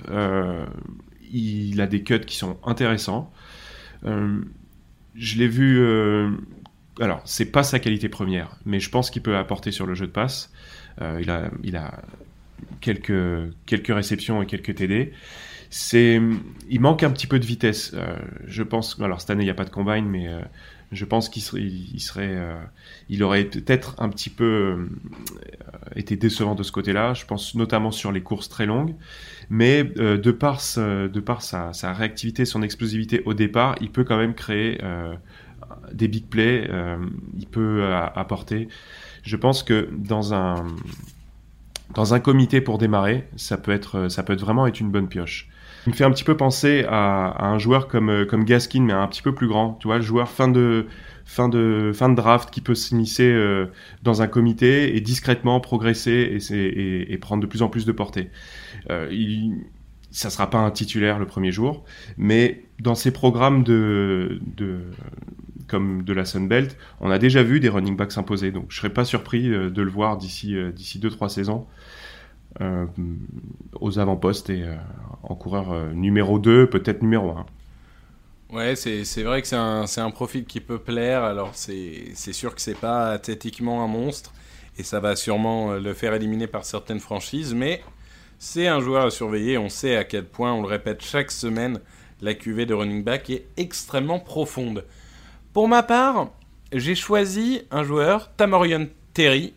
Il 1.31 1.81
a 1.81 1.87
des 1.87 2.03
cuts 2.03 2.19
qui 2.19 2.37
sont 2.37 2.59
intéressants. 2.63 3.33
Je 4.03 5.37
l'ai 5.39 5.47
vu 5.47 5.79
alors, 6.99 7.21
c'est 7.25 7.45
pas 7.45 7.63
sa 7.63 7.79
qualité 7.79 8.07
première, 8.09 8.57
mais 8.65 8.79
je 8.79 8.89
pense 8.89 9.09
qu'il 9.09 9.21
peut 9.21 9.35
apporter 9.35 9.71
sur 9.71 9.85
le 9.85 9.95
jeu 9.95 10.05
de 10.05 10.11
passe. 10.11 10.51
Euh, 11.01 11.19
il 11.21 11.29
a, 11.29 11.49
il 11.63 11.75
a 11.75 11.99
quelques, 12.81 13.51
quelques 13.65 13.93
réceptions 13.93 14.41
et 14.43 14.45
quelques 14.45 14.75
TD. 14.75 15.11
C'est, 15.71 16.21
il 16.69 16.79
manque 16.79 17.01
un 17.01 17.09
petit 17.09 17.25
peu 17.25 17.39
de 17.39 17.45
vitesse. 17.45 17.91
Euh, 17.95 18.15
je 18.45 18.61
pense, 18.61 18.99
alors 19.01 19.21
cette 19.21 19.31
année 19.31 19.41
il 19.41 19.47
n'y 19.47 19.51
a 19.51 19.55
pas 19.55 19.65
de 19.65 19.71
combine, 19.71 20.05
mais 20.05 20.27
euh, 20.27 20.39
je 20.91 21.03
pense 21.03 21.29
qu'il 21.29 21.41
serait, 21.41 21.63
il 21.63 21.99
serait, 21.99 22.37
il 23.09 23.23
aurait 23.23 23.45
peut-être 23.45 23.95
un 23.99 24.09
petit 24.09 24.29
peu 24.29 24.87
été 25.95 26.15
décevant 26.15 26.53
de 26.53 26.61
ce 26.61 26.71
côté-là. 26.71 27.15
Je 27.15 27.25
pense 27.25 27.55
notamment 27.55 27.89
sur 27.89 28.11
les 28.11 28.21
courses 28.21 28.49
très 28.49 28.67
longues, 28.67 28.93
mais 29.49 29.83
de 29.83 30.31
par, 30.31 30.61
de 30.77 31.19
par 31.19 31.41
sa, 31.41 31.73
sa 31.73 31.93
réactivité, 31.93 32.45
son 32.45 32.61
explosivité 32.61 33.23
au 33.25 33.33
départ, 33.33 33.75
il 33.81 33.89
peut 33.89 34.03
quand 34.03 34.17
même 34.17 34.35
créer 34.35 34.79
des 35.91 36.07
big 36.07 36.25
plays. 36.27 36.67
euh, 36.69 36.97
il 37.37 37.47
peut 37.47 37.81
euh, 37.83 38.05
apporter. 38.15 38.67
Je 39.23 39.35
pense 39.35 39.63
que 39.63 39.89
dans 39.91 40.33
un 40.33 40.65
dans 41.93 42.13
un 42.13 42.19
comité 42.19 42.61
pour 42.61 42.77
démarrer, 42.77 43.27
ça 43.35 43.57
peut 43.57 43.71
être 43.71 44.09
ça 44.09 44.23
peut 44.23 44.33
être 44.33 44.41
vraiment 44.41 44.67
être 44.67 44.79
une 44.79 44.91
bonne 44.91 45.07
pioche. 45.07 45.49
Il 45.85 45.89
me 45.89 45.95
fait 45.95 46.05
un 46.05 46.11
petit 46.11 46.23
peu 46.23 46.37
penser 46.37 46.85
à, 46.87 47.45
un 47.45 47.57
joueur 47.57 47.87
comme, 47.87 48.09
euh, 48.09 48.25
comme 48.25 48.45
Gaskin, 48.45 48.81
mais 48.83 48.93
un 48.93 49.07
petit 49.07 49.21
peu 49.21 49.33
plus 49.33 49.47
grand. 49.47 49.73
Tu 49.79 49.87
vois, 49.87 49.97
le 49.97 50.03
joueur 50.03 50.29
fin 50.29 50.47
de, 50.47 50.85
fin 51.25 51.49
de, 51.49 51.91
fin 51.93 52.09
de 52.09 52.15
draft 52.15 52.49
qui 52.51 52.61
peut 52.61 52.75
s'immiscer 52.75 53.29
euh, 53.29 53.67
dans 54.01 54.21
un 54.21 54.27
comité 54.27 54.95
et 54.95 55.01
discrètement 55.01 55.59
progresser 55.59 56.39
et, 56.51 56.53
et, 56.53 57.13
et, 57.13 57.17
prendre 57.17 57.41
de 57.41 57.47
plus 57.47 57.61
en 57.61 57.67
plus 57.67 57.85
de 57.85 57.91
portée. 57.91 58.29
Euh, 58.89 59.09
il, 59.11 59.65
ça 60.09 60.29
sera 60.29 60.49
pas 60.49 60.59
un 60.59 60.71
titulaire 60.71 61.19
le 61.19 61.25
premier 61.25 61.51
jour, 61.51 61.83
mais 62.17 62.63
dans 62.79 62.95
ces 62.95 63.11
programmes 63.11 63.63
de, 63.63 64.39
de 64.55 64.79
comme 65.73 66.03
de 66.03 66.13
la 66.13 66.23
Sunbelt, 66.23 66.77
on 67.01 67.09
a 67.09 67.17
déjà 67.19 67.43
vu 67.43 67.59
des 67.59 67.69
running 67.69 67.97
backs 67.97 68.11
s'imposer. 68.11 68.51
Donc 68.51 68.65
je 68.69 68.77
serais 68.77 68.93
pas 68.93 69.05
surpris 69.05 69.51
euh, 69.51 69.69
de 69.69 69.81
le 69.81 69.89
voir 69.89 70.17
d'ici 70.17 70.55
euh, 70.55 70.71
d'ici 70.71 70.99
deux 70.99 71.09
trois 71.09 71.29
saisons 71.29 71.65
euh, 72.61 72.85
aux 73.81 73.97
avant-postes 73.97 74.51
et 74.51 74.61
euh, 74.61 74.75
en 75.23 75.33
coureur 75.33 75.71
euh, 75.71 75.91
numéro 75.91 76.37
2, 76.37 76.69
peut-être 76.69 77.01
numéro 77.01 77.31
1. 77.31 77.45
Ouais, 78.51 78.75
c'est 78.75 79.23
vrai 79.23 79.41
que 79.41 79.47
c'est 79.47 79.55
un, 79.55 79.85
un, 79.97 80.11
profil 80.11 80.45
qui 80.45 80.59
peut 80.59 80.77
plaire. 80.77 81.23
Alors, 81.23 81.49
c'est 81.55 82.13
sûr 82.15 82.53
que 82.53 82.61
c'est 82.61 82.77
pas 82.77 83.09
athlétiquement 83.09 83.83
un 83.83 83.87
monstre. 83.87 84.31
Et 84.77 84.83
ça 84.83 84.99
va 84.99 85.15
sûrement 85.15 85.73
le 85.73 85.93
faire 85.93 86.13
éliminer 86.13 86.45
par 86.45 86.63
certaines 86.63 86.99
franchises. 86.99 87.55
Mais 87.55 87.81
c'est 88.37 88.67
un 88.67 88.79
joueur 88.79 89.07
à 89.07 89.09
surveiller. 89.09 89.57
On 89.57 89.69
sait 89.69 89.95
à 89.95 90.03
quel 90.03 90.25
point, 90.25 90.53
on 90.53 90.61
le 90.61 90.67
répète 90.67 91.01
chaque 91.01 91.31
semaine, 91.31 91.79
la 92.21 92.35
QV 92.35 92.67
de 92.67 92.75
running 92.75 93.03
back 93.03 93.31
est 93.31 93.47
extrêmement 93.57 94.19
profonde. 94.19 94.85
Pour 95.53 95.67
ma 95.67 95.83
part, 95.83 96.29
j'ai 96.73 96.95
choisi 96.95 97.61
un 97.69 97.83
joueur, 97.83 98.31
Tamorian 98.37 98.87
Terry, 99.13 99.53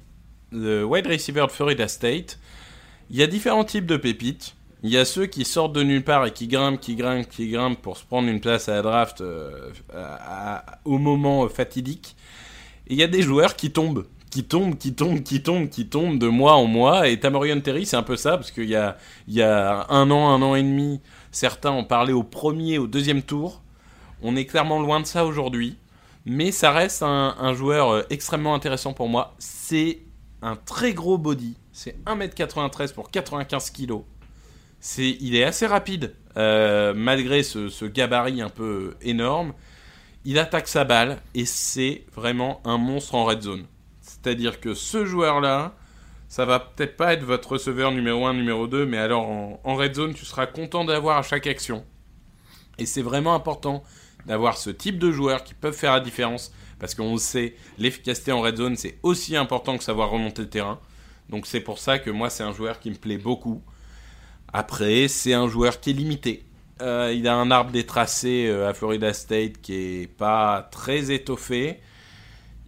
le 0.53 0.85
wide 0.85 1.07
receiver 1.07 1.47
de 1.47 1.51
Florida 1.51 1.89
State. 1.89 2.39
Il 3.09 3.17
y 3.17 3.23
a 3.23 3.27
différents 3.27 3.65
types 3.65 3.87
de 3.87 3.97
pépites. 3.97 4.55
Il 4.83 4.91
y 4.91 4.99
a 4.99 5.07
ceux 5.07 5.25
qui 5.25 5.47
sortent 5.47 5.73
de 5.73 5.83
nulle 5.83 6.05
part 6.05 6.27
et 6.27 6.33
qui 6.33 6.49
grimpent, 6.49 6.81
qui 6.81 6.97
grimpent, 6.97 7.31
qui 7.31 7.49
grimpent 7.49 7.81
pour 7.81 7.97
se 7.97 8.05
prendre 8.05 8.29
une 8.29 8.41
place 8.41 8.69
à 8.69 8.75
la 8.75 8.83
draft 8.83 9.23
euh, 9.23 9.71
au 10.85 10.99
moment 10.99 11.49
fatidique. 11.49 12.15
Et 12.89 12.93
il 12.93 12.99
y 12.99 13.03
a 13.03 13.09
des 13.09 13.23
joueurs 13.23 13.57
qui 13.57 13.71
tombent, 13.71 14.05
qui 14.31 14.45
tombent, 14.45 14.77
qui 14.77 14.93
tombent, 14.93 15.23
qui 15.23 15.43
tombent, 15.43 15.71
qui 15.71 15.87
tombent 15.87 16.19
de 16.19 16.29
mois 16.29 16.57
en 16.57 16.67
mois. 16.67 17.09
Et 17.09 17.19
Tamorian 17.19 17.61
Terry, 17.61 17.87
c'est 17.87 17.97
un 17.97 18.03
peu 18.03 18.17
ça, 18.17 18.33
parce 18.37 18.51
qu'il 18.51 18.69
y 18.69 18.77
a, 18.77 18.99
il 19.29 19.35
y 19.35 19.41
a 19.41 19.87
un 19.89 20.11
an, 20.11 20.29
un 20.29 20.43
an 20.43 20.57
et 20.57 20.63
demi, 20.63 21.01
certains 21.31 21.73
ont 21.73 21.85
parlé 21.85 22.13
au 22.13 22.23
premier, 22.23 22.77
au 22.77 22.87
deuxième 22.87 23.23
tour. 23.23 23.63
On 24.21 24.37
est 24.37 24.45
clairement 24.45 24.79
loin 24.79 25.01
de 25.01 25.07
ça 25.07 25.25
aujourd'hui. 25.25 25.79
Mais 26.27 26.51
ça 26.51 26.73
reste 26.73 27.03
un, 27.03 27.55
joueur 27.55 28.05
extrêmement 28.11 28.55
intéressant 28.55 28.93
pour 28.93 29.09
moi. 29.09 29.35
C'est 29.39 30.01
un 30.43 30.57
très 30.57 30.93
gros 30.93 31.19
body. 31.19 31.57
C'est 31.73 31.97
1m93 32.05 32.93
pour 32.93 33.11
95 33.11 33.71
kg 33.71 34.03
c'est, 34.81 35.17
il 35.21 35.35
est 35.35 35.45
assez 35.45 35.67
rapide, 35.67 36.15
euh, 36.37 36.93
malgré 36.95 37.43
ce, 37.43 37.85
gabarit 37.87 38.41
un 38.41 38.51
peu 38.51 38.95
énorme. 39.01 39.53
Il 40.25 40.39
attaque 40.39 40.69
sa 40.69 40.85
balle 40.85 41.19
et 41.35 41.45
c'est 41.45 42.05
vraiment 42.15 42.61
un 42.65 42.79
monstre 42.79 43.15
en 43.15 43.25
red 43.25 43.43
zone. 43.43 43.65
C'est-à-dire 44.01 44.61
que 44.61 44.75
ce 44.75 45.05
joueur-là, 45.05 45.75
ça 46.29 46.45
va 46.45 46.61
peut-être 46.61 46.97
pas 46.97 47.13
être 47.15 47.23
votre 47.23 47.53
receveur 47.53 47.93
numéro 47.93 48.27
1, 48.27 48.35
numéro 48.35 48.67
2, 48.67 48.87
mais 48.87 48.99
alors 48.99 49.29
en 49.29 49.75
red 49.75 49.95
zone, 49.95 50.15
tu 50.15 50.25
seras 50.25 50.47
content 50.47 50.85
d'avoir 50.85 51.17
à 51.17 51.23
chaque 51.23 51.47
action. 51.47 51.85
Et 52.79 52.87
c'est 52.87 53.03
vraiment 53.03 53.35
important 53.35 53.83
d'avoir 54.27 54.59
ce 54.59 54.71
type 54.71 54.99
de 54.99 55.11
joueurs 55.11 55.45
qui 55.45 55.55
peuvent 55.55 55.77
faire 55.77 55.93
la 55.93 56.01
différence, 56.01 56.53
parce 56.79 56.95
qu'on 56.95 57.13
le 57.13 57.19
sait, 57.19 57.55
l'efficacité 57.79 58.33
en 58.33 58.43
red 58.43 58.57
zone, 58.57 58.77
c'est 58.77 58.99
aussi 59.03 59.37
important 59.37 59.79
que 59.79 59.85
savoir 59.85 60.11
remonter 60.11 60.43
le 60.43 60.51
terrain. 60.51 60.79
Donc 61.31 61.47
c'est 61.47 61.61
pour 61.61 61.79
ça 61.79 61.99
que 61.99 62.11
moi, 62.11 62.31
c'est 62.31 62.43
un 62.43 62.53
joueur 62.53 62.79
qui 62.81 62.91
me 62.91 62.97
plaît 62.97 63.19
beaucoup. 63.19 63.63
Après, 64.53 65.09
c'est 65.09 65.33
un 65.33 65.49
joueur 65.49 65.81
qui 65.81 65.91
est 65.91 65.95
limité. 65.95 66.45
Euh, 66.83 67.13
il 67.17 67.27
a 67.27 67.35
un 67.35 67.51
arbre 67.51 67.71
des 67.71 67.87
tracés 67.87 68.47
euh, 68.49 68.69
à 68.69 68.75
Florida 68.75 69.13
State 69.13 69.61
qui 69.63 69.75
est 69.75 70.07
pas 70.07 70.69
très 70.71 71.11
étoffé. 71.11 71.81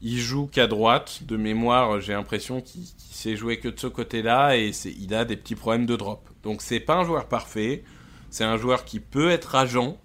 Il 0.00 0.18
joue 0.18 0.46
qu'à 0.46 0.66
droite. 0.66 1.24
De 1.24 1.36
mémoire, 1.36 2.00
j'ai 2.00 2.14
l'impression 2.14 2.60
qu'il 2.60 2.82
qu 2.82 2.88
sait 3.10 3.36
jouer 3.36 3.58
que 3.58 3.68
de 3.68 3.78
ce 3.78 3.86
côté-là 3.86 4.56
et 4.56 4.70
il 4.86 5.14
a 5.14 5.24
des 5.24 5.36
petits 5.36 5.56
problèmes 5.56 5.86
de 5.86 5.96
drop. 5.96 6.28
Donc 6.42 6.62
c'est 6.62 6.80
pas 6.80 6.94
un 6.94 7.04
joueur 7.04 7.26
parfait. 7.26 7.84
C'est 8.30 8.44
un 8.44 8.56
joueur 8.56 8.84
qui 8.84 9.00
peut 9.00 9.30
être 9.30 9.54
agent. 9.54 9.98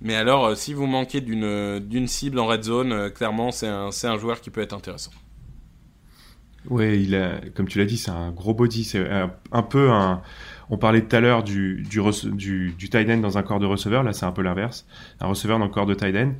Mais 0.00 0.14
alors, 0.14 0.46
euh, 0.46 0.54
si 0.54 0.72
vous 0.72 0.86
manquez 0.86 1.20
d'une 1.20 2.06
cible 2.06 2.38
en 2.38 2.46
red 2.46 2.62
zone, 2.62 2.92
euh, 2.92 3.10
clairement, 3.10 3.50
c'est 3.50 3.68
un, 3.68 3.90
un 3.90 4.18
joueur 4.18 4.40
qui 4.40 4.50
peut 4.50 4.62
être 4.62 4.74
intéressant. 4.74 5.12
Oui, 6.68 7.02
il 7.04 7.14
a, 7.14 7.40
comme 7.54 7.68
tu 7.68 7.78
l'as 7.78 7.84
dit, 7.86 7.96
c'est 7.96 8.10
un 8.10 8.30
gros 8.32 8.54
body. 8.54 8.84
C'est 8.84 9.06
un, 9.52 9.62
peu 9.62 9.90
un. 9.90 10.22
On 10.68 10.76
parlait 10.76 11.02
tout 11.02 11.16
à 11.16 11.20
l'heure 11.20 11.42
du, 11.42 11.82
du, 11.82 12.00
du, 12.32 12.72
du 12.72 12.88
tight 12.90 13.08
end 13.08 13.18
dans 13.18 13.38
un 13.38 13.42
corps 13.42 13.60
de 13.60 13.66
receveur. 13.66 14.02
Là, 14.02 14.12
c'est 14.12 14.26
un 14.26 14.32
peu 14.32 14.42
l'inverse. 14.42 14.86
Un 15.20 15.26
receveur 15.26 15.58
dans 15.58 15.64
le 15.64 15.70
corps 15.70 15.86
de 15.86 15.94
tight 15.94 16.14
end. 16.14 16.34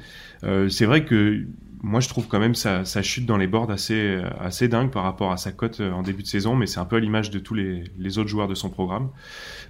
Euh, 0.44 0.68
c'est 0.68 0.84
vrai 0.84 1.04
que 1.04 1.46
moi, 1.82 2.00
je 2.00 2.08
trouve 2.08 2.28
quand 2.28 2.38
même 2.38 2.54
sa, 2.54 2.84
sa 2.84 3.02
chute 3.02 3.26
dans 3.26 3.36
les 3.36 3.46
boards 3.46 3.70
assez, 3.70 4.20
assez 4.38 4.68
dingue 4.68 4.90
par 4.90 5.02
rapport 5.02 5.32
à 5.32 5.36
sa 5.36 5.52
cote 5.52 5.80
en 5.80 6.02
début 6.02 6.22
de 6.22 6.28
saison, 6.28 6.54
mais 6.54 6.66
c'est 6.66 6.80
un 6.80 6.84
peu 6.84 6.96
à 6.96 7.00
l'image 7.00 7.30
de 7.30 7.38
tous 7.38 7.54
les, 7.54 7.84
les, 7.98 8.18
autres 8.18 8.28
joueurs 8.28 8.48
de 8.48 8.54
son 8.54 8.68
programme. 8.68 9.08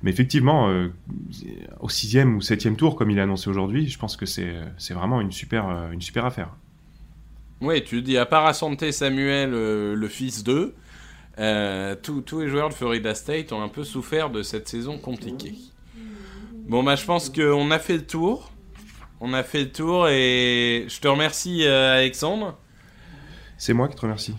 Mais 0.03 0.11
effectivement, 0.11 0.69
euh, 0.69 0.89
au 1.79 1.89
sixième 1.89 2.37
ou 2.37 2.41
septième 2.41 2.77
tour, 2.77 2.97
comme 2.97 3.11
il 3.11 3.21
a 3.21 3.23
annoncé 3.23 3.49
aujourd'hui, 3.49 3.89
je 3.89 3.99
pense 3.99 4.17
que 4.17 4.27
c'est 4.27 4.55
vraiment 4.91 5.21
une 5.21 5.33
super, 5.33 5.91
une 5.93 6.01
super 6.01 6.25
affaire. 6.25 6.51
Oui, 7.61 7.85
tu 7.85 8.01
dis, 8.01 8.17
à 8.17 8.25
part 8.25 8.47
à 8.47 8.55
Santé 8.55 8.91
Samuel, 8.91 9.51
euh, 9.53 9.95
le 9.95 10.09
fils 10.09 10.43
d'eux, 10.43 10.75
euh, 11.39 11.95
tous 11.95 12.41
les 12.41 12.49
joueurs 12.49 12.71
de 12.71 12.75
Florida 12.75 13.15
State 13.15 13.53
ont 13.53 13.63
un 13.63 13.69
peu 13.69 13.85
souffert 13.85 14.31
de 14.31 14.43
cette 14.43 14.67
saison 14.69 14.99
compliquée. 14.99 15.55
Bon, 16.69 16.83
bah, 16.83 16.97
je 16.97 17.05
pense 17.05 17.29
qu'on 17.29 17.71
a 17.71 17.79
fait 17.79 17.97
le 17.97 18.07
tour. 18.07 18.51
On 19.21 19.35
a 19.35 19.43
fait 19.43 19.61
le 19.61 19.71
tour 19.71 20.09
et 20.09 20.87
je 20.89 21.01
te 21.01 21.07
remercie, 21.07 21.67
euh, 21.67 21.99
Alexandre. 21.99 22.59
C'est 23.59 23.75
moi 23.75 23.87
qui 23.89 23.95
te 23.95 24.01
remercie. 24.01 24.35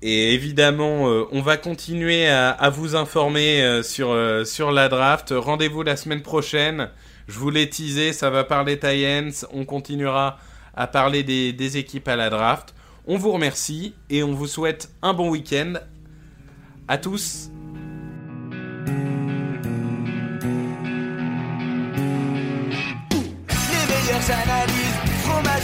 Et 0.00 0.32
évidemment, 0.32 1.08
euh, 1.08 1.24
on 1.32 1.40
va 1.40 1.56
continuer 1.56 2.28
à, 2.28 2.50
à 2.50 2.70
vous 2.70 2.94
informer 2.94 3.62
euh, 3.62 3.82
sur, 3.82 4.16
sur 4.46 4.70
la 4.70 4.88
draft. 4.88 5.34
Rendez-vous 5.36 5.82
la 5.82 5.96
semaine 5.96 6.22
prochaine. 6.22 6.90
Je 7.26 7.38
vous 7.40 7.50
l'ai 7.50 7.68
teasé, 7.68 8.12
ça 8.12 8.30
va 8.30 8.44
parler 8.44 8.78
Titans. 8.78 9.32
On 9.52 9.64
continuera 9.64 10.38
à 10.76 10.86
parler 10.86 11.24
des, 11.24 11.52
des, 11.52 11.76
équipes 11.76 12.06
à 12.06 12.14
la 12.14 12.30
draft. 12.30 12.74
On 13.08 13.16
vous 13.16 13.32
remercie 13.32 13.94
et 14.08 14.22
on 14.22 14.34
vous 14.34 14.46
souhaite 14.46 14.90
un 15.02 15.14
bon 15.14 15.30
week-end. 15.30 15.74
À 16.86 16.98
tous. 16.98 17.50